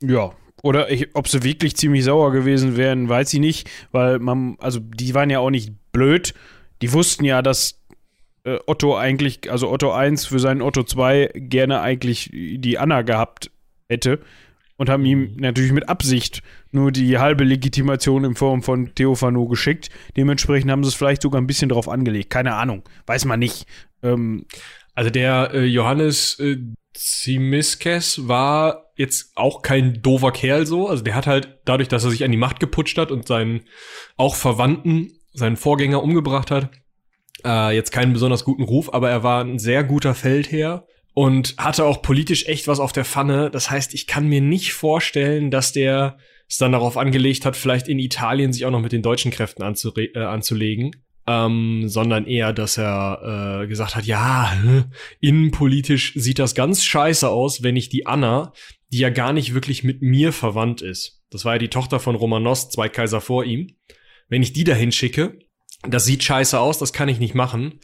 Ja, 0.00 0.32
oder 0.62 0.90
ich, 0.90 1.14
ob 1.14 1.28
sie 1.28 1.44
wirklich 1.44 1.76
ziemlich 1.76 2.04
sauer 2.04 2.32
gewesen 2.32 2.76
wären, 2.76 3.08
weiß 3.08 3.32
ich 3.34 3.40
nicht, 3.40 3.70
weil 3.92 4.18
man, 4.18 4.56
also 4.58 4.80
die 4.80 5.14
waren 5.14 5.30
ja 5.30 5.38
auch 5.38 5.50
nicht 5.50 5.72
blöd. 5.92 6.34
Die 6.82 6.92
wussten 6.92 7.24
ja, 7.24 7.42
dass 7.42 7.77
äh, 8.48 8.58
Otto 8.66 8.96
eigentlich, 8.96 9.50
also 9.50 9.70
Otto 9.70 9.92
1 9.92 10.26
für 10.26 10.38
seinen 10.38 10.62
Otto 10.62 10.82
2 10.82 11.32
gerne 11.34 11.80
eigentlich 11.80 12.30
die 12.32 12.78
Anna 12.78 13.02
gehabt 13.02 13.50
hätte 13.88 14.20
und 14.76 14.88
haben 14.88 15.04
ihm 15.04 15.34
natürlich 15.36 15.72
mit 15.72 15.88
Absicht 15.88 16.42
nur 16.70 16.92
die 16.92 17.18
halbe 17.18 17.44
Legitimation 17.44 18.24
in 18.24 18.34
Form 18.34 18.62
von 18.62 18.94
Theophano 18.94 19.46
geschickt. 19.46 19.90
Dementsprechend 20.16 20.70
haben 20.70 20.84
sie 20.84 20.88
es 20.88 20.94
vielleicht 20.94 21.22
sogar 21.22 21.40
ein 21.40 21.46
bisschen 21.46 21.68
drauf 21.68 21.88
angelegt. 21.88 22.30
Keine 22.30 22.54
Ahnung, 22.54 22.82
weiß 23.06 23.24
man 23.24 23.40
nicht. 23.40 23.66
Ähm, 24.02 24.46
Also 24.94 25.10
der 25.10 25.50
äh, 25.52 25.64
Johannes 25.64 26.38
äh, 26.40 26.56
Zimisces 26.94 28.26
war 28.26 28.90
jetzt 28.96 29.36
auch 29.36 29.62
kein 29.62 30.02
doofer 30.02 30.32
Kerl 30.32 30.66
so. 30.66 30.88
Also 30.88 31.04
der 31.04 31.14
hat 31.14 31.26
halt 31.26 31.60
dadurch, 31.64 31.88
dass 31.88 32.04
er 32.04 32.10
sich 32.10 32.24
an 32.24 32.32
die 32.32 32.36
Macht 32.36 32.58
geputscht 32.58 32.98
hat 32.98 33.12
und 33.12 33.26
seinen 33.26 33.62
auch 34.16 34.34
Verwandten, 34.34 35.12
seinen 35.32 35.56
Vorgänger 35.56 36.02
umgebracht 36.02 36.50
hat, 36.50 36.70
äh, 37.44 37.74
jetzt 37.74 37.92
keinen 37.92 38.12
besonders 38.12 38.44
guten 38.44 38.62
Ruf, 38.62 38.92
aber 38.92 39.10
er 39.10 39.22
war 39.22 39.44
ein 39.44 39.58
sehr 39.58 39.84
guter 39.84 40.14
Feldherr 40.14 40.86
und 41.14 41.54
hatte 41.58 41.84
auch 41.84 42.02
politisch 42.02 42.46
echt 42.46 42.68
was 42.68 42.80
auf 42.80 42.92
der 42.92 43.04
Pfanne. 43.04 43.50
Das 43.50 43.70
heißt, 43.70 43.94
ich 43.94 44.06
kann 44.06 44.28
mir 44.28 44.40
nicht 44.40 44.72
vorstellen, 44.72 45.50
dass 45.50 45.72
der 45.72 46.18
es 46.48 46.58
dann 46.58 46.72
darauf 46.72 46.96
angelegt 46.96 47.44
hat, 47.44 47.56
vielleicht 47.56 47.88
in 47.88 47.98
Italien 47.98 48.52
sich 48.52 48.64
auch 48.64 48.70
noch 48.70 48.80
mit 48.80 48.92
den 48.92 49.02
deutschen 49.02 49.30
Kräften 49.30 49.62
äh, 49.62 50.18
anzulegen. 50.18 50.92
Ähm, 51.26 51.88
sondern 51.88 52.24
eher, 52.24 52.54
dass 52.54 52.78
er 52.78 53.62
äh, 53.62 53.66
gesagt 53.66 53.96
hat, 53.96 54.06
ja, 54.06 54.50
innenpolitisch 55.20 56.14
sieht 56.14 56.38
das 56.38 56.54
ganz 56.54 56.82
scheiße 56.84 57.28
aus, 57.28 57.62
wenn 57.62 57.76
ich 57.76 57.90
die 57.90 58.06
Anna, 58.06 58.54
die 58.90 58.98
ja 58.98 59.10
gar 59.10 59.34
nicht 59.34 59.52
wirklich 59.52 59.84
mit 59.84 60.00
mir 60.00 60.32
verwandt 60.32 60.80
ist. 60.80 61.22
Das 61.30 61.44
war 61.44 61.54
ja 61.54 61.58
die 61.58 61.68
Tochter 61.68 62.00
von 62.00 62.14
Romanos, 62.14 62.70
zwei 62.70 62.88
Kaiser 62.88 63.20
vor 63.20 63.44
ihm. 63.44 63.66
Wenn 64.28 64.42
ich 64.42 64.54
die 64.54 64.64
dahin 64.64 64.90
schicke, 64.90 65.38
das 65.82 66.04
sieht 66.04 66.24
scheiße 66.24 66.58
aus, 66.58 66.78
das 66.78 66.92
kann 66.92 67.08
ich 67.08 67.18
nicht 67.18 67.34
machen. 67.34 67.80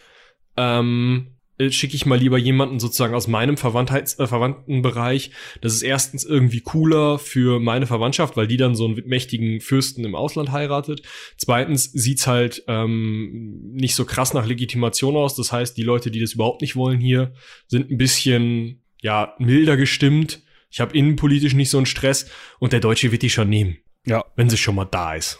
Ähm, 0.56 1.34
äh, 1.56 1.70
schicke 1.70 1.94
ich 1.94 2.04
mal 2.04 2.18
lieber 2.18 2.36
jemanden 2.36 2.80
sozusagen 2.80 3.14
aus 3.14 3.28
meinem 3.28 3.56
Verwandtheits 3.56 4.18
äh, 4.18 4.26
Verwandtenbereich. 4.26 5.30
Das 5.60 5.72
ist 5.72 5.82
erstens 5.82 6.24
irgendwie 6.24 6.60
cooler 6.60 7.18
für 7.20 7.60
meine 7.60 7.86
Verwandtschaft, 7.86 8.36
weil 8.36 8.48
die 8.48 8.56
dann 8.56 8.74
so 8.74 8.86
einen 8.86 9.00
mächtigen 9.06 9.60
Fürsten 9.60 10.04
im 10.04 10.16
Ausland 10.16 10.50
heiratet. 10.50 11.02
Zweitens 11.36 11.84
sieht's 11.92 12.26
halt 12.26 12.64
ähm, 12.66 13.70
nicht 13.72 13.94
so 13.94 14.04
krass 14.04 14.34
nach 14.34 14.46
Legitimation 14.46 15.16
aus. 15.16 15.36
Das 15.36 15.52
heißt, 15.52 15.76
die 15.76 15.84
Leute, 15.84 16.10
die 16.10 16.20
das 16.20 16.32
überhaupt 16.32 16.60
nicht 16.60 16.74
wollen 16.74 17.00
hier, 17.00 17.34
sind 17.68 17.88
ein 17.88 17.98
bisschen 17.98 18.82
ja 19.00 19.34
milder 19.38 19.76
gestimmt. 19.76 20.42
Ich 20.70 20.80
habe 20.80 20.96
innenpolitisch 20.96 21.54
nicht 21.54 21.70
so 21.70 21.76
einen 21.76 21.86
Stress 21.86 22.28
und 22.58 22.72
der 22.72 22.80
Deutsche 22.80 23.12
wird 23.12 23.22
die 23.22 23.30
schon 23.30 23.48
nehmen, 23.48 23.76
ja, 24.04 24.24
wenn 24.34 24.50
sie 24.50 24.56
schon 24.56 24.74
mal 24.74 24.86
da 24.86 25.14
ist. 25.14 25.38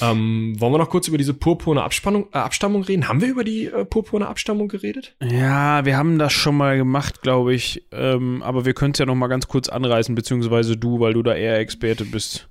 Ähm, 0.00 0.54
wollen 0.58 0.72
wir 0.72 0.78
noch 0.78 0.90
kurz 0.90 1.08
über 1.08 1.18
diese 1.18 1.34
purpurne 1.34 1.82
Abspannung, 1.82 2.28
äh, 2.32 2.38
Abstammung 2.38 2.82
reden? 2.82 3.08
Haben 3.08 3.20
wir 3.20 3.28
über 3.28 3.44
die 3.44 3.66
äh, 3.66 3.84
purpurne 3.84 4.28
Abstammung 4.28 4.68
geredet? 4.68 5.16
Ja, 5.22 5.84
wir 5.84 5.96
haben 5.96 6.18
das 6.18 6.32
schon 6.32 6.56
mal 6.56 6.76
gemacht, 6.76 7.22
glaube 7.22 7.54
ich. 7.54 7.86
Ähm, 7.92 8.42
aber 8.42 8.64
wir 8.64 8.74
können 8.74 8.92
es 8.92 8.98
ja 8.98 9.06
noch 9.06 9.14
mal 9.14 9.28
ganz 9.28 9.48
kurz 9.48 9.68
anreißen, 9.68 10.14
beziehungsweise 10.14 10.76
du, 10.76 11.00
weil 11.00 11.14
du 11.14 11.22
da 11.22 11.34
eher 11.34 11.58
Experte 11.58 12.04
bist. 12.04 12.48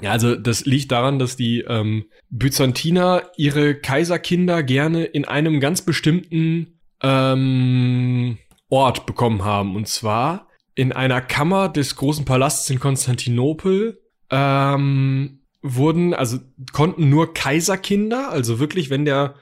Ja, 0.00 0.10
also 0.10 0.36
das 0.36 0.64
liegt 0.64 0.90
daran, 0.92 1.18
dass 1.18 1.36
die 1.36 1.60
ähm, 1.60 2.06
Byzantiner 2.30 3.24
ihre 3.36 3.74
Kaiserkinder 3.74 4.62
gerne 4.62 5.04
in 5.04 5.26
einem 5.26 5.60
ganz 5.60 5.82
bestimmten 5.82 6.80
ähm, 7.02 8.38
Ort 8.70 9.04
bekommen 9.04 9.44
haben. 9.44 9.76
Und 9.76 9.88
zwar 9.88 10.48
in 10.74 10.92
einer 10.92 11.20
Kammer 11.20 11.68
des 11.68 11.96
großen 11.96 12.24
Palasts 12.24 12.70
in 12.70 12.80
Konstantinopel. 12.80 14.00
Ähm, 14.30 15.41
wurden, 15.62 16.12
also 16.12 16.38
konnten 16.72 17.08
nur 17.08 17.34
Kaiserkinder, 17.34 18.30
also 18.30 18.58
wirklich, 18.58 18.90
wenn 18.90 19.04
der 19.04 19.34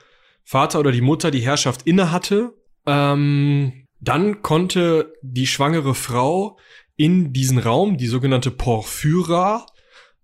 Vater 0.44 0.78
oder 0.78 0.92
die 0.92 1.00
Mutter 1.00 1.30
die 1.30 1.40
Herrschaft 1.40 1.82
inne 1.86 2.12
hatte, 2.12 2.54
ähm, 2.86 3.86
dann 4.00 4.42
konnte 4.42 5.12
die 5.22 5.46
schwangere 5.46 5.94
Frau 5.94 6.58
in 6.96 7.32
diesen 7.32 7.58
Raum, 7.58 7.96
die 7.96 8.06
sogenannte 8.06 8.50
Porphyra, 8.50 9.66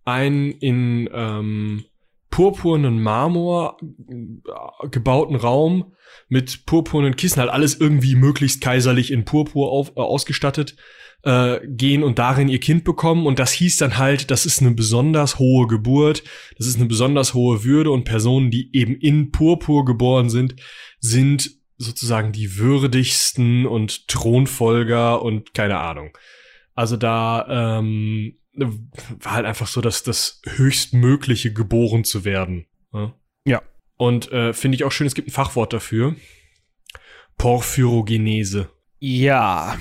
einen 0.05 0.53
in 0.53 1.09
ähm, 1.13 1.85
purpurnen 2.37 3.03
Marmor 3.03 3.79
äh, 3.81 4.89
gebauten 4.91 5.37
Raum 5.37 5.95
mit 6.29 6.67
purpurnen 6.67 7.17
Kissen, 7.17 7.41
halt 7.41 7.49
alles 7.49 7.81
irgendwie 7.81 8.15
möglichst 8.15 8.61
kaiserlich 8.61 9.11
in 9.11 9.25
Purpur 9.25 9.73
auf, 9.73 9.93
äh, 9.97 10.01
ausgestattet, 10.01 10.77
äh, 11.23 11.61
gehen 11.67 12.03
und 12.03 12.19
darin 12.19 12.51
ihr 12.51 12.61
Kind 12.61 12.85
bekommen. 12.85 13.25
Und 13.25 13.39
das 13.39 13.53
hieß 13.53 13.79
dann 13.79 13.97
halt, 13.97 14.31
das 14.31 14.45
ist 14.45 14.61
eine 14.61 14.73
besonders 14.73 15.39
hohe 15.39 15.67
Geburt, 15.67 16.25
das 16.59 16.67
ist 16.67 16.77
eine 16.77 16.85
besonders 16.85 17.33
hohe 17.33 17.65
Würde 17.65 17.91
und 17.91 18.05
Personen, 18.05 18.51
die 18.51 18.69
eben 18.75 18.97
in 18.97 19.31
Purpur 19.31 19.87
geboren 19.87 20.29
sind, 20.29 20.57
sind 21.01 21.53
sozusagen 21.79 22.33
die 22.33 22.59
würdigsten 22.59 23.65
und 23.65 24.09
Thronfolger 24.09 25.23
und 25.23 25.55
keine 25.55 25.79
Ahnung. 25.79 26.11
Also 26.75 26.99
da 26.99 27.79
ähm, 27.79 28.35
war 28.57 29.33
halt 29.33 29.47
einfach 29.47 29.67
so, 29.67 29.81
dass 29.81 30.03
das 30.03 30.41
höchstmögliche 30.47 31.53
geboren 31.53 32.05
zu 32.05 32.25
werden. 32.25 32.67
Ja. 32.93 33.15
Ja. 33.45 33.63
Und 33.97 34.31
äh, 34.33 34.53
finde 34.53 34.77
ich 34.77 34.85
auch 34.85 34.93
schön, 34.93 35.07
es 35.07 35.15
gibt 35.15 35.29
ein 35.29 35.33
Fachwort 35.33 35.73
dafür. 35.73 36.17
Porphyrogenese. 37.39 38.71
Ja. 38.99 39.79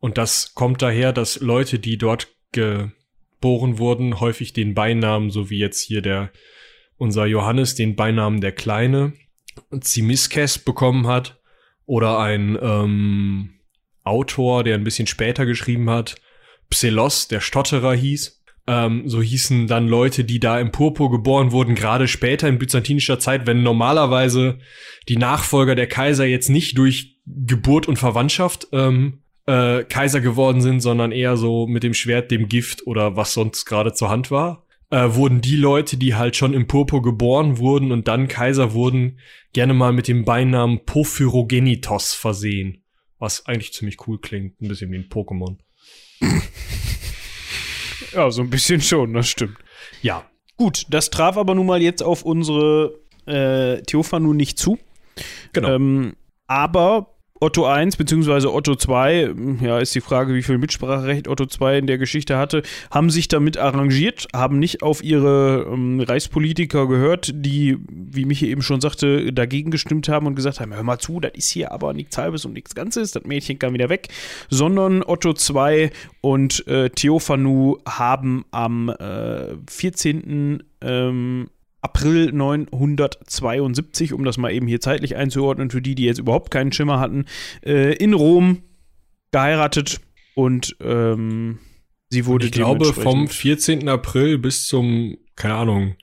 Und 0.00 0.18
das 0.18 0.54
kommt 0.54 0.82
daher, 0.82 1.12
dass 1.12 1.40
Leute, 1.40 1.78
die 1.78 1.98
dort 1.98 2.28
geboren 2.52 3.78
wurden, 3.78 4.20
häufig 4.20 4.52
den 4.52 4.74
Beinamen, 4.74 5.30
so 5.30 5.50
wie 5.50 5.58
jetzt 5.58 5.80
hier 5.80 6.02
der 6.02 6.30
unser 6.96 7.26
Johannes, 7.26 7.76
den 7.76 7.94
Beinamen 7.94 8.40
der 8.40 8.52
Kleine, 8.52 9.12
Zimisces 9.80 10.58
bekommen 10.58 11.06
hat. 11.06 11.40
Oder 11.86 12.18
ein 12.18 12.58
ähm, 12.60 13.60
Autor, 14.04 14.64
der 14.64 14.74
ein 14.74 14.84
bisschen 14.84 15.06
später 15.06 15.46
geschrieben 15.46 15.88
hat, 15.88 16.16
Pselos, 16.70 17.28
der 17.28 17.40
Stotterer 17.40 17.94
hieß. 17.94 18.42
ähm, 18.68 19.08
so 19.08 19.22
hießen 19.22 19.66
dann 19.66 19.88
Leute, 19.88 20.24
die 20.24 20.40
da 20.40 20.60
im 20.60 20.70
Purpur 20.70 21.10
geboren 21.10 21.52
wurden, 21.52 21.74
gerade 21.74 22.06
später 22.06 22.48
in 22.48 22.58
byzantinischer 22.58 23.18
Zeit, 23.18 23.46
wenn 23.46 23.62
normalerweise 23.62 24.58
die 25.08 25.16
Nachfolger 25.16 25.74
der 25.74 25.86
Kaiser 25.86 26.26
jetzt 26.26 26.50
nicht 26.50 26.76
durch 26.76 27.18
Geburt 27.24 27.88
und 27.88 27.98
Verwandtschaft 27.98 28.68
ähm, 28.72 29.22
äh, 29.46 29.84
Kaiser 29.84 30.20
geworden 30.20 30.60
sind, 30.60 30.80
sondern 30.80 31.12
eher 31.12 31.38
so 31.38 31.66
mit 31.66 31.82
dem 31.82 31.94
Schwert, 31.94 32.30
dem 32.30 32.48
Gift 32.48 32.86
oder 32.86 33.16
was 33.16 33.32
sonst 33.32 33.64
gerade 33.64 33.94
zur 33.94 34.10
Hand 34.10 34.30
war, 34.30 34.66
äh, 34.90 35.14
wurden 35.14 35.40
die 35.40 35.56
Leute, 35.56 35.96
die 35.96 36.14
halt 36.14 36.36
schon 36.36 36.52
im 36.52 36.66
Purpur 36.66 37.02
geboren 37.02 37.56
wurden 37.56 37.90
und 37.90 38.06
dann 38.06 38.28
Kaiser 38.28 38.74
wurden, 38.74 39.18
gerne 39.54 39.72
mal 39.72 39.92
mit 39.92 40.08
dem 40.08 40.26
Beinamen 40.26 40.84
Porphyrogenitos 40.84 42.12
versehen. 42.12 42.84
Was 43.18 43.46
eigentlich 43.46 43.72
ziemlich 43.72 44.06
cool 44.06 44.18
klingt, 44.18 44.60
ein 44.60 44.68
bisschen 44.68 44.92
wie 44.92 44.96
ein 44.96 45.08
Pokémon. 45.08 45.56
Ja, 48.12 48.30
so 48.30 48.42
ein 48.42 48.50
bisschen 48.50 48.80
schon, 48.80 49.12
das 49.12 49.28
stimmt. 49.28 49.58
Ja. 50.02 50.24
Gut, 50.56 50.86
das 50.90 51.10
traf 51.10 51.36
aber 51.36 51.54
nun 51.54 51.66
mal 51.66 51.80
jetzt 51.82 52.02
auf 52.02 52.22
unsere 52.22 52.98
äh, 53.26 53.82
Theophanu 53.82 54.32
nicht 54.32 54.58
zu. 54.58 54.78
Genau. 55.52 55.74
Ähm, 55.74 56.16
aber 56.46 57.17
Otto 57.40 57.66
I 57.68 57.86
bzw. 57.86 58.46
Otto 58.46 58.72
II, 58.72 59.58
ja, 59.60 59.78
ist 59.78 59.94
die 59.94 60.00
Frage, 60.00 60.34
wie 60.34 60.42
viel 60.42 60.58
Mitspracherecht 60.58 61.28
Otto 61.28 61.44
II 61.44 61.78
in 61.78 61.86
der 61.86 61.98
Geschichte 61.98 62.36
hatte, 62.36 62.62
haben 62.90 63.10
sich 63.10 63.28
damit 63.28 63.56
arrangiert, 63.56 64.26
haben 64.34 64.58
nicht 64.58 64.82
auf 64.82 65.02
ihre 65.02 65.66
ähm, 65.72 66.00
Reichspolitiker 66.00 66.88
gehört, 66.88 67.30
die, 67.34 67.76
wie 67.88 68.24
Michi 68.24 68.48
eben 68.50 68.62
schon 68.62 68.80
sagte, 68.80 69.32
dagegen 69.32 69.70
gestimmt 69.70 70.08
haben 70.08 70.26
und 70.26 70.34
gesagt 70.34 70.60
haben, 70.60 70.74
hör 70.74 70.82
mal 70.82 70.98
zu, 70.98 71.20
das 71.20 71.32
ist 71.34 71.50
hier 71.50 71.72
aber 71.72 71.92
nichts 71.92 72.18
Halbes 72.18 72.44
und 72.44 72.52
nichts 72.52 72.74
Ganzes, 72.74 73.12
das 73.12 73.24
Mädchen 73.24 73.58
kann 73.58 73.74
wieder 73.74 73.88
weg, 73.88 74.08
sondern 74.50 75.02
Otto 75.02 75.32
II 75.32 75.90
und 76.20 76.66
äh, 76.66 76.90
Theophanu 76.90 77.78
haben 77.86 78.44
am 78.50 78.88
äh, 78.88 79.56
14. 79.68 80.62
Ähm, 80.80 81.48
April 81.80 82.32
972, 82.32 84.12
um 84.12 84.24
das 84.24 84.36
mal 84.36 84.52
eben 84.52 84.66
hier 84.66 84.80
zeitlich 84.80 85.16
einzuordnen, 85.16 85.70
für 85.70 85.82
die, 85.82 85.94
die 85.94 86.04
jetzt 86.04 86.18
überhaupt 86.18 86.50
keinen 86.50 86.72
Schimmer 86.72 86.98
hatten, 86.98 87.26
äh, 87.64 87.94
in 87.94 88.14
Rom 88.14 88.62
geheiratet 89.30 90.00
und 90.34 90.76
ähm, 90.80 91.58
sie 92.10 92.26
wurde 92.26 92.46
ich 92.46 92.52
glaube 92.52 92.92
vom 92.92 93.28
14. 93.28 93.88
April 93.88 94.38
bis 94.38 94.66
zum, 94.66 95.18
keine 95.36 95.54
Ahnung, 95.54 95.96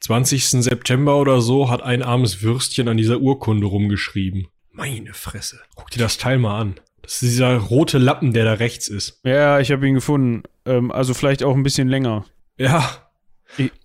20. 0.00 0.44
September 0.62 1.16
oder 1.18 1.40
so 1.40 1.70
hat 1.70 1.82
ein 1.82 2.02
armes 2.02 2.42
Würstchen 2.42 2.88
an 2.88 2.96
dieser 2.96 3.20
Urkunde 3.20 3.66
rumgeschrieben. 3.66 4.48
Meine 4.72 5.14
Fresse. 5.14 5.60
Guck 5.74 5.90
dir 5.90 6.00
das 6.00 6.18
Teil 6.18 6.38
mal 6.38 6.60
an. 6.60 6.74
Das 7.02 7.22
ist 7.22 7.22
dieser 7.22 7.56
rote 7.56 7.98
Lappen, 7.98 8.32
der 8.32 8.44
da 8.44 8.54
rechts 8.54 8.88
ist. 8.88 9.20
Ja, 9.24 9.60
ich 9.60 9.70
habe 9.70 9.86
ihn 9.88 9.94
gefunden. 9.94 10.42
Ähm, 10.64 10.90
also 10.90 11.14
vielleicht 11.14 11.42
auch 11.42 11.54
ein 11.54 11.62
bisschen 11.62 11.88
länger. 11.88 12.26
Ja, 12.58 13.05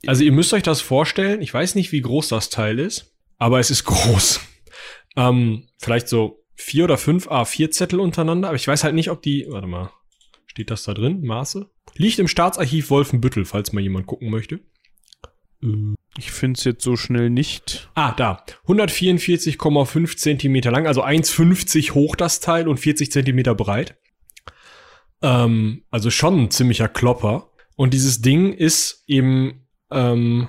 also 0.05 0.23
ihr 0.23 0.31
müsst 0.31 0.53
euch 0.53 0.63
das 0.63 0.81
vorstellen. 0.81 1.41
Ich 1.41 1.53
weiß 1.53 1.75
nicht, 1.75 1.91
wie 1.91 2.01
groß 2.01 2.29
das 2.29 2.49
Teil 2.49 2.79
ist, 2.79 3.15
aber 3.37 3.59
es 3.59 3.71
ist 3.71 3.83
groß. 3.85 4.41
Ähm, 5.15 5.67
vielleicht 5.77 6.07
so 6.07 6.43
vier 6.55 6.85
oder 6.85 6.97
fünf 6.97 7.27
A4-Zettel 7.27 7.99
untereinander, 7.99 8.49
aber 8.49 8.55
ich 8.55 8.67
weiß 8.67 8.83
halt 8.83 8.95
nicht, 8.95 9.09
ob 9.09 9.21
die. 9.21 9.45
Warte 9.49 9.67
mal. 9.67 9.91
Steht 10.47 10.69
das 10.69 10.83
da 10.83 10.93
drin? 10.93 11.21
Maße? 11.21 11.69
Liegt 11.95 12.19
im 12.19 12.27
Staatsarchiv 12.27 12.89
Wolfenbüttel, 12.89 13.45
falls 13.45 13.71
mal 13.71 13.81
jemand 13.81 14.05
gucken 14.05 14.29
möchte. 14.29 14.59
Ich 16.17 16.31
finde 16.31 16.57
es 16.57 16.63
jetzt 16.63 16.83
so 16.83 16.97
schnell 16.97 17.29
nicht. 17.29 17.89
Ah, 17.93 18.11
da. 18.13 18.43
144,5 18.67 20.17
Zentimeter 20.17 20.71
lang, 20.71 20.87
also 20.87 21.03
1,50 21.03 21.91
hoch 21.91 22.15
das 22.15 22.39
Teil 22.39 22.67
und 22.67 22.79
40 22.79 23.11
Zentimeter 23.11 23.55
breit. 23.55 23.97
Ähm, 25.21 25.83
also 25.91 26.09
schon 26.09 26.43
ein 26.43 26.51
ziemlicher 26.51 26.87
Klopper. 26.87 27.50
Und 27.75 27.93
dieses 27.93 28.21
Ding 28.21 28.53
ist 28.53 29.03
eben 29.07 29.67
ähm, 29.91 30.47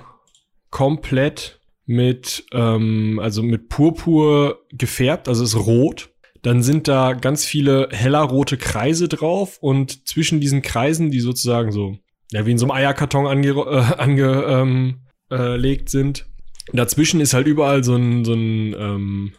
komplett 0.69 1.59
mit, 1.85 2.45
ähm, 2.51 3.19
also 3.21 3.43
mit 3.43 3.69
Purpur 3.69 4.59
gefärbt, 4.71 5.27
also 5.27 5.43
ist 5.43 5.55
rot. 5.55 6.09
Dann 6.41 6.61
sind 6.61 6.87
da 6.87 7.13
ganz 7.13 7.45
viele 7.45 7.89
heller 7.91 8.21
rote 8.21 8.57
Kreise 8.57 9.07
drauf 9.07 9.57
und 9.61 10.07
zwischen 10.07 10.41
diesen 10.41 10.61
Kreisen, 10.61 11.09
die 11.09 11.21
sozusagen 11.21 11.71
so, 11.71 11.97
ja, 12.31 12.45
wie 12.45 12.51
in 12.51 12.57
so 12.57 12.65
einem 12.65 12.71
Eierkarton 12.71 13.27
angelegt 13.27 13.67
äh, 13.67 14.01
ange, 14.01 14.43
ähm, 14.47 14.99
äh, 15.29 15.77
sind, 15.85 16.25
dazwischen 16.73 17.21
ist 17.21 17.33
halt 17.33 17.47
überall 17.47 17.83
so 17.83 17.95
ein, 17.95 18.25
so 18.25 18.33
ein 18.33 18.75
ähm, 18.77 19.33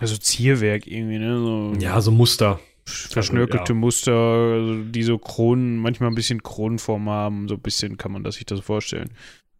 also 0.00 0.16
Zierwerk 0.16 0.86
irgendwie, 0.86 1.18
ne? 1.18 1.38
So 1.38 1.72
ja, 1.78 2.00
so 2.00 2.10
Muster 2.10 2.58
verschnörkelte 2.90 3.72
ja. 3.72 3.78
Muster, 3.78 4.12
also 4.12 4.82
die 4.84 5.02
so 5.02 5.18
Kronen, 5.18 5.78
manchmal 5.78 6.10
ein 6.10 6.14
bisschen 6.14 6.42
Kronenform 6.42 7.08
haben, 7.08 7.48
so 7.48 7.54
ein 7.54 7.60
bisschen 7.60 7.96
kann 7.96 8.12
man 8.12 8.24
das 8.24 8.36
sich 8.36 8.46
das 8.46 8.60
vorstellen. 8.60 9.10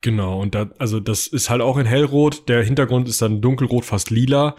Genau, 0.03 0.41
und 0.41 0.55
da, 0.55 0.71
also 0.79 0.99
das 0.99 1.27
ist 1.27 1.51
halt 1.51 1.61
auch 1.61 1.77
in 1.77 1.87
hellrot, 1.87 2.49
der 2.49 2.63
Hintergrund 2.63 3.09
ist 3.09 3.21
dann 3.21 3.41
dunkelrot, 3.41 3.85
fast 3.85 4.11
lila. 4.11 4.57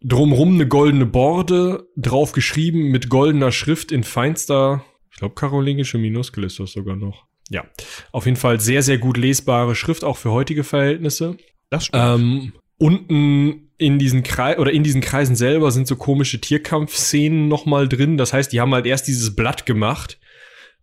Drumrum 0.00 0.54
eine 0.54 0.68
goldene 0.68 1.06
Borde, 1.06 1.88
drauf 1.96 2.32
geschrieben 2.32 2.90
mit 2.90 3.08
goldener 3.08 3.50
Schrift 3.50 3.90
in 3.90 4.04
feinster, 4.04 4.84
ich 5.10 5.18
glaube 5.18 5.34
karolingische 5.34 5.98
Minuskel 5.98 6.44
ist 6.44 6.60
das 6.60 6.72
sogar 6.72 6.96
noch. 6.96 7.26
Ja, 7.50 7.64
auf 8.12 8.26
jeden 8.26 8.36
Fall 8.36 8.60
sehr, 8.60 8.82
sehr 8.82 8.98
gut 8.98 9.16
lesbare 9.16 9.74
Schrift, 9.74 10.04
auch 10.04 10.18
für 10.18 10.30
heutige 10.30 10.64
Verhältnisse. 10.64 11.38
Das 11.70 11.86
stimmt. 11.86 12.04
Ähm, 12.04 12.52
unten 12.76 13.67
in 13.78 13.98
diesen 13.98 14.24
Kreis 14.24 14.58
oder 14.58 14.72
in 14.72 14.82
diesen 14.82 15.00
Kreisen 15.00 15.36
selber 15.36 15.70
sind 15.70 15.86
so 15.86 15.96
komische 15.96 16.40
Tierkampfszenen 16.40 17.48
nochmal 17.48 17.88
drin. 17.88 18.16
Das 18.16 18.32
heißt, 18.32 18.52
die 18.52 18.60
haben 18.60 18.74
halt 18.74 18.86
erst 18.86 19.06
dieses 19.06 19.36
Blatt 19.36 19.66
gemacht 19.66 20.18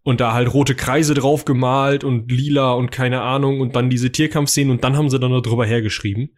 und 0.04 0.22
da 0.22 0.34
halt 0.34 0.54
rote 0.54 0.76
Kreise 0.76 1.14
drauf 1.14 1.46
gemalt 1.46 2.04
und 2.04 2.32
lila 2.32 2.74
und 2.74 2.92
keine 2.92 3.22
Ahnung 3.22 3.60
und 3.60 3.76
dann 3.76 3.90
diese 3.90 4.12
Tierkampfszenen 4.12 4.72
und 4.72 4.84
dann 4.84 4.96
haben 4.96 5.10
sie 5.10 5.20
dann 5.20 5.32
noch 5.32 5.42
drüber 5.42 5.66
hergeschrieben. 5.66 6.36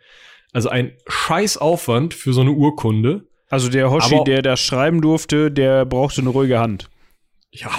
Also 0.51 0.69
ein 0.69 0.93
scheiß 1.07 1.57
Aufwand 1.57 2.13
für 2.13 2.33
so 2.33 2.41
eine 2.41 2.51
Urkunde. 2.51 3.27
Also 3.49 3.69
der 3.69 3.91
Hoshi, 3.91 4.15
Aber, 4.15 4.23
der 4.23 4.41
das 4.41 4.59
schreiben 4.59 5.01
durfte, 5.01 5.51
der 5.51 5.85
brauchte 5.85 6.21
eine 6.21 6.31
ruhige 6.31 6.59
Hand. 6.59 6.89
Ja, 7.51 7.69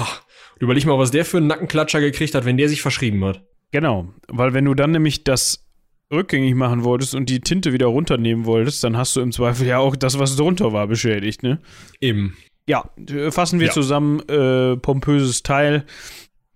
und 0.55 0.63
überleg 0.63 0.87
mal, 0.87 0.99
was 0.99 1.11
der 1.11 1.25
für 1.25 1.39
einen 1.39 1.49
Nackenklatscher 1.49 2.01
gekriegt 2.01 2.35
hat, 2.35 2.45
wenn 2.45 2.57
der 2.57 2.69
sich 2.69 2.81
verschrieben 2.81 3.25
hat. 3.25 3.43
Genau, 3.71 4.09
weil 4.29 4.55
wenn 4.55 4.65
du 4.65 4.75
dann 4.75 4.93
nämlich 4.93 5.25
das 5.25 5.68
rückgängig 6.13 6.55
machen 6.55 6.85
wolltest 6.85 7.15
und 7.15 7.29
die 7.29 7.41
Tinte 7.41 7.73
wieder 7.73 7.87
runternehmen 7.87 8.45
wolltest, 8.45 8.83
dann 8.85 8.97
hast 8.97 9.17
du 9.17 9.21
im 9.21 9.33
Zweifel 9.33 9.67
ja 9.67 9.79
auch 9.79 9.97
das, 9.97 10.19
was 10.19 10.37
drunter 10.37 10.73
war, 10.73 10.87
beschädigt, 10.87 11.43
ne? 11.43 11.61
Eben. 12.01 12.37
Ja, 12.67 12.91
fassen 13.31 13.61
wir 13.61 13.69
ja. 13.69 13.73
zusammen, 13.73 14.21
äh, 14.29 14.77
pompöses 14.77 15.43
Teil. 15.43 15.85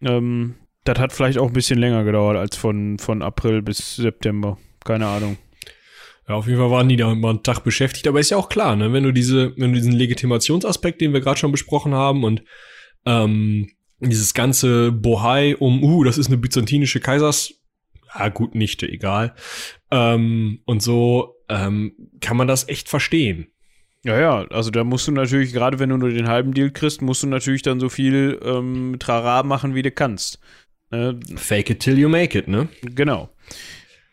Ähm, 0.02 0.54
das 0.84 0.98
hat 0.98 1.12
vielleicht 1.12 1.38
auch 1.38 1.46
ein 1.46 1.52
bisschen 1.52 1.78
länger 1.78 2.04
gedauert 2.04 2.36
als 2.36 2.56
von, 2.56 2.98
von 2.98 3.22
April 3.22 3.62
bis 3.62 3.96
September. 3.96 4.58
Keine 4.84 5.06
Ahnung. 5.06 5.38
Ja, 6.28 6.34
auf 6.36 6.46
jeden 6.46 6.58
Fall 6.58 6.70
waren 6.70 6.88
die 6.88 6.96
da 6.96 7.14
mal 7.14 7.30
einen 7.30 7.42
Tag 7.42 7.60
beschäftigt, 7.60 8.06
aber 8.08 8.20
ist 8.20 8.30
ja 8.30 8.36
auch 8.36 8.48
klar, 8.48 8.76
ne? 8.76 8.92
Wenn 8.92 9.04
du 9.04 9.12
diese, 9.12 9.56
wenn 9.56 9.72
du 9.72 9.78
diesen 9.78 9.92
Legitimationsaspekt, 9.92 11.00
den 11.00 11.12
wir 11.12 11.20
gerade 11.20 11.38
schon 11.38 11.52
besprochen 11.52 11.94
haben 11.94 12.24
und 12.24 12.42
ähm, 13.06 13.68
dieses 14.00 14.34
ganze 14.34 14.92
Bohai 14.92 15.56
um, 15.56 15.82
uh, 15.82 16.04
das 16.04 16.18
ist 16.18 16.28
eine 16.28 16.38
byzantinische 16.38 17.00
Kaisers 17.00 17.62
ja 18.18 18.29
gut, 18.29 18.55
Nichte, 18.55 18.88
egal. 18.88 19.35
Ähm, 19.90 20.61
und 20.64 20.83
so 20.83 21.37
ähm, 21.48 21.92
kann 22.20 22.37
man 22.37 22.48
das 22.48 22.68
echt 22.68 22.88
verstehen. 22.88 23.48
Ja, 24.05 24.18
ja, 24.18 24.44
also 24.48 24.70
da 24.70 24.83
musst 24.83 25.07
du 25.07 25.12
natürlich, 25.12 25.53
gerade 25.53 25.79
wenn 25.79 25.90
du 25.90 25.96
nur 25.96 26.11
den 26.11 26.27
halben 26.27 26.55
Deal 26.55 26.70
kriegst, 26.70 27.03
musst 27.03 27.22
du 27.22 27.29
natürlich 27.29 27.62
dann 27.62 27.79
so 27.79 27.88
viel 27.88 28.40
ähm, 28.44 28.96
Trara 28.98 29.44
machen, 29.44 29.75
wie 29.75 29.83
du 29.83 29.92
kannst. 29.92 30.40
Ne? 30.90 31.20
Fake 31.37 31.70
it 31.70 31.81
till 31.81 31.98
you 31.98 32.09
make 32.09 32.37
it, 32.37 32.48
ne? 32.48 32.68
Genau. 32.83 33.31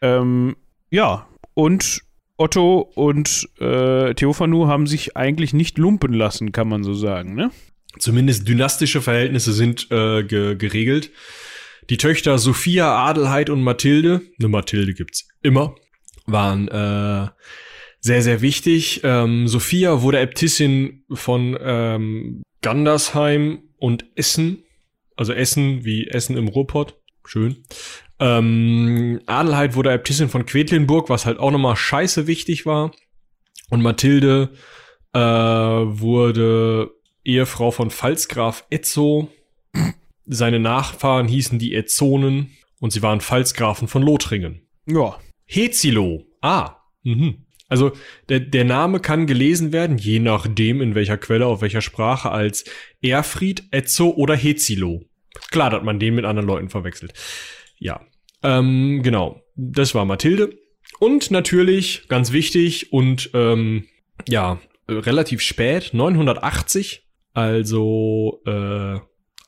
Ähm, 0.02 0.56
ja, 0.92 1.28
und 1.56 2.04
Otto 2.38 2.90
und 2.96 3.50
äh, 3.60 4.14
Theophanu 4.14 4.68
haben 4.68 4.88
sich 4.88 5.18
eigentlich 5.18 5.54
nicht 5.54 5.78
lumpen 5.78 6.14
lassen, 6.14 6.52
kann 6.52 6.70
man 6.70 6.84
so 6.84 6.94
sagen, 6.94 7.34
ne? 7.34 7.52
Zumindest 7.98 8.48
dynastische 8.48 9.02
Verhältnisse 9.02 9.52
sind 9.52 9.92
äh, 9.92 10.24
ge 10.24 10.56
geregelt. 10.56 11.12
Die 11.89 11.97
Töchter 11.97 12.38
Sophia, 12.38 12.95
Adelheid 12.95 13.49
und 13.49 13.63
Mathilde, 13.63 14.21
eine 14.39 14.47
Mathilde 14.47 14.93
gibt's 14.93 15.28
immer, 15.41 15.75
waren 16.28 16.67
äh, 16.67 17.28
sehr, 17.99 18.21
sehr 18.21 18.41
wichtig. 18.41 19.02
Ähm, 19.04 19.47
Sophia 19.47 20.04
wurde 20.04 20.19
Äbtissin 20.19 21.04
von 21.12 21.58
ähm, 21.60 22.43
Gandersheim 22.62 23.63
und 23.78 24.06
Essen, 24.15 24.63
also 25.15 25.34
Essen 25.34 25.84
wie 25.84 26.08
Essen 26.08 26.38
im 26.38 26.47
Ruhrpott, 26.47 26.95
schön. 27.25 27.63
Ähm, 28.19 29.21
Adelheid 29.25 29.75
wurde 29.75 29.91
Äbtissin 29.91 30.30
von 30.30 30.45
Quedlinburg, 30.45 31.10
was 31.10 31.25
halt 31.25 31.39
auch 31.39 31.52
nochmal 31.52 31.75
scheiße 31.75 32.28
wichtig 32.28 32.67
war. 32.67 32.91
Und 33.71 33.82
Mathilde 33.82 34.52
äh, 35.13 35.19
wurde 35.19 36.91
Ehefrau 37.23 37.71
von 37.71 37.89
Pfalzgraf 37.89 38.65
Etzo 38.69 39.30
seine 40.30 40.60
Nachfahren 40.60 41.28
hießen 41.28 41.58
die 41.60 41.74
Ezzonen 41.74 42.52
und 42.80 42.94
sie 42.94 43.02
waren 43.02 43.20
Pfalzgrafen 43.20 43.88
von 43.88 44.04
Lothringen. 44.04 44.62
Ja. 44.86 45.20
Hezilo. 45.46 46.26
Ah. 46.42 46.76
Mhm. 47.04 47.46
Also 47.68 47.92
der, 48.30 48.39
der 48.39 48.63
Name 48.63 49.00
kann 49.00 49.28
gelesen 49.28 49.72
werden, 49.72 49.98
je 49.98 50.20
nachdem 50.20 50.82
in 50.82 50.96
welcher 50.96 51.18
Quelle, 51.18 51.48
auf 51.48 51.62
welcher 51.62 51.82
Sprache, 51.82 52.32
als 52.32 52.63
Erfried, 53.02 53.63
Etzo 53.72 54.10
oder 54.10 54.36
Hezilo. 54.36 55.04
Klar, 55.52 55.72
dass 55.72 55.84
man 55.84 56.00
den 56.00 56.15
mit 56.15 56.26
anderen 56.26 56.48
Leuten 56.48 56.70
verwechselt. 56.70 57.13
Ja, 57.78 58.02
ähm, 58.44 59.02
genau. 59.04 59.42
Das 59.56 59.94
war 59.94 60.06
Mathilde. 60.06 60.58
Und 61.00 61.32
natürlich, 61.32 62.08
ganz 62.08 62.32
wichtig 62.32 62.94
und 62.94 63.32
ähm, 63.34 63.86
ja, 64.28 64.60
relativ 64.88 65.42
spät, 65.42 65.92
980, 65.94 67.08
also 67.34 68.42
äh, 68.46 69.00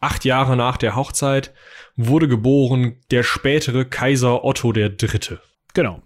acht 0.01 0.25
Jahre 0.25 0.57
nach 0.57 0.77
der 0.77 0.95
Hochzeit, 0.95 1.53
wurde 1.95 2.27
geboren 2.27 2.97
der 3.11 3.23
spätere 3.23 3.85
Kaiser 3.85 4.43
Otto 4.43 4.73
der 4.73 4.89
Dritte. 4.89 5.39
Genau. 5.73 6.01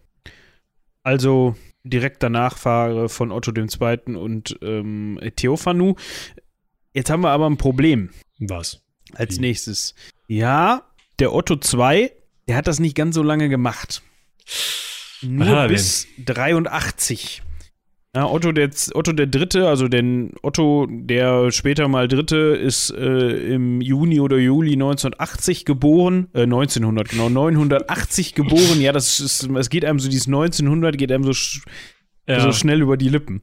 Also 1.01 1.55
direkter 1.83 2.29
Nachfahre 2.29 3.09
von 3.09 3.31
Otto 3.31 3.51
II. 3.55 4.15
und 4.15 4.57
ähm, 4.61 5.19
Theophanu. 5.35 5.95
Jetzt 6.93 7.09
haben 7.09 7.21
wir 7.21 7.29
aber 7.29 7.49
ein 7.49 7.57
Problem. 7.57 8.09
Was? 8.39 8.81
Als 9.13 9.37
Wie? 9.37 9.41
nächstes. 9.41 9.95
Ja, 10.27 10.83
der 11.19 11.33
Otto 11.33 11.55
II, 11.55 12.11
der 12.47 12.55
hat 12.55 12.67
das 12.67 12.79
nicht 12.79 12.95
ganz 12.95 13.15
so 13.15 13.23
lange 13.23 13.49
gemacht. 13.49 14.01
Nur 15.21 15.67
bis 15.67 16.07
denn? 16.17 16.25
83. 16.25 17.41
Ja, 18.15 18.29
Otto 18.29 18.53
der, 18.53 18.69
Otto 18.93 19.11
der 19.11 19.27
Dritte, 19.27 19.67
also 19.67 19.89
den 19.89 20.31
Otto, 20.41 20.87
der 20.89 21.51
später 21.51 21.89
mal 21.89 22.07
Dritte, 22.07 22.37
ist 22.37 22.89
äh, 22.91 23.53
im 23.53 23.81
Juni 23.81 24.21
oder 24.21 24.37
Juli 24.37 24.71
1980 24.73 25.65
geboren, 25.65 26.29
äh, 26.33 26.43
1900, 26.43 27.09
genau, 27.09 27.27
980 27.27 28.33
geboren. 28.33 28.79
Ja, 28.79 28.93
das 28.93 29.19
ist, 29.19 29.49
es 29.49 29.69
geht 29.69 29.83
einem 29.83 29.99
so, 29.99 30.07
dieses 30.07 30.27
1900 30.27 30.97
geht 30.97 31.11
einem 31.11 31.25
so, 31.25 31.33
sch 31.33 31.65
ja. 32.25 32.39
so 32.39 32.53
schnell 32.53 32.81
über 32.81 32.95
die 32.95 33.09
Lippen. 33.09 33.41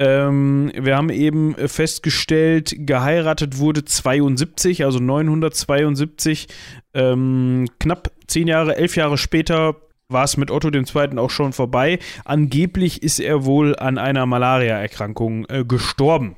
Ähm, 0.00 0.72
wir 0.76 0.96
haben 0.96 1.10
eben 1.10 1.54
festgestellt, 1.54 2.74
geheiratet 2.76 3.58
wurde 3.58 3.84
72, 3.84 4.84
also 4.84 4.98
972. 4.98 6.48
Ähm, 6.92 7.68
knapp 7.78 8.10
zehn 8.26 8.48
Jahre, 8.48 8.76
elf 8.76 8.96
Jahre 8.96 9.16
später 9.16 9.76
war 10.08 10.24
es 10.24 10.36
mit 10.38 10.50
Otto 10.50 10.70
II. 10.70 11.18
auch 11.18 11.30
schon 11.30 11.52
vorbei. 11.52 11.98
Angeblich 12.24 13.02
ist 13.02 13.20
er 13.20 13.44
wohl 13.44 13.76
an 13.76 13.98
einer 13.98 14.24
Malaria-Erkrankung 14.24 15.46
äh, 15.48 15.64
gestorben. 15.64 16.36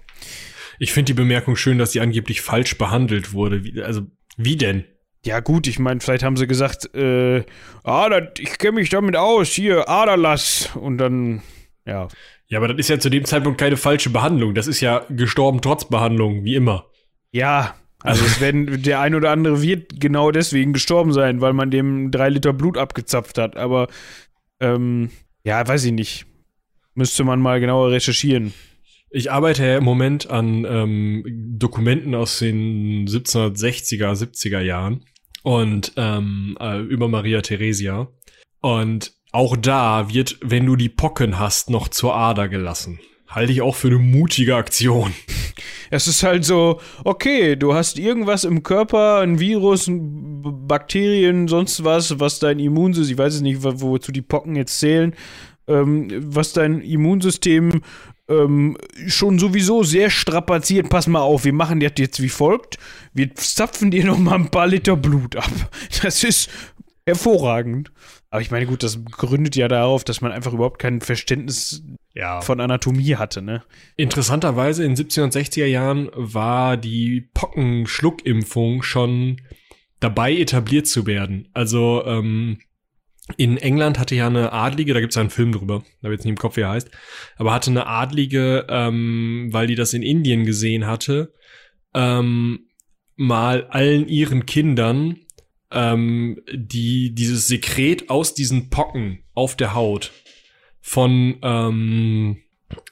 Ich 0.81 0.93
finde 0.93 1.13
die 1.13 1.15
Bemerkung 1.15 1.57
schön, 1.57 1.79
dass 1.79 1.93
sie 1.93 2.01
angeblich 2.01 2.41
falsch 2.41 2.77
behandelt 2.79 3.33
wurde. 3.33 3.65
Wie, 3.65 3.81
also, 3.81 4.03
wie 4.37 4.57
denn? 4.57 4.85
Ja, 5.25 5.41
gut, 5.41 5.67
ich 5.67 5.79
meine, 5.79 6.01
vielleicht 6.01 6.25
haben 6.25 6.37
sie 6.37 6.47
gesagt, 6.47 6.93
äh, 6.95 7.45
ah, 7.85 8.09
dat, 8.09 8.41
ich 8.41 8.59
kenne 8.59 8.73
mich 8.73 8.89
damit 8.89 9.15
aus, 9.17 9.49
hier, 9.49 9.89
Aderlass. 9.89 10.71
Und 10.75 10.99
dann, 10.99 11.43
ja. 11.87 12.09
Ja, 12.49 12.59
aber 12.59 12.69
das 12.69 12.79
ist 12.79 12.89
ja 12.89 12.99
zu 12.99 13.11
dem 13.11 13.25
Zeitpunkt 13.25 13.61
keine 13.61 13.77
falsche 13.77 14.11
Behandlung. 14.11 14.55
Das 14.55 14.67
ist 14.67 14.81
ja 14.81 15.05
gestorben 15.11 15.61
trotz 15.61 15.85
Behandlung, 15.85 16.43
wie 16.43 16.57
immer. 16.57 16.87
Ja, 17.31 17.77
also 18.03 18.25
es 18.25 18.41
werden, 18.41 18.83
der 18.83 19.01
ein 19.01 19.15
oder 19.15 19.31
andere 19.31 19.63
wird 19.63 20.01
genau 20.01 20.31
deswegen 20.31 20.73
gestorben 20.73 21.13
sein, 21.13 21.41
weil 21.41 21.53
man 21.53 21.71
dem 21.71 22.11
drei 22.11 22.31
Liter 22.31 22.53
Blut 22.53 22.79
abgezapft 22.79 23.39
hat. 23.39 23.57
Aber 23.57 23.89
ähm, 24.61 25.11
ja, 25.45 25.67
weiß 25.67 25.85
ich 25.85 25.93
nicht. 25.93 26.27
Müsste 26.95 27.25
man 27.25 27.41
mal 27.41 27.61
genauer 27.61 27.91
recherchieren. 27.91 28.53
Ich 29.11 29.31
arbeite 29.33 29.67
ja 29.67 29.79
im 29.79 29.85
Moment 29.85 30.31
an 30.31 30.65
ähm, 30.65 31.25
Dokumenten 31.59 32.15
aus 32.15 32.39
den 32.39 33.09
1760er, 33.09 34.13
70er 34.13 34.61
Jahren 34.61 35.05
und 35.43 35.93
ähm, 35.97 36.57
äh, 36.61 36.79
über 36.81 37.09
Maria 37.09 37.41
Theresia. 37.41 38.09
Und 38.61 39.13
auch 39.33 39.57
da 39.57 40.13
wird, 40.13 40.39
wenn 40.43 40.67
du 40.67 40.77
die 40.77 40.89
Pocken 40.89 41.39
hast, 41.39 41.71
noch 41.71 41.89
zur 41.89 42.15
Ader 42.15 42.49
gelassen. 42.49 43.01
Halte 43.31 43.53
ich 43.53 43.63
auch 43.63 43.77
für 43.77 43.89
eine 43.89 43.99
mutige 43.99 44.57
Aktion. 44.57 45.15
Es 45.93 46.07
ist 46.07 46.23
halt 46.23 46.45
so, 46.45 46.81
okay, 47.03 47.57
du 47.57 47.75
hast 47.75 47.99
irgendwas 47.99 48.45
im 48.45 48.63
Körper, 48.63 49.19
ein 49.19 49.41
Virus, 49.41 49.91
Bakterien, 49.91 51.49
sonst 51.49 51.83
was, 51.83 52.21
was 52.21 52.39
dein 52.39 52.61
Immunsystem, 52.61 53.13
ich 53.13 53.19
weiß 53.19 53.35
es 53.35 53.41
nicht, 53.41 53.59
wozu 53.65 54.13
die 54.13 54.23
Pocken 54.23 54.55
jetzt 54.55 54.79
zählen, 54.79 55.17
ähm, 55.67 56.09
was 56.33 56.53
dein 56.53 56.81
Immunsystem 56.81 57.83
ähm, 58.29 58.77
schon 59.09 59.41
sowieso 59.41 59.83
sehr 59.83 60.11
strapaziert. 60.11 60.89
Pass 60.89 61.09
mal 61.09 61.21
auf, 61.21 61.45
wir 61.45 61.53
machen 61.53 61.81
das 61.81 61.93
jetzt 61.99 62.23
wie 62.23 62.29
folgt. 62.29 62.79
Wir 63.13 63.35
zapfen 63.35 63.91
dir 63.91 64.05
noch 64.07 64.19
mal 64.19 64.37
ein 64.37 64.51
paar 64.51 64.69
Liter 64.69 64.97
Blut 64.97 65.37
ab. 65.37 65.51
Das 66.03 66.23
ist 66.23 66.49
hervorragend. 67.05 67.91
Aber 68.31 68.43
ich 68.43 68.53
meine, 68.53 68.67
gut, 68.67 68.85
das 68.85 69.05
gründet 69.05 69.57
ja 69.57 69.67
darauf, 69.67 70.05
dass 70.05 70.21
man 70.21 70.31
einfach 70.31 70.53
überhaupt 70.53 70.79
kein 70.79 71.01
Verständnis 71.01 71.83
ja. 72.15 72.41
von 72.41 72.61
Anatomie 72.61 73.17
hatte, 73.17 73.43
ne? 73.43 73.65
Interessanterweise 73.97 74.85
in 74.85 74.95
70er 74.95 75.25
und 75.25 75.35
60er 75.35 75.67
Jahren 75.67 76.09
war 76.15 76.77
die 76.77 77.29
Pockenschluckimpfung 77.35 78.83
schon 78.83 79.41
dabei 79.99 80.37
etabliert 80.37 80.87
zu 80.87 81.07
werden. 81.07 81.49
Also 81.55 82.05
ähm, 82.07 82.59
in 83.37 83.57
England 83.59 83.99
hatte 83.99 84.15
ja 84.15 84.29
eine 84.29 84.53
Adlige, 84.53 84.95
da 84.95 85.01
gibt 85.01 85.13
es 85.13 85.17
ja 85.17 85.21
einen 85.21 85.31
Film 85.31 85.51
drüber, 85.51 85.83
da 86.01 86.07
habe 86.07 86.15
jetzt 86.15 86.25
nicht 86.25 86.31
im 86.31 86.39
Kopf, 86.39 86.57
wie 86.57 86.63
er 86.63 86.71
heißt, 86.71 86.91
aber 87.37 87.53
hatte 87.53 87.71
eine 87.71 87.87
Adlige, 87.87 88.67
ähm, 88.69 89.49
weil 89.51 89.67
die 89.67 89.75
das 89.75 89.93
in 89.93 90.03
Indien 90.03 90.45
gesehen 90.45 90.87
hatte, 90.87 91.33
ähm, 91.95 92.67
mal 93.17 93.67
allen 93.67 94.09
ihren 94.09 94.47
Kindern 94.47 95.19
ähm, 95.71 96.41
die 96.53 97.15
dieses 97.15 97.47
Sekret 97.47 98.11
aus 98.11 98.35
diesen 98.35 98.71
Pocken 98.71 99.25
auf 99.35 99.57
der 99.57 99.75
Haut 99.75 100.13
von 100.81 101.37
ähm, 101.43 102.39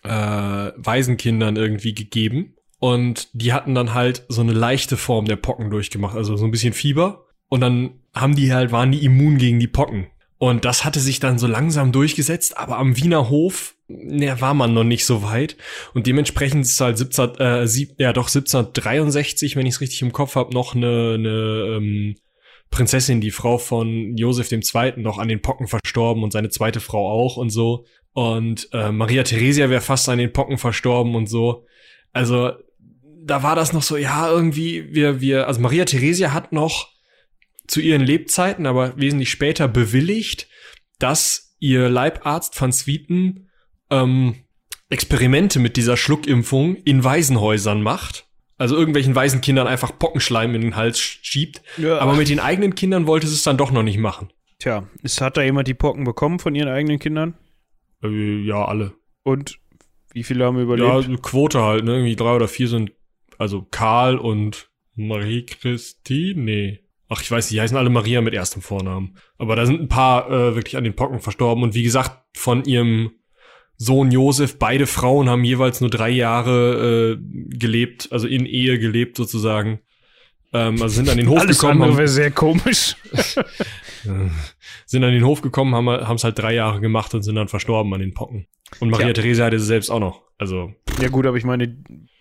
äh, 0.02 0.08
Waisenkindern 0.08 1.56
irgendwie 1.56 1.94
gegeben. 1.94 2.54
Und 2.80 3.28
die 3.32 3.52
hatten 3.52 3.74
dann 3.74 3.94
halt 3.94 4.24
so 4.28 4.40
eine 4.40 4.52
leichte 4.52 4.96
Form 4.96 5.24
der 5.24 5.36
Pocken 5.36 5.70
durchgemacht, 5.70 6.16
also 6.16 6.36
so 6.36 6.44
ein 6.44 6.50
bisschen 6.50 6.72
Fieber. 6.72 7.26
Und 7.48 7.60
dann 7.60 8.00
haben 8.14 8.36
die 8.36 8.52
halt, 8.52 8.72
waren 8.72 8.92
die 8.92 9.04
immun 9.04 9.38
gegen 9.38 9.58
die 9.58 9.66
Pocken. 9.66 10.06
Und 10.38 10.64
das 10.64 10.84
hatte 10.84 11.00
sich 11.00 11.18
dann 11.18 11.38
so 11.38 11.48
langsam 11.48 11.90
durchgesetzt, 11.90 12.56
aber 12.56 12.78
am 12.78 12.96
Wiener 12.96 13.28
Hof, 13.28 13.74
ne, 13.88 14.40
war 14.40 14.54
man 14.54 14.72
noch 14.72 14.84
nicht 14.84 15.04
so 15.04 15.24
weit. 15.24 15.56
Und 15.94 16.06
dementsprechend 16.06 16.64
ist 16.64 16.80
halt 16.80 16.96
17, 16.96 17.34
äh, 17.36 17.66
sieb, 17.66 17.94
ja 17.98 18.12
doch 18.12 18.28
1763, 18.28 19.56
wenn 19.56 19.66
ich 19.66 19.74
es 19.74 19.80
richtig 19.80 20.02
im 20.02 20.12
Kopf 20.12 20.36
habe, 20.36 20.54
noch 20.54 20.76
eine, 20.76 21.14
eine 21.14 21.76
ähm, 21.76 22.16
Prinzessin, 22.70 23.20
die 23.20 23.30
Frau 23.30 23.58
von 23.58 24.16
Josef 24.16 24.52
II. 24.52 24.94
noch 24.96 25.18
an 25.18 25.28
den 25.28 25.42
Pocken 25.42 25.68
verstorben 25.68 26.22
und 26.22 26.32
seine 26.32 26.50
zweite 26.50 26.80
Frau 26.80 27.10
auch 27.10 27.36
und 27.36 27.50
so. 27.50 27.84
Und 28.12 28.68
äh, 28.72 28.92
Maria 28.92 29.22
Theresia 29.22 29.70
wäre 29.70 29.80
fast 29.80 30.08
an 30.08 30.18
den 30.18 30.32
Pocken 30.32 30.58
verstorben 30.58 31.14
und 31.14 31.28
so. 31.28 31.66
Also 32.12 32.52
da 33.24 33.42
war 33.42 33.56
das 33.56 33.72
noch 33.72 33.82
so, 33.82 33.96
ja, 33.96 34.30
irgendwie, 34.30 34.92
wir, 34.94 35.20
wir, 35.20 35.46
also 35.46 35.60
Maria 35.60 35.84
Theresia 35.84 36.32
hat 36.32 36.52
noch 36.52 36.88
zu 37.66 37.80
ihren 37.80 38.02
Lebzeiten, 38.02 38.66
aber 38.66 38.96
wesentlich 38.96 39.30
später 39.30 39.68
bewilligt, 39.68 40.48
dass 40.98 41.56
ihr 41.58 41.88
Leibarzt 41.88 42.58
van 42.60 42.72
Swieten 42.72 43.48
ähm, 43.90 44.36
Experimente 44.90 45.58
mit 45.58 45.76
dieser 45.76 45.96
Schluckimpfung 45.96 46.76
in 46.76 47.04
Waisenhäusern 47.04 47.82
macht 47.82 48.27
also 48.58 48.76
irgendwelchen 48.76 49.14
weißen 49.14 49.40
Kindern 49.40 49.66
einfach 49.66 49.96
Pockenschleim 49.98 50.54
in 50.54 50.60
den 50.60 50.76
Hals 50.76 50.98
schiebt. 50.98 51.62
Ja. 51.76 51.98
Aber 51.98 52.14
mit 52.14 52.28
den 52.28 52.40
eigenen 52.40 52.74
Kindern 52.74 53.06
wollte 53.06 53.26
sie 53.26 53.34
es 53.34 53.44
dann 53.44 53.56
doch 53.56 53.70
noch 53.70 53.84
nicht 53.84 53.98
machen. 53.98 54.30
Tja, 54.58 54.88
ist, 55.02 55.20
hat 55.20 55.36
da 55.36 55.42
jemand 55.42 55.68
die 55.68 55.74
Pocken 55.74 56.04
bekommen 56.04 56.40
von 56.40 56.54
ihren 56.54 56.68
eigenen 56.68 56.98
Kindern? 56.98 57.34
Äh, 58.02 58.42
ja, 58.42 58.64
alle. 58.64 58.92
Und 59.22 59.60
wie 60.12 60.24
viele 60.24 60.44
haben 60.44 60.58
überlebt? 60.58 61.08
Ja, 61.08 61.16
Quote 61.22 61.62
halt, 61.62 61.84
ne? 61.84 61.92
Irgendwie 61.92 62.16
drei 62.16 62.34
oder 62.34 62.48
vier 62.48 62.66
sind, 62.66 62.92
also 63.38 63.66
Karl 63.70 64.18
und 64.18 64.68
Marie-Christine? 64.96 66.40
Nee. 66.40 66.80
Ach, 67.08 67.22
ich 67.22 67.30
weiß 67.30 67.46
nicht, 67.46 67.56
die 67.56 67.60
heißen 67.60 67.76
alle 67.76 67.88
Maria 67.88 68.20
mit 68.20 68.34
erstem 68.34 68.60
Vornamen. 68.60 69.16
Aber 69.38 69.54
da 69.54 69.64
sind 69.64 69.80
ein 69.80 69.88
paar 69.88 70.28
äh, 70.30 70.54
wirklich 70.56 70.76
an 70.76 70.84
den 70.84 70.96
Pocken 70.96 71.20
verstorben. 71.20 71.62
Und 71.62 71.74
wie 71.74 71.84
gesagt, 71.84 72.18
von 72.36 72.64
ihrem 72.64 73.12
Sohn 73.78 74.10
Josef, 74.10 74.58
beide 74.58 74.88
Frauen 74.88 75.28
haben 75.28 75.44
jeweils 75.44 75.80
nur 75.80 75.88
drei 75.88 76.10
Jahre 76.10 77.16
äh, 77.16 77.56
gelebt, 77.56 78.08
also 78.10 78.26
in 78.26 78.44
Ehe 78.44 78.78
gelebt 78.80 79.16
sozusagen. 79.16 79.78
Ähm, 80.52 80.82
also 80.82 80.96
sind 80.96 81.08
an 81.08 81.16
den 81.16 81.28
Hof 81.28 81.40
Alles 81.40 81.60
gekommen. 81.60 81.82
Alles 81.82 81.96
wäre 81.96 82.08
sehr 82.08 82.30
komisch. 82.32 82.96
sind 84.86 85.04
an 85.04 85.12
den 85.12 85.24
Hof 85.24 85.42
gekommen, 85.42 85.74
haben 85.76 86.16
es 86.16 86.24
halt 86.24 86.38
drei 86.38 86.54
Jahre 86.54 86.80
gemacht 86.80 87.14
und 87.14 87.22
sind 87.22 87.36
dann 87.36 87.46
verstorben 87.46 87.94
an 87.94 88.00
den 88.00 88.14
Pocken. 88.14 88.46
Und 88.80 88.90
Maria 88.90 89.08
ja. 89.08 89.12
Theresa 89.12 89.44
hatte 89.44 89.60
sie 89.60 89.66
selbst 89.66 89.90
auch 89.90 90.00
noch. 90.00 90.22
Also. 90.38 90.72
Ja 91.00 91.08
gut, 91.08 91.26
aber 91.26 91.36
ich 91.36 91.44
meine, 91.44 91.76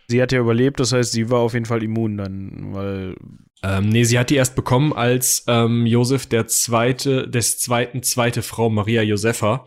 sie 0.08 0.22
hat 0.22 0.32
ja 0.32 0.40
überlebt, 0.40 0.80
das 0.80 0.92
heißt, 0.92 1.12
sie 1.12 1.32
war 1.32 1.40
auf 1.40 1.54
jeden 1.54 1.66
Fall 1.66 1.82
immun 1.82 2.18
dann, 2.18 2.74
weil. 2.74 3.16
Ähm, 3.64 3.90
nee, 3.90 4.04
sie 4.04 4.20
hat 4.20 4.30
die 4.30 4.36
erst 4.36 4.56
bekommen, 4.56 4.94
als 4.94 5.44
ähm, 5.48 5.88
Josef 5.88 6.28
der 6.28 6.46
zweite, 6.46 7.28
des 7.28 7.58
zweiten, 7.58 8.04
zweite 8.04 8.44
Frau 8.44 8.70
Maria 8.70 9.02
Josepha 9.02 9.66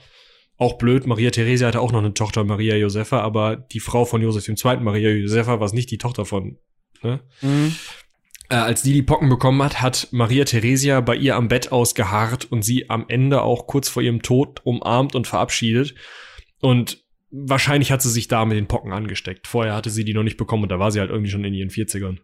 auch 0.61 0.75
blöd, 0.75 1.07
Maria 1.07 1.31
Theresia 1.31 1.69
hatte 1.69 1.81
auch 1.81 1.91
noch 1.91 2.01
eine 2.01 2.13
Tochter, 2.13 2.45
Maria 2.45 2.77
Josefa, 2.77 3.21
aber 3.21 3.57
die 3.57 3.81
Frau 3.81 4.05
von 4.05 4.21
Josef 4.21 4.47
II., 4.47 4.77
Maria 4.81 5.09
Josefa, 5.09 5.59
war 5.59 5.75
nicht 5.75 5.91
die 5.91 5.97
Tochter 5.97 6.27
von. 6.27 6.59
Ne? 7.03 7.21
Mhm. 7.41 7.75
Äh, 8.51 8.57
als 8.57 8.83
die 8.83 8.93
die 8.93 9.03
Pocken 9.03 9.31
bekommen 9.31 9.63
hat, 9.63 9.81
hat 9.81 10.09
Maria 10.11 10.45
Theresia 10.45 11.01
bei 11.01 11.17
ihr 11.17 11.37
am 11.37 11.49
Bett 11.49 11.73
ausgeharrt 11.73 12.45
und 12.45 12.63
sie 12.63 12.91
am 12.91 13.07
Ende 13.09 13.41
auch 13.41 13.67
kurz 13.67 13.89
vor 13.89 14.03
ihrem 14.03 14.21
Tod 14.21 14.61
umarmt 14.65 15.15
und 15.15 15.27
verabschiedet. 15.27 15.95
Und 16.61 17.03
wahrscheinlich 17.31 17.91
hat 17.91 18.03
sie 18.03 18.11
sich 18.11 18.29
da 18.29 18.45
mit 18.45 18.59
den 18.59 18.69
Pocken 18.69 18.93
angesteckt. 18.93 19.47
Vorher 19.47 19.75
hatte 19.75 19.89
sie 19.89 20.05
die 20.05 20.13
noch 20.13 20.25
nicht 20.25 20.37
bekommen 20.37 20.65
und 20.65 20.69
da 20.69 20.79
war 20.79 20.91
sie 20.91 21.01
halt 21.01 21.11
irgendwie 21.11 21.31
schon 21.31 21.45
in 21.45 21.55
ihren 21.55 21.71
40ern. 21.71 22.19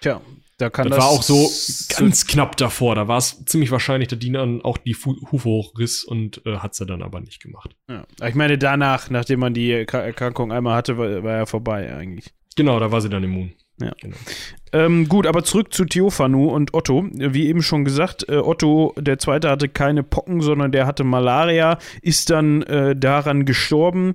Tja, 0.00 0.20
Da 0.62 0.70
kann 0.70 0.88
das, 0.88 0.96
das 0.96 1.04
war 1.04 1.10
auch 1.10 1.22
so 1.24 1.50
ganz 1.98 2.24
knapp 2.24 2.56
davor. 2.56 2.94
Da 2.94 3.08
war 3.08 3.18
es 3.18 3.44
ziemlich 3.46 3.72
wahrscheinlich, 3.72 4.08
dass 4.08 4.20
die 4.20 4.30
dann 4.30 4.62
auch 4.62 4.78
die 4.78 4.94
Hufe 4.94 5.44
hochriss 5.48 6.04
und 6.04 6.40
äh, 6.46 6.58
hat 6.58 6.76
sie 6.76 6.86
dann 6.86 7.02
aber 7.02 7.20
nicht 7.20 7.42
gemacht. 7.42 7.74
Ja. 7.88 8.04
Ich 8.24 8.36
meine, 8.36 8.58
danach, 8.58 9.10
nachdem 9.10 9.40
man 9.40 9.54
die 9.54 9.72
Erkra- 9.74 10.02
Erkrankung 10.02 10.52
einmal 10.52 10.76
hatte, 10.76 10.96
war, 10.98 11.24
war 11.24 11.36
ja 11.38 11.46
vorbei 11.46 11.92
eigentlich. 11.92 12.32
Genau, 12.54 12.78
da 12.78 12.92
war 12.92 13.00
sie 13.00 13.08
dann 13.08 13.24
immun. 13.24 13.54
Ja. 13.80 13.90
Genau. 14.00 14.14
Ähm, 14.72 15.08
gut, 15.08 15.26
aber 15.26 15.42
zurück 15.42 15.74
zu 15.74 15.84
Theophanu 15.84 16.50
und 16.50 16.74
Otto. 16.74 17.08
Wie 17.10 17.48
eben 17.48 17.62
schon 17.62 17.84
gesagt, 17.84 18.28
äh, 18.28 18.36
Otto, 18.36 18.94
der 18.96 19.18
Zweite, 19.18 19.50
hatte 19.50 19.68
keine 19.68 20.04
Pocken, 20.04 20.42
sondern 20.42 20.70
der 20.70 20.86
hatte 20.86 21.02
Malaria, 21.02 21.78
ist 22.02 22.30
dann 22.30 22.62
äh, 22.62 22.94
daran 22.94 23.46
gestorben. 23.46 24.14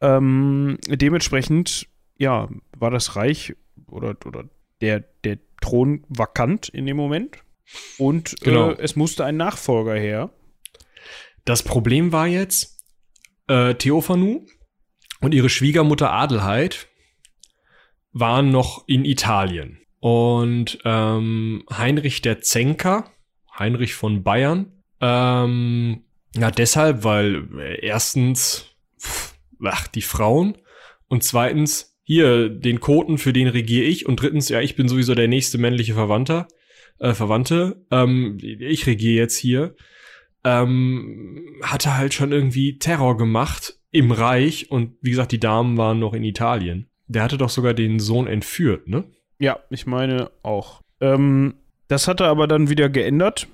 Ähm, 0.00 0.78
dementsprechend, 0.88 1.86
ja, 2.18 2.48
war 2.76 2.90
das 2.90 3.14
Reich 3.14 3.54
oder, 3.86 4.16
oder 4.24 4.46
der, 4.80 5.00
der 5.24 5.38
Thron 5.60 6.04
vakant 6.08 6.68
in 6.68 6.86
dem 6.86 6.96
Moment. 6.96 7.38
Und 7.98 8.36
Genau. 8.40 8.70
äh, 8.70 8.76
es 8.80 8.96
musste 8.96 9.24
ein 9.24 9.36
Nachfolger 9.36 9.94
her. 9.94 10.30
Das 11.44 11.62
Problem 11.62 12.12
war 12.12 12.26
jetzt, 12.26 12.78
äh, 13.48 13.74
Theophanu 13.74 14.46
und 15.20 15.34
ihre 15.34 15.48
Schwiegermutter 15.48 16.12
Adelheid 16.12 16.88
waren 18.12 18.50
noch 18.50 18.86
in 18.86 19.04
Italien. 19.04 19.80
Und 20.00 20.78
ähm, 20.84 21.64
Heinrich 21.72 22.22
der 22.22 22.40
Zenker, 22.40 23.10
Heinrich 23.58 23.94
von 23.94 24.22
Bayern, 24.22 24.82
ähm, 25.00 26.04
ja, 26.34 26.50
deshalb, 26.50 27.02
weil 27.04 27.48
äh, 27.58 27.84
erstens, 27.84 28.66
pff, 29.00 29.34
ach, 29.64 29.86
die 29.88 30.02
Frauen 30.02 30.58
und 31.08 31.24
zweitens, 31.24 31.95
hier, 32.06 32.48
den 32.48 32.80
Koten, 32.80 33.18
für 33.18 33.32
den 33.32 33.48
regiere 33.48 33.84
ich 33.84 34.06
und 34.06 34.22
drittens, 34.22 34.48
ja, 34.48 34.60
ich 34.60 34.76
bin 34.76 34.88
sowieso 34.88 35.14
der 35.14 35.28
nächste 35.28 35.58
männliche 35.58 35.94
Verwandter, 35.94 36.48
äh, 36.98 37.12
Verwandte, 37.12 37.84
ähm, 37.90 38.38
ich 38.40 38.86
regiere 38.86 39.16
jetzt 39.16 39.36
hier 39.36 39.74
ähm, 40.46 41.44
hatte 41.60 41.96
halt 41.96 42.14
schon 42.14 42.30
irgendwie 42.30 42.78
Terror 42.78 43.16
gemacht 43.16 43.80
im 43.90 44.12
Reich 44.12 44.70
und 44.70 44.96
wie 45.02 45.10
gesagt, 45.10 45.32
die 45.32 45.40
Damen 45.40 45.76
waren 45.76 45.98
noch 45.98 46.14
in 46.14 46.22
Italien. 46.22 46.88
Der 47.08 47.24
hatte 47.24 47.36
doch 47.36 47.48
sogar 47.48 47.74
den 47.74 47.98
Sohn 47.98 48.28
entführt, 48.28 48.86
ne? 48.86 49.04
Ja, 49.40 49.58
ich 49.70 49.86
meine 49.86 50.30
auch. 50.42 50.82
Ähm, 51.00 51.54
das 51.88 52.06
hat 52.06 52.20
er 52.20 52.28
aber 52.28 52.46
dann 52.46 52.70
wieder 52.70 52.88
geändert 52.88 53.48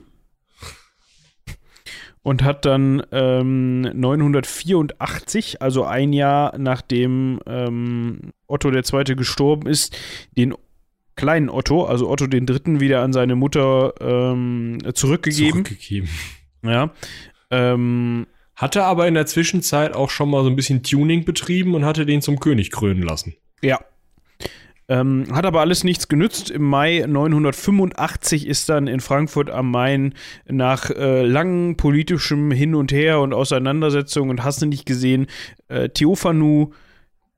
und 2.22 2.44
hat 2.44 2.64
dann 2.64 3.02
ähm, 3.10 3.82
984, 3.82 5.60
also 5.60 5.84
ein 5.84 6.12
Jahr 6.12 6.56
nachdem 6.58 7.40
ähm, 7.46 8.32
Otto 8.46 8.70
II. 8.70 9.16
gestorben 9.16 9.68
ist, 9.68 9.96
den 10.36 10.54
kleinen 11.16 11.50
Otto, 11.50 11.84
also 11.84 12.08
Otto 12.08 12.26
den 12.26 12.46
Dritten, 12.46 12.80
wieder 12.80 13.02
an 13.02 13.12
seine 13.12 13.36
Mutter 13.36 13.94
ähm, 14.00 14.78
zurückgegeben. 14.94 15.64
Zurückgegeben. 15.64 16.08
Ja. 16.64 16.90
Ähm, 17.50 18.26
Hatte 18.54 18.84
aber 18.84 19.08
in 19.08 19.14
der 19.14 19.26
Zwischenzeit 19.26 19.94
auch 19.94 20.10
schon 20.10 20.30
mal 20.30 20.44
so 20.44 20.48
ein 20.48 20.56
bisschen 20.56 20.82
Tuning 20.82 21.24
betrieben 21.24 21.74
und 21.74 21.84
hatte 21.84 22.06
den 22.06 22.22
zum 22.22 22.38
König 22.38 22.70
krönen 22.70 23.02
lassen. 23.02 23.34
Ja. 23.62 23.80
Ähm, 24.89 25.26
hat 25.33 25.47
aber 25.47 25.61
alles 25.61 25.85
nichts 25.85 26.09
genützt. 26.09 26.51
Im 26.51 26.62
Mai 26.62 27.05
985 27.07 28.47
ist 28.47 28.68
dann 28.68 28.89
in 28.89 29.01
Frankfurt 29.01 29.49
am 29.51 29.70
Main 29.70 30.14
nach 30.47 30.91
äh, 30.91 31.24
langem 31.24 31.76
politischem 31.76 32.51
Hin 32.51 32.74
und 32.74 32.93
Her 32.93 33.20
und 33.20 33.33
Auseinandersetzungen 33.33 34.30
und 34.30 34.45
hast 34.45 34.61
du 34.61 34.66
nicht 34.66 34.85
gesehen, 34.85 35.28
äh, 35.68 35.89
Theophanu 35.89 36.72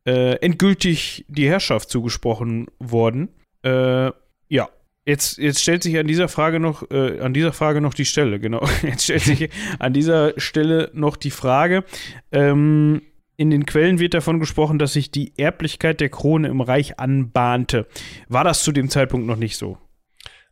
äh, 0.07 0.37
endgültig 0.37 1.25
die 1.29 1.49
Herrschaft 1.49 1.91
zugesprochen 1.91 2.67
worden. 2.79 3.29
Äh, 3.63 4.11
ja. 4.49 4.69
Jetzt, 5.07 5.37
jetzt 5.37 5.61
stellt 5.61 5.83
sich 5.83 5.99
an 5.99 6.07
dieser 6.07 6.29
Frage 6.29 6.61
noch, 6.61 6.91
äh, 6.91 7.21
an 7.21 7.35
dieser 7.35 7.53
Frage 7.53 7.83
noch 7.83 7.93
die 7.93 8.07
Stelle, 8.07 8.41
genau. 8.41 8.67
Jetzt 8.83 9.05
stellt 9.05 9.21
sich 9.21 9.51
an 9.79 9.93
dieser 9.93 10.33
Stelle 10.39 10.91
noch 10.95 11.19
die 11.19 11.31
Frage, 11.31 11.85
ähm, 12.33 13.03
in 13.37 13.51
den 13.51 13.67
Quellen 13.67 13.99
wird 13.99 14.15
davon 14.15 14.41
gesprochen, 14.41 14.79
dass 14.79 14.93
sich 14.93 15.11
die 15.11 15.33
Erblichkeit 15.37 16.01
der 16.01 16.09
Krone 16.09 16.49
im 16.49 16.61
Reich 16.61 16.99
anbahnte. 16.99 17.87
War 18.29 18.45
das 18.45 18.63
zu 18.63 18.73
dem 18.73 18.89
Zeitpunkt 18.89 19.27
noch 19.27 19.37
nicht 19.37 19.57
so? 19.57 19.79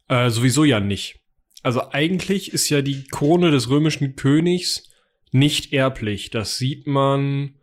Äh, 0.09 0.31
sowieso 0.31 0.65
ja 0.65 0.81
nicht. 0.81 1.21
Also 1.63 1.91
eigentlich 1.91 2.53
ist 2.53 2.69
ja 2.69 2.83
die 2.83 3.05
Krone 3.05 3.51
des 3.51 3.71
römischen 3.71 4.17
Königs 4.17 4.91
nicht 5.31 5.73
erblich. 5.73 6.31
Das 6.31 6.59
sieht 6.59 6.87
man. 6.87 7.55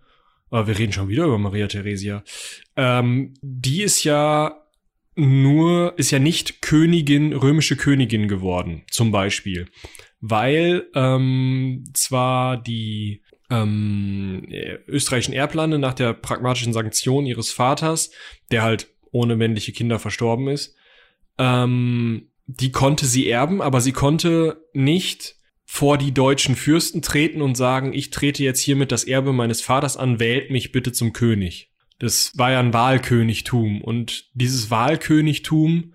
Ah, 0.51 0.65
wir 0.65 0.79
reden 0.79 0.93
schon 0.93 1.09
wieder 1.09 1.25
über 1.25 1.37
Maria 1.37 1.67
Theresia. 1.67 2.23
Ähm, 2.75 3.33
die 3.41 3.83
ist 3.83 4.03
ja 4.03 4.63
nur, 5.15 5.93
ist 5.97 6.11
ja 6.11 6.19
nicht 6.19 6.61
Königin, 6.61 7.33
römische 7.33 7.75
Königin 7.75 8.27
geworden, 8.27 8.83
zum 8.89 9.11
Beispiel. 9.11 9.67
Weil 10.21 10.87
ähm, 10.95 11.83
zwar 11.93 12.61
die 12.61 13.21
ähm, 13.49 14.45
österreichischen 14.87 15.33
Erblande 15.33 15.79
nach 15.79 15.93
der 15.93 16.13
pragmatischen 16.13 16.73
Sanktion 16.73 17.25
ihres 17.25 17.51
Vaters, 17.51 18.11
der 18.51 18.63
halt 18.63 18.87
ohne 19.11 19.35
männliche 19.35 19.71
Kinder 19.71 19.99
verstorben 19.99 20.47
ist, 20.47 20.75
ähm, 21.37 22.29
die 22.45 22.71
konnte 22.71 23.05
sie 23.05 23.29
erben, 23.29 23.61
aber 23.61 23.81
sie 23.81 23.91
konnte 23.91 24.65
nicht 24.73 25.35
vor 25.65 25.99
die 25.99 26.11
deutschen 26.11 26.55
Fürsten 26.55 27.03
treten 27.03 27.43
und 27.43 27.55
sagen, 27.55 27.93
ich 27.93 28.09
trete 28.09 28.43
jetzt 28.43 28.61
hiermit 28.61 28.91
das 28.91 29.03
Erbe 29.03 29.33
meines 29.33 29.61
Vaters 29.61 29.97
an, 29.97 30.19
wählt 30.19 30.49
mich 30.49 30.71
bitte 30.71 30.91
zum 30.91 31.13
König. 31.13 31.71
Das 31.99 32.31
war 32.35 32.51
ja 32.51 32.59
ein 32.59 32.73
Wahlkönigtum 32.73 33.81
und 33.81 34.29
dieses 34.33 34.71
Wahlkönigtum 34.71 35.93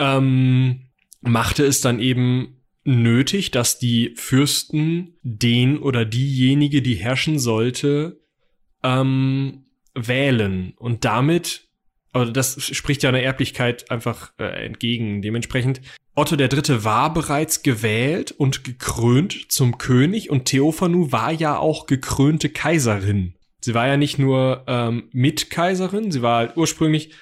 ähm, 0.00 0.88
machte 1.20 1.64
es 1.64 1.80
dann 1.80 2.00
eben 2.00 2.61
nötig, 2.84 3.50
dass 3.50 3.78
die 3.78 4.14
Fürsten 4.16 5.14
den 5.22 5.78
oder 5.78 6.04
diejenige, 6.04 6.82
die 6.82 6.94
herrschen 6.94 7.38
sollte, 7.38 8.20
ähm, 8.82 9.66
wählen 9.94 10.74
und 10.76 11.04
damit, 11.04 11.68
also 12.12 12.32
das 12.32 12.62
spricht 12.74 13.02
ja 13.02 13.10
einer 13.10 13.22
Erblichkeit 13.22 13.90
einfach 13.90 14.32
äh, 14.38 14.64
entgegen. 14.64 15.22
Dementsprechend 15.22 15.80
Otto 16.14 16.36
der 16.36 16.48
Dritte 16.48 16.84
war 16.84 17.12
bereits 17.12 17.62
gewählt 17.62 18.32
und 18.32 18.64
gekrönt 18.64 19.50
zum 19.50 19.78
König 19.78 20.30
und 20.30 20.46
Theophanu 20.46 21.12
war 21.12 21.32
ja 21.32 21.58
auch 21.58 21.86
gekrönte 21.86 22.48
Kaiserin. 22.48 23.34
Sie 23.60 23.74
war 23.74 23.86
ja 23.86 23.96
nicht 23.96 24.18
nur 24.18 24.64
ähm, 24.66 25.08
Mitkaiserin, 25.12 26.10
sie 26.10 26.20
war 26.20 26.38
halt 26.38 26.56
ursprünglich, 26.56 27.14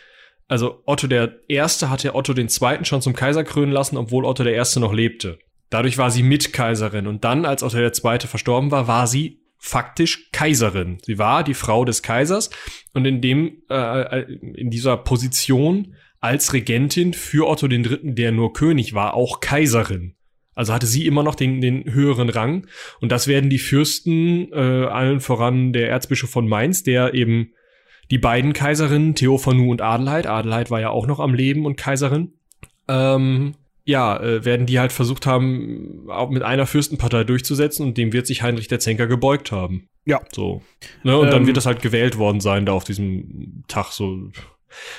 also 0.48 0.82
Otto 0.86 1.06
der 1.06 1.38
Erste 1.48 1.90
hatte 1.90 2.14
Otto 2.14 2.32
den 2.32 2.48
Zweiten 2.48 2.84
schon 2.84 3.02
zum 3.02 3.12
Kaiser 3.12 3.44
krönen 3.44 3.72
lassen, 3.72 3.96
obwohl 3.96 4.24
Otto 4.24 4.42
der 4.42 4.54
Erste 4.54 4.80
noch 4.80 4.92
lebte. 4.92 5.38
Dadurch 5.70 5.98
war 5.98 6.10
sie 6.10 6.22
Mitkaiserin 6.22 7.06
und 7.06 7.24
dann, 7.24 7.44
als 7.44 7.62
Otto 7.62 7.90
Zweite 7.90 8.26
verstorben 8.26 8.70
war, 8.70 8.88
war 8.88 9.06
sie 9.06 9.40
faktisch 9.58 10.30
Kaiserin. 10.32 10.98
Sie 11.02 11.18
war 11.18 11.44
die 11.44 11.54
Frau 11.54 11.84
des 11.84 12.02
Kaisers 12.02 12.50
und 12.92 13.04
in 13.06 13.20
dem 13.20 13.62
äh, 13.68 14.22
in 14.22 14.70
dieser 14.70 14.96
Position 14.96 15.94
als 16.18 16.52
Regentin 16.52 17.14
für 17.14 17.48
Otto 17.48 17.68
Dritten, 17.68 18.14
der 18.14 18.32
nur 18.32 18.52
König 18.52 18.94
war, 18.94 19.14
auch 19.14 19.40
Kaiserin. 19.40 20.16
Also 20.54 20.74
hatte 20.74 20.86
sie 20.86 21.06
immer 21.06 21.22
noch 21.22 21.34
den, 21.34 21.60
den 21.60 21.90
höheren 21.92 22.28
Rang. 22.28 22.66
Und 23.00 23.12
das 23.12 23.26
werden 23.26 23.48
die 23.48 23.58
Fürsten, 23.58 24.52
äh, 24.52 24.86
allen 24.86 25.20
voran 25.20 25.72
der 25.72 25.88
Erzbischof 25.88 26.30
von 26.30 26.48
Mainz, 26.48 26.82
der 26.82 27.14
eben 27.14 27.52
die 28.10 28.18
beiden 28.18 28.52
Kaiserinnen, 28.52 29.14
Theophanu 29.14 29.70
und 29.70 29.80
Adelheid, 29.80 30.26
Adelheid 30.26 30.70
war 30.70 30.80
ja 30.80 30.90
auch 30.90 31.06
noch 31.06 31.20
am 31.20 31.32
Leben 31.32 31.64
und 31.64 31.76
Kaiserin, 31.76 32.32
ähm, 32.88 33.54
ja, 33.90 34.18
äh, 34.20 34.44
werden 34.44 34.66
die 34.66 34.78
halt 34.78 34.92
versucht 34.92 35.26
haben, 35.26 36.06
auch 36.08 36.30
mit 36.30 36.42
einer 36.42 36.66
Fürstenpartei 36.66 37.24
durchzusetzen 37.24 37.86
und 37.86 37.98
dem 37.98 38.12
wird 38.12 38.26
sich 38.26 38.42
Heinrich 38.42 38.68
der 38.68 38.80
Zenker 38.80 39.06
gebeugt 39.06 39.52
haben. 39.52 39.88
Ja. 40.06 40.20
So. 40.32 40.62
Ne? 41.02 41.16
Und 41.18 41.28
dann 41.30 41.42
Ähm. 41.42 41.46
wird 41.46 41.56
das 41.56 41.66
halt 41.66 41.82
gewählt 41.82 42.16
worden 42.16 42.40
sein, 42.40 42.64
da 42.66 42.72
auf 42.72 42.84
diesem 42.84 43.64
Tag 43.68 43.92
so. 43.92 44.30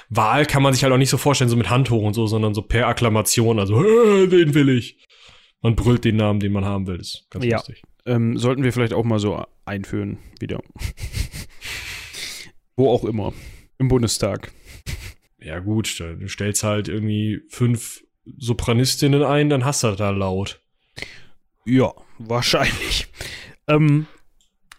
Wahl 0.09 0.45
kann 0.45 0.61
man 0.61 0.73
sich 0.73 0.83
halt 0.83 0.93
auch 0.93 0.97
nicht 0.97 1.09
so 1.09 1.17
vorstellen, 1.17 1.49
so 1.49 1.55
mit 1.55 1.69
Hand 1.69 1.89
hoch 1.89 2.03
und 2.03 2.13
so, 2.13 2.27
sondern 2.27 2.53
so 2.53 2.61
per 2.61 2.87
Akklamation, 2.87 3.57
also, 3.59 3.83
"Äh, 3.83 4.27
den 4.27 4.53
will 4.53 4.69
ich. 4.69 4.97
Man 5.61 5.75
brüllt 5.75 6.03
den 6.03 6.17
Namen, 6.17 6.39
den 6.41 6.51
man 6.51 6.65
haben 6.65 6.87
will. 6.87 6.97
Das 6.97 7.07
ist 7.07 7.27
ganz 7.29 7.45
Ja. 7.45 7.57
lustig. 7.57 7.81
Ähm, 8.05 8.37
sollten 8.37 8.63
wir 8.63 8.73
vielleicht 8.73 8.93
auch 8.93 9.05
mal 9.05 9.19
so 9.19 9.45
einführen, 9.63 10.17
wieder. 10.39 10.59
Wo 12.75 12.89
auch 12.89 13.05
immer. 13.05 13.33
Im 13.77 13.87
Bundestag. 13.87 14.51
Ja, 15.39 15.59
gut, 15.59 15.99
du 15.99 16.27
stellst 16.27 16.63
halt 16.63 16.87
irgendwie 16.87 17.41
fünf 17.49 18.03
Sopranistinnen 18.37 19.23
ein, 19.23 19.49
dann 19.49 19.65
hast 19.65 19.83
du 19.83 19.91
da 19.91 20.09
laut. 20.11 20.59
Ja, 21.65 21.93
wahrscheinlich. 22.17 23.07
ähm, 23.67 24.07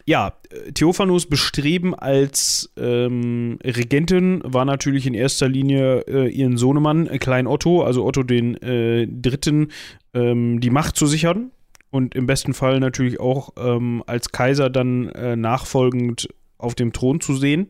ja, 0.05 0.33
Theophanus 0.73 1.27
Bestreben 1.27 1.95
als 1.95 2.73
ähm, 2.77 3.57
Regentin 3.63 4.41
war 4.43 4.65
natürlich 4.65 5.07
in 5.07 5.13
erster 5.13 5.47
Linie 5.47 6.01
äh, 6.01 6.27
ihren 6.27 6.57
Sohnemann, 6.57 7.07
äh, 7.07 7.19
Klein 7.19 7.47
Otto, 7.47 7.83
also 7.83 8.05
Otto 8.05 8.23
den 8.23 8.61
äh, 8.61 9.07
Dritten, 9.07 9.69
ähm, 10.13 10.59
die 10.59 10.69
Macht 10.69 10.97
zu 10.97 11.05
sichern 11.05 11.51
und 11.89 12.15
im 12.15 12.25
besten 12.25 12.53
Fall 12.53 12.79
natürlich 12.79 13.19
auch 13.19 13.51
ähm, 13.57 14.03
als 14.05 14.31
Kaiser 14.31 14.69
dann 14.69 15.07
äh, 15.09 15.37
nachfolgend 15.37 16.27
auf 16.57 16.75
dem 16.75 16.91
Thron 16.91 17.21
zu 17.21 17.35
sehen. 17.35 17.69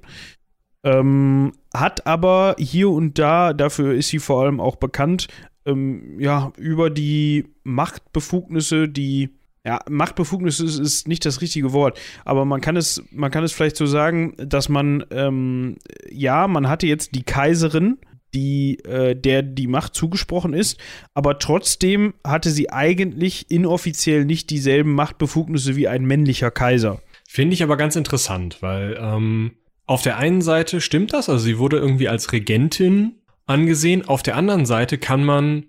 Ähm, 0.84 1.54
hat 1.74 2.08
aber 2.08 2.56
hier 2.58 2.90
und 2.90 3.20
da, 3.20 3.54
dafür 3.54 3.94
ist 3.94 4.10
sie 4.10 4.20
vor 4.20 4.42
allem 4.42 4.60
auch 4.60 4.76
bekannt, 4.76 5.28
ähm, 5.66 6.20
ja, 6.20 6.52
über 6.58 6.90
die 6.90 7.46
Machtbefugnisse, 7.64 8.88
die 8.90 9.30
ja, 9.66 9.80
Machtbefugnisse 9.90 10.66
ist, 10.66 10.80
ist, 10.80 11.08
nicht 11.08 11.26
das 11.26 11.42
richtige 11.42 11.72
Wort, 11.72 12.00
aber 12.26 12.44
man 12.44 12.60
kann 12.60 12.76
es, 12.76 13.04
man 13.12 13.32
kann 13.32 13.44
es 13.44 13.54
vielleicht 13.54 13.78
so 13.78 13.86
sagen, 13.86 14.36
dass 14.38 14.68
man, 14.68 15.06
ähm, 15.12 15.78
ja, 16.10 16.48
man 16.48 16.68
hatte 16.68 16.86
jetzt 16.86 17.16
die 17.16 17.24
Kaiserin, 17.24 17.98
die, 18.34 18.80
äh, 18.80 19.16
der 19.16 19.42
die 19.42 19.68
Macht 19.68 19.96
zugesprochen 19.96 20.54
ist, 20.54 20.80
aber 21.14 21.40
trotzdem 21.40 22.14
hatte 22.26 22.50
sie 22.50 22.72
eigentlich 22.72 23.50
inoffiziell 23.50 24.26
nicht 24.26 24.50
dieselben 24.50 24.94
Machtbefugnisse 24.96 25.76
wie 25.76 25.88
ein 25.88 26.04
männlicher 26.04 26.52
Kaiser. 26.52 27.02
Finde 27.28 27.54
ich 27.54 27.64
aber 27.64 27.78
ganz 27.78 27.96
interessant, 27.96 28.58
weil 28.62 28.98
ähm, 29.00 29.52
auf 29.86 30.02
der 30.02 30.18
einen 30.18 30.42
Seite 30.42 30.82
stimmt 30.82 31.14
das, 31.14 31.30
also 31.30 31.44
sie 31.44 31.58
wurde 31.58 31.78
irgendwie 31.78 32.10
als 32.10 32.32
Regentin 32.32 33.16
angesehen, 33.46 34.08
auf 34.08 34.24
der 34.24 34.36
anderen 34.36 34.66
Seite 34.66 34.98
kann 34.98 35.24
man 35.24 35.66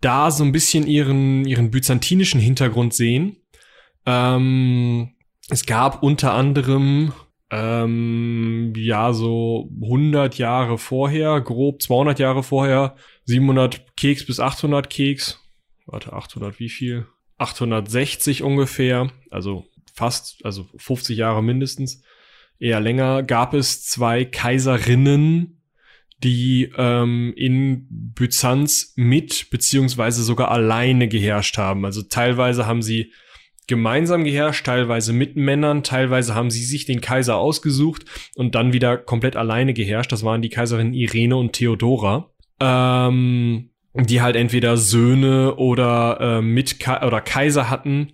da 0.00 0.30
so 0.30 0.44
ein 0.44 0.52
bisschen 0.52 0.86
ihren, 0.86 1.44
ihren 1.44 1.70
byzantinischen 1.70 2.40
Hintergrund 2.40 2.94
sehen. 2.94 3.36
Ähm, 4.06 5.14
es 5.48 5.66
gab 5.66 6.02
unter 6.02 6.32
anderem 6.32 7.12
ähm, 7.50 8.72
ja, 8.76 9.12
so 9.12 9.68
100 9.82 10.38
Jahre 10.38 10.78
vorher, 10.78 11.40
grob 11.40 11.82
200 11.82 12.18
Jahre 12.18 12.42
vorher, 12.42 12.94
700 13.24 13.96
Keks 13.96 14.24
bis 14.24 14.38
800 14.38 14.88
Keks. 14.88 15.40
Warte, 15.86 16.12
800 16.12 16.60
wie 16.60 16.68
viel? 16.68 17.06
860 17.38 18.42
ungefähr, 18.42 19.10
also 19.30 19.64
fast, 19.94 20.44
also 20.44 20.68
50 20.76 21.16
Jahre 21.16 21.42
mindestens, 21.42 22.02
eher 22.58 22.80
länger, 22.80 23.22
gab 23.22 23.54
es 23.54 23.84
zwei 23.84 24.24
Kaiserinnen, 24.24 25.59
die 26.22 26.70
ähm, 26.76 27.32
in 27.36 27.86
Byzanz 27.90 28.92
mit 28.96 29.48
beziehungsweise 29.50 30.22
sogar 30.22 30.50
alleine 30.50 31.08
geherrscht 31.08 31.56
haben. 31.58 31.84
Also 31.84 32.02
teilweise 32.02 32.66
haben 32.66 32.82
sie 32.82 33.12
gemeinsam 33.66 34.24
geherrscht, 34.24 34.66
teilweise 34.66 35.12
mit 35.12 35.36
Männern, 35.36 35.82
teilweise 35.82 36.34
haben 36.34 36.50
sie 36.50 36.64
sich 36.64 36.86
den 36.86 37.00
Kaiser 37.00 37.36
ausgesucht 37.36 38.04
und 38.34 38.54
dann 38.54 38.72
wieder 38.72 38.98
komplett 38.98 39.36
alleine 39.36 39.74
geherrscht. 39.74 40.12
Das 40.12 40.24
waren 40.24 40.42
die 40.42 40.48
Kaiserinnen 40.48 40.92
Irene 40.92 41.36
und 41.36 41.52
Theodora. 41.52 42.30
Ähm, 42.60 43.70
die 43.94 44.20
halt 44.20 44.36
entweder 44.36 44.76
Söhne 44.76 45.56
oder 45.56 46.18
äh, 46.20 46.42
mit 46.42 46.78
Ka 46.78 47.06
oder 47.06 47.20
Kaiser 47.20 47.70
hatten, 47.70 48.12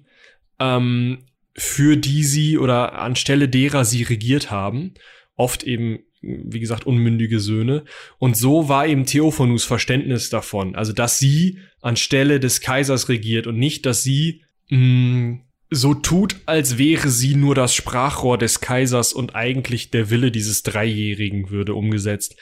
ähm, 0.58 1.26
für 1.54 1.96
die 1.96 2.24
sie 2.24 2.58
oder 2.58 2.98
anstelle 2.98 3.48
derer 3.48 3.84
sie 3.84 4.02
regiert 4.02 4.50
haben. 4.50 4.94
Oft 5.36 5.64
eben, 5.64 6.00
wie 6.22 6.60
gesagt, 6.60 6.86
unmündige 6.86 7.40
Söhne. 7.40 7.84
Und 8.18 8.36
so 8.36 8.68
war 8.68 8.86
eben 8.86 9.06
Theophanus 9.06 9.64
Verständnis 9.64 10.30
davon. 10.30 10.74
Also, 10.74 10.92
dass 10.92 11.18
sie 11.18 11.58
anstelle 11.80 12.40
des 12.40 12.60
Kaisers 12.60 13.08
regiert 13.08 13.46
und 13.46 13.58
nicht, 13.58 13.86
dass 13.86 14.02
sie 14.02 14.42
mh, 14.70 14.78
mm, 14.78 15.40
so 15.70 15.94
tut, 15.94 16.36
als 16.46 16.78
wäre 16.78 17.08
sie 17.08 17.34
nur 17.34 17.54
das 17.54 17.74
Sprachrohr 17.74 18.38
des 18.38 18.60
Kaisers 18.60 19.12
und 19.12 19.34
eigentlich 19.34 19.90
der 19.90 20.10
Wille 20.10 20.30
dieses 20.30 20.62
Dreijährigen 20.62 21.50
würde 21.50 21.74
umgesetzt. 21.74 22.36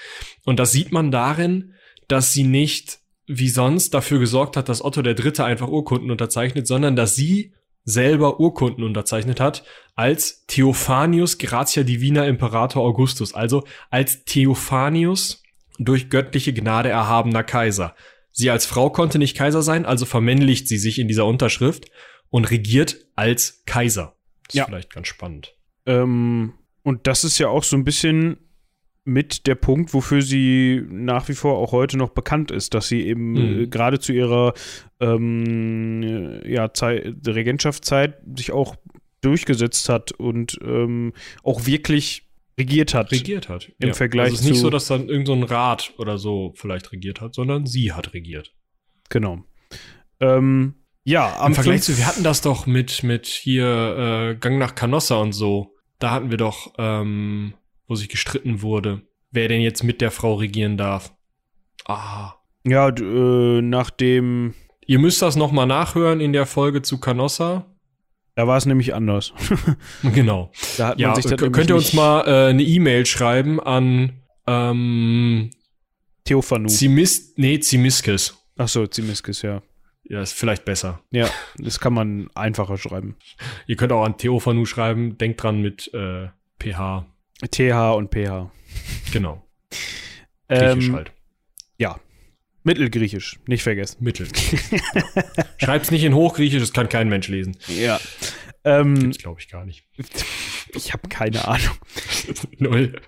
Und 0.45 0.59
das 0.59 0.72
sieht 0.72 0.93
man 0.93 1.11
darin, 1.11 1.72
dass 2.07 2.33
sie 2.33 2.45
nicht 2.45 2.99
wie 3.27 3.49
sonst 3.49 3.95
dafür 3.95 4.18
gesorgt 4.18 4.57
hat, 4.59 4.68
dass 4.68 4.85
Otto 4.85 5.01
der 5.01 5.14
Dritte 5.14 5.45
einfach 5.45 5.68
Urkunden 5.68 6.11
unterzeichnet, 6.11 6.66
sondern 6.66 6.97
dass 6.97 7.14
sie 7.14 7.55
selber 7.85 8.41
Urkunden 8.41 8.85
unterzeichnet 8.85 9.41
hat 9.41 9.64
als 9.95 10.45
Theophanius 10.47 11.38
Gratia 11.38 11.82
Divina 11.82 12.26
Imperator 12.26 12.82
Augustus, 12.82 13.34
also 13.34 13.64
als 13.90 14.24
Theophanius 14.24 15.42
durch 15.78 16.11
göttliche 16.11 16.53
Gnade 16.53 16.88
erhabener 16.88 17.45
Kaiser. 17.45 17.95
Sie 18.30 18.51
als 18.51 18.66
Frau 18.66 18.90
konnte 18.90 19.18
nicht 19.18 19.36
Kaiser 19.36 19.62
sein, 19.62 19.86
also 19.86 20.07
vermännlicht 20.07 20.66
sie 20.66 20.78
sich 20.78 20.99
in 20.99 21.09
dieser 21.09 21.26
Unterschrift 21.26 21.90
und 22.30 22.51
regiert 22.51 22.97
als 23.14 23.62
Kaiser. 23.66 24.16
Das 24.47 24.55
ist 24.55 24.59
ja. 24.59 24.64
vielleicht 24.66 24.92
ganz 24.92 25.07
spannend. 25.07 25.55
Ähm, 25.86 26.55
und 26.82 27.07
das 27.07 27.24
ist 27.24 27.38
ja 27.38 27.49
auch 27.49 27.62
so 27.62 27.76
ein 27.76 27.84
bisschen 27.84 28.38
mit 29.05 29.47
der 29.47 29.55
Punkt, 29.55 29.92
wofür 29.92 30.22
sie 30.22 30.82
nach 30.88 31.28
wie 31.28 31.34
vor 31.34 31.59
auch 31.59 31.72
heute 31.72 31.99
noch 31.99 32.11
bekannt 32.11 32.51
ist, 32.51 32.72
dass 32.74 32.88
sie 32.88 33.07
eben 33.07 33.32
mhm. 33.32 33.61
äh, 33.61 33.66
gerade 33.66 34.01
zu 34.01 34.12
ihrer 34.12 34.55
ähm, 34.99 36.40
ja, 36.45 36.72
Zeit, 36.72 37.14
Regentschaftszeit 37.26 38.18
sich 38.34 38.51
auch 38.51 38.76
durchgesetzt 39.25 39.89
hat 39.89 40.12
und 40.12 40.59
ähm, 40.62 41.12
auch 41.43 41.66
wirklich 41.66 42.29
regiert 42.59 42.95
hat. 42.95 43.11
Regiert 43.12 43.49
hat. 43.49 43.72
Im 43.79 43.89
ja. 43.89 43.95
Vergleich 43.95 44.27
also 44.27 44.35
es 44.37 44.41
ist 44.43 44.51
nicht 44.51 44.61
so, 44.61 44.70
dass 44.70 44.87
dann 44.87 45.09
irgendein 45.09 45.41
so 45.41 45.55
Rat 45.55 45.93
oder 45.99 46.18
so 46.18 46.53
vielleicht 46.57 46.93
regiert 46.93 47.20
hat, 47.20 47.35
sondern 47.35 47.66
sie 47.66 47.93
hat 47.93 48.14
regiert. 48.14 48.53
Genau. 49.09 49.45
Ähm, 50.20 50.75
ja, 51.05 51.39
am 51.39 51.49
Im 51.49 51.55
Vergleich 51.55 51.83
zu, 51.83 51.99
wir 51.99 52.07
hatten 52.07 52.22
das 52.22 52.41
doch 52.41 52.66
mit, 52.66 53.03
mit 53.03 53.27
hier 53.27 53.66
äh, 54.33 54.35
Gang 54.37 54.59
nach 54.59 54.75
Canossa 54.75 55.16
und 55.16 55.33
so. 55.33 55.75
Da 55.99 56.11
hatten 56.11 56.31
wir 56.31 56.39
doch, 56.39 56.72
ähm, 56.79 57.55
wo 57.87 57.95
sich 57.95 58.09
gestritten 58.09 58.62
wurde, 58.62 59.03
wer 59.31 59.49
denn 59.49 59.61
jetzt 59.61 59.85
mit 59.85 60.01
der 60.01 60.11
Frau 60.11 60.35
regieren 60.35 60.77
darf. 60.77 61.12
Ah. 61.87 62.35
Ja, 62.66 62.89
äh, 62.89 63.61
nach 63.61 63.91
dem. 63.91 64.55
Ihr 64.87 64.99
müsst 64.99 65.20
das 65.20 65.37
nochmal 65.37 65.66
nachhören 65.66 66.20
in 66.20 66.33
der 66.33 66.47
Folge 66.47 66.81
zu 66.83 66.99
Canossa. 66.99 67.74
Da 68.37 68.47
war 68.49 68.57
es 68.57 68.66
nämlich 68.66 68.95
anders. 68.95 69.32
genau. 70.03 70.51
Da 70.76 70.89
hat 70.89 70.99
man 70.99 71.14
ja, 71.14 71.14
sich 71.14 71.37
könnt 71.37 71.70
ihr 71.70 71.76
uns 71.76 71.93
mal 71.93 72.26
äh, 72.26 72.51
eine 72.51 72.62
E-Mail 72.62 73.07
schreiben 73.07 73.61
an 73.61 74.20
ähm, 74.47 75.51
Theophanu. 76.24 76.68
Zimis 76.68 77.35
nee, 77.37 77.61
Zimiskes. 77.61 78.37
Ach 78.57 78.68
so, 78.68 78.87
Zimiskes, 78.87 79.43
ja. 79.43 79.62
Ja, 80.07 80.20
ist 80.20 80.32
vielleicht 80.32 80.64
besser. 80.64 81.01
Ja, 81.11 81.28
das 81.59 81.80
kann 81.80 81.95
man 81.95 82.28
einfacher 82.35 82.76
schreiben. 82.76 83.16
Ihr 83.66 83.76
könnt 83.76 83.93
auch 83.93 84.05
an 84.05 84.18
Theophanu 84.18 84.66
schreiben. 84.66 85.16
Denkt 85.16 85.43
dran 85.43 85.62
mit 85.62 85.93
äh, 85.95 86.28
PH. 86.59 87.07
TH 87.51 87.95
und 87.95 88.11
PH. 88.11 88.51
Genau. 89.12 89.43
Griechisch 90.49 90.89
ähm, 90.89 90.95
halt. 90.95 91.12
Ja. 91.78 91.99
Mittelgriechisch, 92.64 93.38
nicht 93.46 93.62
vergessen. 93.62 93.98
Mittel. 94.00 94.26
Schreibt's 95.58 95.90
nicht 95.90 96.02
in 96.02 96.14
Hochgriechisch, 96.14 96.60
das 96.60 96.72
kann 96.72 96.88
kein 96.88 97.08
Mensch 97.08 97.28
lesen. 97.28 97.56
Ja. 97.68 98.00
Ähm, 98.64 98.98
Gibt's, 98.98 99.18
glaube 99.18 99.40
ich, 99.40 99.48
gar 99.48 99.64
nicht. 99.64 99.84
Ich 100.76 100.92
habe 100.92 101.08
keine 101.08 101.46
Ahnung. 101.46 101.76
Null. 102.58 103.00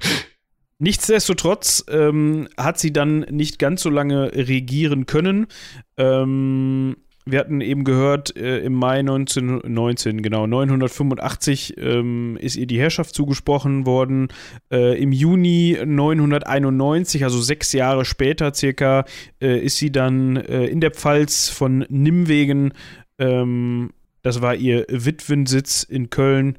Nichtsdestotrotz 0.79 1.85
ähm, 1.89 2.49
hat 2.57 2.79
sie 2.79 2.93
dann 2.93 3.21
nicht 3.23 3.59
ganz 3.59 3.83
so 3.83 3.91
lange 3.91 4.33
regieren 4.33 5.07
können. 5.07 5.49
Ähm, 5.97 6.97
wir 7.29 7.41
hatten 7.41 7.61
eben 7.61 7.83
gehört, 7.83 8.37
äh, 8.37 8.61
im 8.61 8.75
Mai 8.75 9.01
1919, 9.01 10.23
genau, 10.23 10.47
985 10.47 11.75
ähm, 11.77 12.39
ist 12.41 12.55
ihr 12.57 12.67
die 12.67 12.79
Herrschaft 12.79 13.15
zugesprochen 13.15 13.85
worden. 13.85 14.29
Äh, 14.71 15.03
Im 15.03 15.11
Juni 15.11 15.77
991, 15.85 17.25
also 17.25 17.41
sechs 17.41 17.73
Jahre 17.73 18.05
später 18.05 18.55
circa, 18.55 19.05
äh, 19.43 19.59
ist 19.59 19.77
sie 19.79 19.91
dann 19.91 20.37
äh, 20.37 20.67
in 20.67 20.81
der 20.81 20.93
Pfalz 20.93 21.49
von 21.49 21.85
Nimwegen, 21.89 22.73
ähm, 23.19 23.91
das 24.23 24.41
war 24.41 24.55
ihr 24.55 24.87
Witwensitz 24.89 25.83
in 25.83 26.11
Köln. 26.11 26.59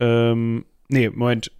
Ähm, 0.00 0.64
nee, 0.88 1.10
Moment, 1.10 1.50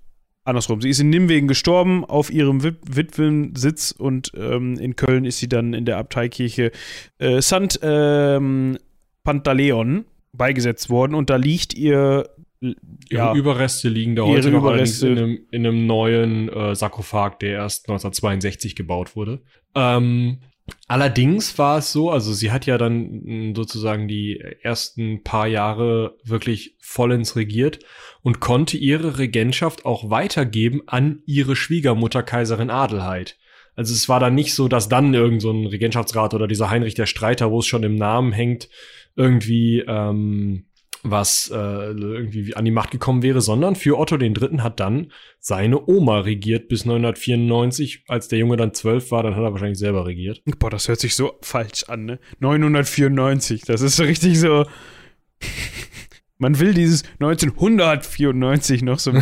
andersrum. 0.49 0.81
Sie 0.81 0.91
ist 0.91 1.01
in 1.01 1.11
Nimwegen 1.11 1.47
gestorben 1.47 2.05
auf 2.05 2.31
ihrem 2.31 2.63
Wit 2.63 2.79
Witwensitz 2.85 3.93
und 3.93 4.33
ähm, 4.37 4.79
in 4.79 4.97
Köln 4.97 5.25
ist 5.25 5.39
sie 5.39 5.49
dann 5.49 5.75
in 5.75 5.85
der 5.85 5.99
Abteikirche 5.99 6.73
äh, 7.19 7.41
St. 7.41 7.79
Ähm, 7.83 8.79
Pantaleon 9.25 10.07
beigesetzt 10.33 10.91
worden 10.91 11.15
und 11.15 11.31
da 11.31 11.37
liegt 11.37 11.75
ihr 11.75 12.31
ja, 12.61 13.29
ihre 13.29 13.39
Überreste 13.39 13.89
liegen 13.89 14.17
da 14.17 14.23
heute 14.23 14.51
noch 14.51 14.67
in 14.73 14.81
einem, 14.81 15.39
in 15.53 15.67
einem 15.67 15.87
neuen 15.87 16.49
äh, 16.49 16.75
Sarkophag, 16.75 17.39
der 17.39 17.51
erst 17.53 17.89
1962 17.89 18.75
gebaut 18.75 19.15
wurde. 19.15 19.41
Ähm, 19.77 20.39
Allerdings 20.87 21.59
war 21.59 21.79
es 21.79 21.93
so, 21.93 22.11
also 22.11 22.33
sie 22.33 22.51
hat 22.51 22.67
ja 22.67 22.79
dann 22.79 23.51
mm, 23.51 23.55
sozusagen 23.55 24.09
die 24.09 24.41
ersten 24.63 25.23
paar 25.23 25.47
Jahre 25.47 26.17
wirklich 26.25 26.77
vollends 26.81 27.37
regiert 27.37 27.81
und 28.23 28.41
konnte 28.41 28.77
ihre 28.77 29.19
Regentschaft 29.19 29.85
auch 29.85 30.11
weitergeben 30.11 30.83
an 30.87 31.23
ihre 31.27 31.57
Schwiegermutter 31.57 32.23
Kaiserin 32.23 32.71
Adelheid. 32.71 33.37
Also 33.77 33.95
es 33.95 34.09
war 34.09 34.19
dann 34.19 34.35
nicht 34.35 34.55
so, 34.55 34.67
dass 34.67 34.89
dann 34.89 35.15
irgend 35.15 35.41
so 35.41 35.53
ein 35.53 35.67
Regentschaftsrat 35.67 36.35
oder 36.35 36.49
dieser 36.49 36.71
Heinrich 36.71 36.95
der 36.95 37.07
Streiter, 37.07 37.51
wo 37.51 37.61
es 37.61 37.67
schon 37.67 37.85
im 37.85 37.95
Namen 37.95 38.33
hängt, 38.33 38.69
irgendwie 39.15 39.85
ähm, 39.87 40.68
was 41.03 41.51
äh, 41.53 41.57
irgendwie 41.57 42.55
an 42.55 42.65
die 42.65 42.71
Macht 42.71 42.91
gekommen 42.91 43.23
wäre, 43.23 43.41
sondern 43.41 43.77
für 43.77 43.99
Otto 43.99 44.17
den 44.17 44.35
Dritten 44.35 44.63
hat 44.63 44.81
dann 44.81 45.13
seine 45.39 45.89
Oma 45.89 46.21
regiert 46.21 46.69
bis 46.69 46.85
994. 46.85 48.05
Als 48.09 48.29
der 48.29 48.39
Junge 48.39 48.57
dann 48.57 48.75
zwölf 48.75 49.11
war, 49.11 49.23
dann 49.23 49.35
hat 49.37 49.43
er 49.43 49.53
wahrscheinlich 49.53 49.79
selber 49.79 50.07
regiert. 50.07 50.43
Boah, 50.59 50.71
das 50.71 50.89
hört 50.89 51.01
sich 51.01 51.15
so 51.15 51.39
falsch 51.43 51.85
an, 51.85 52.05
ne? 52.05 52.19
994, 52.41 53.63
das 53.63 53.81
ist 53.81 53.97
so 53.97 54.05
richtig 54.05 54.39
so. 54.39 54.67
Man 56.39 56.59
will 56.61 56.75
dieses 56.75 57.03
1994 57.21 58.83
noch 58.83 58.99
so. 58.99 59.13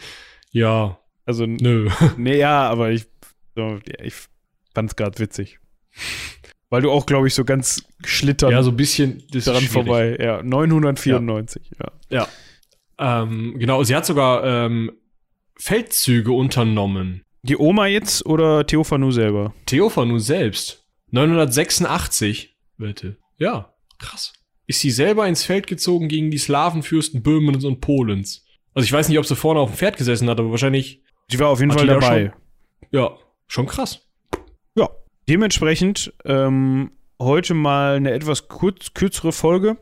ja. 0.50 0.98
Also, 1.24 1.46
nö. 1.46 1.90
Nee, 2.16 2.38
ja, 2.38 2.68
aber 2.68 2.90
ich, 2.90 3.06
so, 3.54 3.80
ich 4.02 4.14
fand's 4.74 4.94
gerade 4.94 5.18
witzig. 5.18 5.58
Weil 6.68 6.82
du 6.82 6.90
auch, 6.90 7.06
glaube 7.06 7.28
ich, 7.28 7.34
so 7.34 7.44
ganz 7.44 7.84
schlittern 8.04 8.50
Ja, 8.50 8.62
so 8.62 8.70
ein 8.70 8.76
bisschen 8.76 9.22
daran 9.30 9.62
vorbei. 9.62 10.16
Ja, 10.20 10.42
994, 10.42 11.70
ja. 11.78 11.92
Ja. 12.10 12.28
Ähm, 13.22 13.54
genau, 13.58 13.84
sie 13.84 13.94
hat 13.94 14.04
sogar 14.06 14.44
ähm, 14.44 14.90
Feldzüge 15.58 16.32
unternommen. 16.32 17.22
Die 17.42 17.56
Oma 17.56 17.86
jetzt 17.86 18.26
oder 18.26 18.66
Theophanu 18.66 19.12
selber? 19.12 19.54
Theophanu 19.66 20.18
selbst. 20.18 20.84
986, 21.12 22.56
bitte. 22.78 23.16
Ja, 23.38 23.72
krass. 23.98 24.32
Ist 24.66 24.80
sie 24.80 24.90
selber 24.90 25.28
ins 25.28 25.44
Feld 25.44 25.68
gezogen 25.68 26.08
gegen 26.08 26.30
die 26.32 26.38
Slawenfürsten 26.38 27.22
Böhmens 27.22 27.64
und 27.64 27.80
Polens. 27.80 28.44
Also 28.74 28.84
ich 28.84 28.92
weiß 28.92 29.08
nicht, 29.08 29.18
ob 29.18 29.26
sie 29.26 29.36
vorne 29.36 29.60
auf 29.60 29.70
dem 29.70 29.76
Pferd 29.76 29.96
gesessen 29.96 30.28
hat, 30.28 30.40
aber 30.40 30.50
wahrscheinlich, 30.50 31.02
Sie 31.28 31.38
war 31.38 31.48
auf 31.48 31.60
jeden 31.60 31.72
Fall 31.72 31.86
dabei. 31.86 32.32
ja, 32.90 33.16
schon 33.46 33.66
krass. 33.66 34.00
Ja, 34.74 34.88
dementsprechend 35.28 36.12
ähm, 36.24 36.92
heute 37.20 37.54
mal 37.54 37.96
eine 37.96 38.12
etwas 38.12 38.48
kurz, 38.48 38.94
kürzere 38.94 39.32
Folge. 39.32 39.76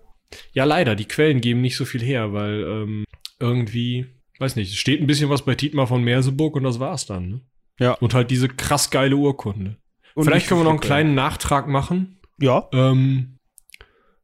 Ja, 0.52 0.64
leider, 0.64 0.96
die 0.96 1.06
Quellen 1.06 1.40
geben 1.40 1.60
nicht 1.60 1.76
so 1.76 1.84
viel 1.84 2.02
her, 2.02 2.32
weil 2.32 2.64
ähm, 2.64 3.04
irgendwie, 3.38 4.06
weiß 4.38 4.56
nicht, 4.56 4.72
es 4.72 4.78
steht 4.78 5.00
ein 5.00 5.06
bisschen 5.06 5.30
was 5.30 5.44
bei 5.44 5.54
Tietmar 5.54 5.86
von 5.86 6.02
Merseburg 6.02 6.56
und 6.56 6.64
das 6.64 6.80
war's 6.80 7.06
dann. 7.06 7.28
Ne? 7.28 7.40
Ja. 7.78 7.92
Und 7.94 8.14
halt 8.14 8.30
diese 8.30 8.48
krass 8.48 8.90
geile 8.90 9.16
Urkunde. 9.16 9.76
Und 10.14 10.24
Vielleicht 10.24 10.48
können 10.48 10.60
wir 10.60 10.64
noch 10.64 10.70
einen 10.70 10.80
kleinen 10.80 11.14
Nachtrag 11.14 11.68
machen. 11.68 12.18
Ja, 12.38 12.68
Ähm, 12.72 13.38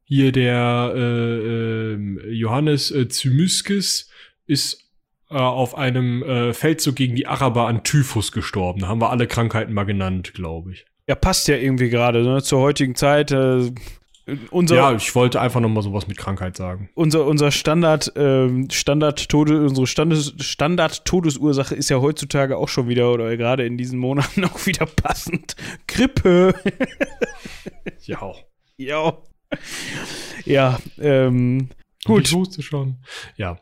hier 0.03 0.33
der 0.33 0.91
äh, 0.93 1.93
ähm, 1.93 2.19
Johannes 2.29 2.91
äh, 2.91 3.07
Zymiskis 3.07 4.09
ist 4.45 4.91
äh, 5.29 5.35
auf 5.35 5.77
einem 5.77 6.21
äh, 6.23 6.53
Feldzug 6.53 6.97
gegen 6.97 7.15
die 7.15 7.27
Araber 7.27 7.67
an 7.67 7.85
Typhus 7.85 8.33
gestorben. 8.33 8.81
Da 8.81 8.87
haben 8.89 8.99
wir 8.99 9.09
alle 9.09 9.27
Krankheiten 9.27 9.73
mal 9.73 9.85
genannt, 9.85 10.33
glaube 10.33 10.73
ich. 10.73 10.85
Ja, 11.07 11.15
passt 11.15 11.47
ja 11.47 11.55
irgendwie 11.55 11.89
gerade 11.89 12.23
ne, 12.23 12.41
zur 12.41 12.59
heutigen 12.59 12.95
Zeit. 12.95 13.31
Äh, 13.31 13.71
unser, 14.51 14.75
Ja, 14.75 14.93
ich 14.93 15.13
wollte 15.15 15.41
einfach 15.41 15.59
noch 15.59 15.69
mal 15.69 15.81
sowas 15.81 16.07
mit 16.07 16.17
Krankheit 16.17 16.55
sagen. 16.55 16.89
unser, 16.93 17.25
unser 17.25 17.51
Standard, 17.51 18.13
ähm, 18.15 18.69
Standard 18.69 19.27
Tode, 19.29 19.65
unsere 19.65 19.87
Standes, 19.87 20.33
Standard 20.39 21.03
Todesursache 21.05 21.75
ist 21.75 21.89
ja 21.89 21.99
heutzutage 21.99 22.57
auch 22.57 22.69
schon 22.69 22.87
wieder 22.87 23.11
oder 23.11 23.35
gerade 23.35 23.65
in 23.65 23.77
diesen 23.77 23.99
Monaten 23.99 24.45
auch 24.45 24.65
wieder 24.65 24.85
passend. 24.85 25.55
Grippe. 25.87 26.53
Ja. 28.03 28.33
ja. 28.77 29.17
Ja, 30.45 30.79
ähm, 30.99 31.69
Gut. 32.05 32.27
Ich 32.27 32.33
wusste 32.33 32.61
schon. 32.61 32.97
Ja. 33.37 33.59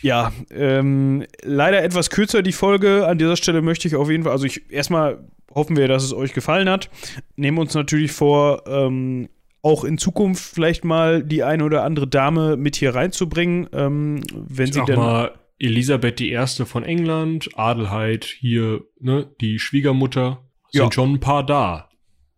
Ja, 0.00 0.32
ähm, 0.50 1.26
leider 1.42 1.82
etwas 1.82 2.10
kürzer 2.10 2.42
die 2.42 2.52
Folge. 2.52 3.06
An 3.06 3.18
dieser 3.18 3.36
Stelle 3.36 3.60
möchte 3.62 3.86
ich 3.86 3.96
auf 3.96 4.10
jeden 4.10 4.24
Fall, 4.24 4.32
also 4.32 4.46
ich 4.46 4.70
erstmal 4.70 5.28
hoffen 5.54 5.76
wir, 5.76 5.88
dass 5.88 6.02
es 6.04 6.12
euch 6.12 6.32
gefallen 6.32 6.68
hat. 6.68 6.90
Nehmen 7.36 7.58
uns 7.58 7.74
natürlich 7.74 8.12
vor, 8.12 8.64
ähm, 8.66 9.28
auch 9.62 9.84
in 9.84 9.96
Zukunft 9.98 10.42
vielleicht 10.42 10.84
mal 10.84 11.22
die 11.22 11.42
eine 11.44 11.64
oder 11.64 11.84
andere 11.84 12.08
Dame 12.08 12.56
mit 12.56 12.76
hier 12.76 12.94
reinzubringen, 12.94 13.68
ähm, 13.72 14.22
wenn 14.34 14.68
Ich 14.68 14.74
sie 14.74 14.84
denn. 14.84 14.96
mal, 14.96 15.32
Elisabeth 15.58 16.20
I. 16.20 16.36
von 16.64 16.82
England, 16.82 17.50
Adelheid 17.54 18.24
hier, 18.24 18.82
ne, 18.98 19.30
die 19.40 19.60
Schwiegermutter, 19.60 20.42
sind 20.70 20.82
Ja. 20.84 20.92
schon 20.92 21.12
ein 21.14 21.20
paar 21.20 21.46
da. 21.46 21.88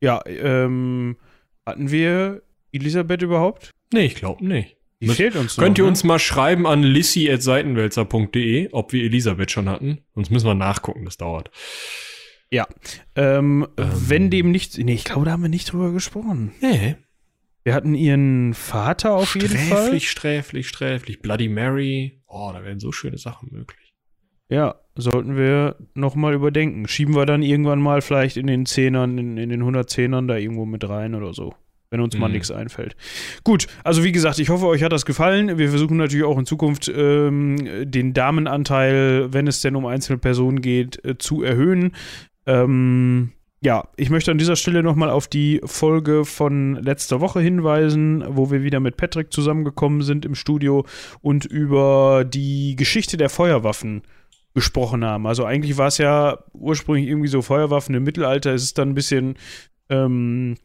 Ja, 0.02 0.20
ähm, 0.26 1.16
hatten 1.64 1.90
wir 1.90 2.42
Elisabeth 2.72 3.22
überhaupt? 3.22 3.70
Nee, 3.94 4.04
ich 4.06 4.16
glaube 4.16 4.44
nicht. 4.46 4.76
Die 5.00 5.06
Mit- 5.06 5.16
fehlt 5.16 5.36
uns 5.36 5.56
Könnt 5.56 5.78
noch, 5.78 5.84
ihr 5.84 5.84
ne? 5.84 5.88
uns 5.90 6.04
mal 6.04 6.18
schreiben 6.18 6.66
an 6.66 6.82
lissi.seitenwälzer.de, 6.82 8.68
ob 8.72 8.92
wir 8.92 9.04
Elisabeth 9.04 9.50
schon 9.50 9.68
hatten? 9.68 9.98
Sonst 10.14 10.30
müssen 10.30 10.46
wir 10.46 10.54
nachgucken, 10.54 11.04
das 11.06 11.16
dauert. 11.16 11.50
Ähm, 13.16 13.66
Ähm. 13.66 13.66
wenn 13.76 14.30
dem 14.30 14.50
nicht. 14.50 14.78
Nee, 14.78 14.94
ich 14.94 15.04
glaube, 15.04 15.24
da 15.26 15.32
haben 15.32 15.42
wir 15.42 15.48
nicht 15.48 15.72
drüber 15.72 15.92
gesprochen. 15.92 16.52
Nee. 16.60 16.96
Wir 17.64 17.74
hatten 17.74 17.94
ihren 17.94 18.52
Vater 18.54 19.14
auf 19.14 19.34
jeden 19.36 19.56
Fall. 19.56 19.78
Sträflich, 19.78 20.10
sträflich, 20.10 20.68
sträflich. 20.68 21.20
Bloody 21.22 21.48
Mary. 21.48 22.20
Oh, 22.26 22.50
da 22.52 22.62
werden 22.62 22.78
so 22.78 22.92
schöne 22.92 23.16
Sachen 23.18 23.48
möglich. 23.52 23.94
Ja, 24.50 24.74
sollten 24.96 25.36
wir 25.36 25.76
nochmal 25.94 26.34
überdenken. 26.34 26.86
Schieben 26.86 27.14
wir 27.16 27.24
dann 27.24 27.42
irgendwann 27.42 27.80
mal 27.80 28.02
vielleicht 28.02 28.36
in 28.36 28.46
den 28.46 28.66
Zehnern, 28.66 29.16
in, 29.16 29.38
in 29.38 29.48
den 29.48 29.62
110ern 29.62 30.26
da 30.28 30.36
irgendwo 30.36 30.66
mit 30.66 30.86
rein 30.86 31.14
oder 31.14 31.32
so. 31.32 31.54
Wenn 31.90 32.00
uns 32.00 32.18
mal 32.18 32.26
Mhm. 32.28 32.34
nichts 32.34 32.50
einfällt. 32.50 32.96
Gut, 33.44 33.66
also 33.84 34.04
wie 34.04 34.12
gesagt, 34.12 34.38
ich 34.40 34.48
hoffe, 34.50 34.66
euch 34.66 34.82
hat 34.82 34.92
das 34.92 35.06
gefallen. 35.06 35.56
Wir 35.58 35.70
versuchen 35.70 35.96
natürlich 35.96 36.24
auch 36.26 36.38
in 36.38 36.44
Zukunft 36.44 36.92
ähm, 36.94 37.56
den 37.90 38.12
Damenanteil, 38.12 39.32
wenn 39.32 39.46
es 39.46 39.60
denn 39.62 39.76
um 39.76 39.86
einzelne 39.86 40.18
Personen 40.18 40.60
geht, 40.60 41.02
äh, 41.04 41.16
zu 41.18 41.42
erhöhen. 41.42 41.92
Ähm, 42.46 43.32
ja, 43.60 43.88
ich 43.96 44.10
möchte 44.10 44.30
an 44.30 44.36
dieser 44.36 44.56
Stelle 44.56 44.82
nochmal 44.82 45.08
auf 45.08 45.26
die 45.26 45.60
Folge 45.64 46.26
von 46.26 46.74
letzter 46.82 47.20
Woche 47.20 47.40
hinweisen, 47.40 48.22
wo 48.28 48.50
wir 48.50 48.62
wieder 48.62 48.78
mit 48.78 48.98
Patrick 48.98 49.32
zusammengekommen 49.32 50.02
sind 50.02 50.26
im 50.26 50.34
Studio 50.34 50.84
und 51.22 51.46
über 51.46 52.24
die 52.26 52.76
Geschichte 52.76 53.16
der 53.16 53.30
Feuerwaffen 53.30 54.02
gesprochen 54.52 55.04
haben. 55.04 55.26
Also 55.26 55.46
eigentlich 55.46 55.78
war 55.78 55.88
es 55.88 55.98
ja 55.98 56.38
ursprünglich 56.52 57.08
irgendwie 57.08 57.28
so 57.28 57.40
Feuerwaffen 57.40 57.94
im 57.94 58.04
Mittelalter. 58.04 58.52
Es 58.52 58.62
ist 58.62 58.76
dann 58.76 58.90
ein 58.90 58.94
bisschen 58.94 59.36
ähm, 59.88 60.56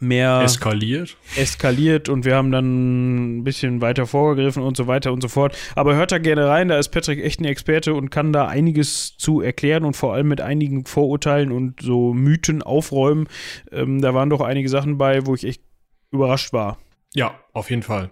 mehr 0.00 0.42
Eskaliert. 0.42 1.16
eskaliert 1.36 2.08
und 2.08 2.24
wir 2.24 2.34
haben 2.36 2.52
dann 2.52 3.38
ein 3.38 3.44
bisschen 3.44 3.80
weiter 3.80 4.06
vorgegriffen 4.06 4.62
und 4.62 4.76
so 4.76 4.86
weiter 4.86 5.12
und 5.12 5.22
so 5.22 5.28
fort. 5.28 5.56
Aber 5.74 5.94
hört 5.94 6.12
da 6.12 6.18
gerne 6.18 6.46
rein, 6.46 6.68
da 6.68 6.78
ist 6.78 6.88
Patrick 6.88 7.24
echt 7.24 7.40
ein 7.40 7.44
Experte 7.44 7.94
und 7.94 8.10
kann 8.10 8.32
da 8.32 8.46
einiges 8.46 9.16
zu 9.16 9.40
erklären 9.40 9.84
und 9.84 9.96
vor 9.96 10.14
allem 10.14 10.28
mit 10.28 10.40
einigen 10.40 10.84
Vorurteilen 10.84 11.52
und 11.52 11.80
so 11.80 12.12
Mythen 12.12 12.62
aufräumen. 12.62 13.28
Ähm, 13.72 14.00
da 14.00 14.14
waren 14.14 14.30
doch 14.30 14.40
einige 14.40 14.68
Sachen 14.68 14.98
bei, 14.98 15.26
wo 15.26 15.34
ich 15.34 15.44
echt 15.44 15.62
überrascht 16.10 16.52
war. 16.52 16.78
Ja, 17.14 17.40
auf 17.52 17.70
jeden 17.70 17.82
Fall. 17.82 18.10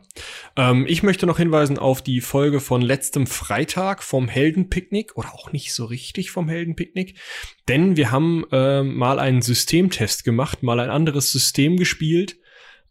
Ähm, 0.56 0.86
ich 0.88 1.02
möchte 1.02 1.26
noch 1.26 1.36
hinweisen 1.36 1.78
auf 1.78 2.00
die 2.00 2.20
Folge 2.20 2.60
von 2.60 2.80
letztem 2.80 3.26
Freitag 3.26 4.02
vom 4.02 4.28
Heldenpicknick 4.28 5.16
oder 5.16 5.34
auch 5.34 5.52
nicht 5.52 5.74
so 5.74 5.84
richtig 5.84 6.30
vom 6.30 6.48
Heldenpicknick, 6.48 7.18
denn 7.68 7.96
wir 7.96 8.10
haben 8.10 8.44
ähm, 8.50 8.94
mal 8.94 9.18
einen 9.18 9.42
Systemtest 9.42 10.24
gemacht, 10.24 10.62
mal 10.62 10.80
ein 10.80 10.90
anderes 10.90 11.32
System 11.32 11.76
gespielt. 11.76 12.36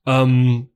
Ähm, 0.05 0.69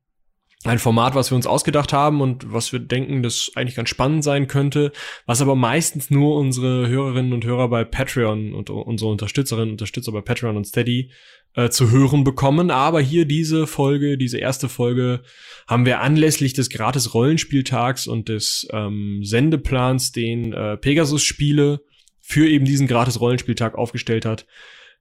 ein 0.63 0.79
Format, 0.79 1.13
was 1.13 1.31
wir 1.31 1.35
uns 1.35 1.45
ausgedacht 1.45 1.93
haben 1.93 2.19
und 2.19 2.51
was 2.51 2.73
wir 2.73 2.79
denken, 2.79 3.21
das 3.21 3.51
eigentlich 3.55 3.75
ganz 3.75 3.89
spannend 3.89 4.23
sein 4.23 4.47
könnte, 4.47 4.91
was 5.25 5.41
aber 5.41 5.55
meistens 5.55 6.09
nur 6.09 6.35
unsere 6.35 6.87
Hörerinnen 6.87 7.31
und 7.31 7.45
Hörer 7.45 7.69
bei 7.69 7.83
Patreon 7.83 8.53
und 8.53 8.69
unsere 8.69 9.11
Unterstützerinnen 9.11 9.69
und 9.69 9.73
Unterstützer 9.73 10.11
bei 10.11 10.21
Patreon 10.21 10.57
und 10.57 10.65
Steady 10.65 11.11
äh, 11.57 11.69
zu 11.69 11.91
hören 11.91 12.23
bekommen. 12.23 12.71
Aber 12.71 13.01
hier 13.01 13.25
diese 13.25 13.67
Folge, 13.67 14.17
diese 14.17 14.37
erste 14.37 14.69
Folge, 14.69 15.23
haben 15.67 15.85
wir 15.85 15.99
anlässlich 15.99 16.53
des 16.53 16.69
gratis 16.69 17.13
Rollenspieltags 17.13 18.07
und 18.07 18.29
des 18.29 18.67
ähm, 18.71 19.21
Sendeplans, 19.23 20.11
den 20.11 20.53
äh, 20.53 20.77
Pegasus 20.77 21.23
Spiele 21.23 21.81
für 22.19 22.47
eben 22.47 22.65
diesen 22.65 22.87
gratis 22.87 23.19
Rollenspieltag 23.19 23.75
aufgestellt 23.75 24.25
hat, 24.25 24.45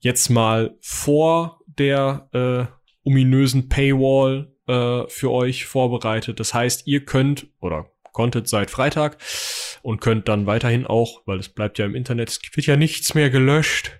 jetzt 0.00 0.30
mal 0.30 0.76
vor 0.80 1.60
der 1.66 2.28
äh, 2.32 3.08
ominösen 3.08 3.68
Paywall 3.68 4.52
äh, 4.66 5.02
für 5.08 5.30
euch 5.30 5.66
vorbereitet. 5.66 6.40
Das 6.40 6.54
heißt, 6.54 6.86
ihr 6.86 7.04
könnt 7.04 7.48
oder 7.60 7.90
konntet 8.12 8.48
seit 8.48 8.70
Freitag 8.70 9.18
und 9.82 10.00
könnt 10.00 10.26
dann 10.28 10.46
weiterhin 10.46 10.86
auch, 10.86 11.20
weil 11.26 11.38
es 11.38 11.50
bleibt 11.50 11.78
ja 11.78 11.84
im 11.84 11.94
Internet, 11.94 12.30
es 12.30 12.40
wird 12.54 12.66
ja 12.66 12.76
nichts 12.76 13.14
mehr 13.14 13.28
gelöscht, 13.28 13.92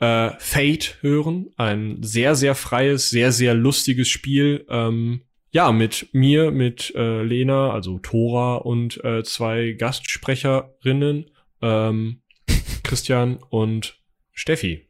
äh, 0.00 0.30
Fate 0.38 0.98
hören. 1.00 1.50
Ein 1.56 2.02
sehr, 2.02 2.34
sehr 2.34 2.54
freies, 2.54 3.10
sehr, 3.10 3.32
sehr 3.32 3.54
lustiges 3.54 4.08
Spiel. 4.08 4.66
Ähm, 4.68 5.22
ja, 5.50 5.72
mit 5.72 6.08
mir, 6.12 6.50
mit 6.50 6.92
äh, 6.94 7.22
Lena, 7.22 7.70
also 7.70 7.98
Tora 7.98 8.56
und 8.56 9.02
äh, 9.04 9.22
zwei 9.24 9.72
Gastsprecherinnen, 9.72 11.30
ähm, 11.62 12.22
Christian 12.82 13.38
und 13.50 13.98
Steffi. 14.32 14.88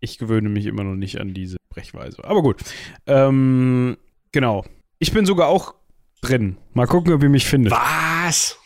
Ich 0.00 0.18
gewöhne 0.18 0.48
mich 0.48 0.66
immer 0.66 0.84
noch 0.84 0.94
nicht 0.94 1.20
an 1.20 1.34
diese 1.34 1.56
Brechweise. 1.70 2.24
Aber 2.24 2.42
gut. 2.42 2.62
Ähm, 3.06 3.96
genau. 4.30 4.64
Ich 5.00 5.12
bin 5.12 5.26
sogar 5.26 5.48
auch 5.48 5.74
drin. 6.22 6.56
Mal 6.72 6.86
gucken, 6.86 7.12
ob 7.12 7.22
ihr 7.22 7.28
mich 7.28 7.46
findet. 7.46 7.72
Was? 7.72 8.58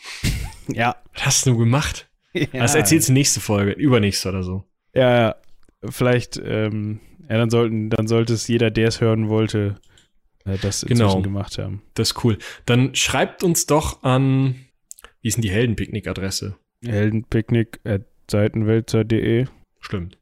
Ja. 0.67 0.95
Was 1.13 1.25
hast 1.25 1.45
du 1.47 1.57
gemacht? 1.57 2.07
ja. 2.33 2.45
Das 2.53 2.75
erzählst 2.75 3.09
du 3.09 3.13
nächste 3.13 3.39
Folge, 3.39 3.71
übernächste 3.71 4.29
oder 4.29 4.43
so. 4.43 4.63
Ja, 4.93 5.15
ja. 5.19 5.35
Vielleicht, 5.89 6.41
ähm, 6.43 6.99
ja, 7.29 7.37
dann 7.37 7.49
sollten, 7.49 7.89
dann 7.89 8.07
sollte 8.07 8.33
es 8.33 8.47
jeder, 8.47 8.71
der 8.71 8.87
es 8.87 9.01
hören 9.01 9.27
wollte, 9.29 9.75
äh, 10.45 10.57
das 10.61 10.83
inzwischen 10.83 11.07
Genau. 11.09 11.21
gemacht 11.21 11.57
haben. 11.57 11.81
Das 11.93 12.11
ist 12.11 12.23
cool. 12.23 12.37
Dann 12.65 12.95
schreibt 12.95 13.43
uns 13.43 13.65
doch 13.65 14.03
an, 14.03 14.55
wie 15.21 15.27
ist 15.27 15.35
denn 15.37 15.41
die 15.41 15.51
Heldenpicknick-Adresse? 15.51 16.55
Heldenpicknick 16.85 17.79
at 17.85 18.03
seitenwälzer.de. 18.29 19.45
Stimmt. 19.79 20.17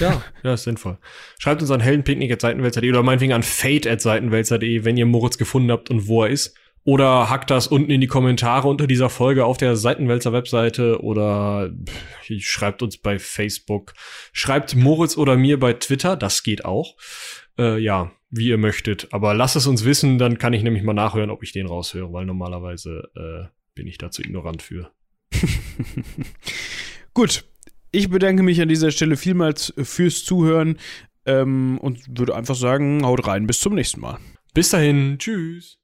Ja, 0.00 0.22
ja, 0.42 0.54
ist 0.54 0.64
sinnvoll. 0.64 0.98
Schreibt 1.38 1.60
uns 1.60 1.70
an 1.70 1.80
heldenpicknick.seitenwälzer.de 1.80 2.88
oder 2.90 3.02
meinetwegen 3.02 3.32
an 3.32 3.42
fate.seitenwälzer.de, 3.42 4.84
wenn 4.84 4.96
ihr 4.96 5.06
Moritz 5.06 5.36
gefunden 5.36 5.70
habt 5.70 5.90
und 5.90 6.06
wo 6.08 6.22
er 6.24 6.30
ist. 6.30 6.56
Oder 6.84 7.30
hackt 7.30 7.50
das 7.50 7.66
unten 7.66 7.90
in 7.90 8.02
die 8.02 8.06
Kommentare 8.06 8.68
unter 8.68 8.86
dieser 8.86 9.08
Folge 9.08 9.46
auf 9.46 9.56
der 9.56 9.74
Seitenwälzer-Webseite 9.74 11.02
oder 11.02 11.72
schreibt 12.20 12.82
uns 12.82 12.98
bei 12.98 13.18
Facebook. 13.18 13.94
Schreibt 14.32 14.76
Moritz 14.76 15.16
oder 15.16 15.36
mir 15.36 15.58
bei 15.58 15.72
Twitter, 15.72 16.14
das 16.16 16.42
geht 16.42 16.66
auch. 16.66 16.96
Äh, 17.58 17.78
ja, 17.78 18.12
wie 18.30 18.48
ihr 18.48 18.58
möchtet. 18.58 19.08
Aber 19.12 19.32
lasst 19.32 19.56
es 19.56 19.66
uns 19.66 19.84
wissen, 19.84 20.18
dann 20.18 20.38
kann 20.38 20.52
ich 20.52 20.62
nämlich 20.62 20.82
mal 20.82 20.92
nachhören, 20.92 21.30
ob 21.30 21.42
ich 21.42 21.52
den 21.52 21.66
raushöre, 21.66 22.12
weil 22.12 22.26
normalerweise 22.26 23.08
äh, 23.16 23.48
bin 23.74 23.86
ich 23.86 23.96
dazu 23.96 24.22
ignorant 24.22 24.60
für. 24.60 24.90
Gut, 27.14 27.44
ich 27.92 28.10
bedanke 28.10 28.42
mich 28.42 28.60
an 28.60 28.68
dieser 28.68 28.90
Stelle 28.90 29.16
vielmals 29.16 29.72
fürs 29.78 30.24
Zuhören 30.24 30.78
ähm, 31.26 31.78
und 31.78 32.18
würde 32.18 32.34
einfach 32.34 32.56
sagen, 32.56 33.06
haut 33.06 33.26
rein, 33.26 33.46
bis 33.46 33.60
zum 33.60 33.74
nächsten 33.74 34.00
Mal. 34.00 34.18
Bis 34.52 34.70
dahin, 34.70 35.16
tschüss. 35.18 35.78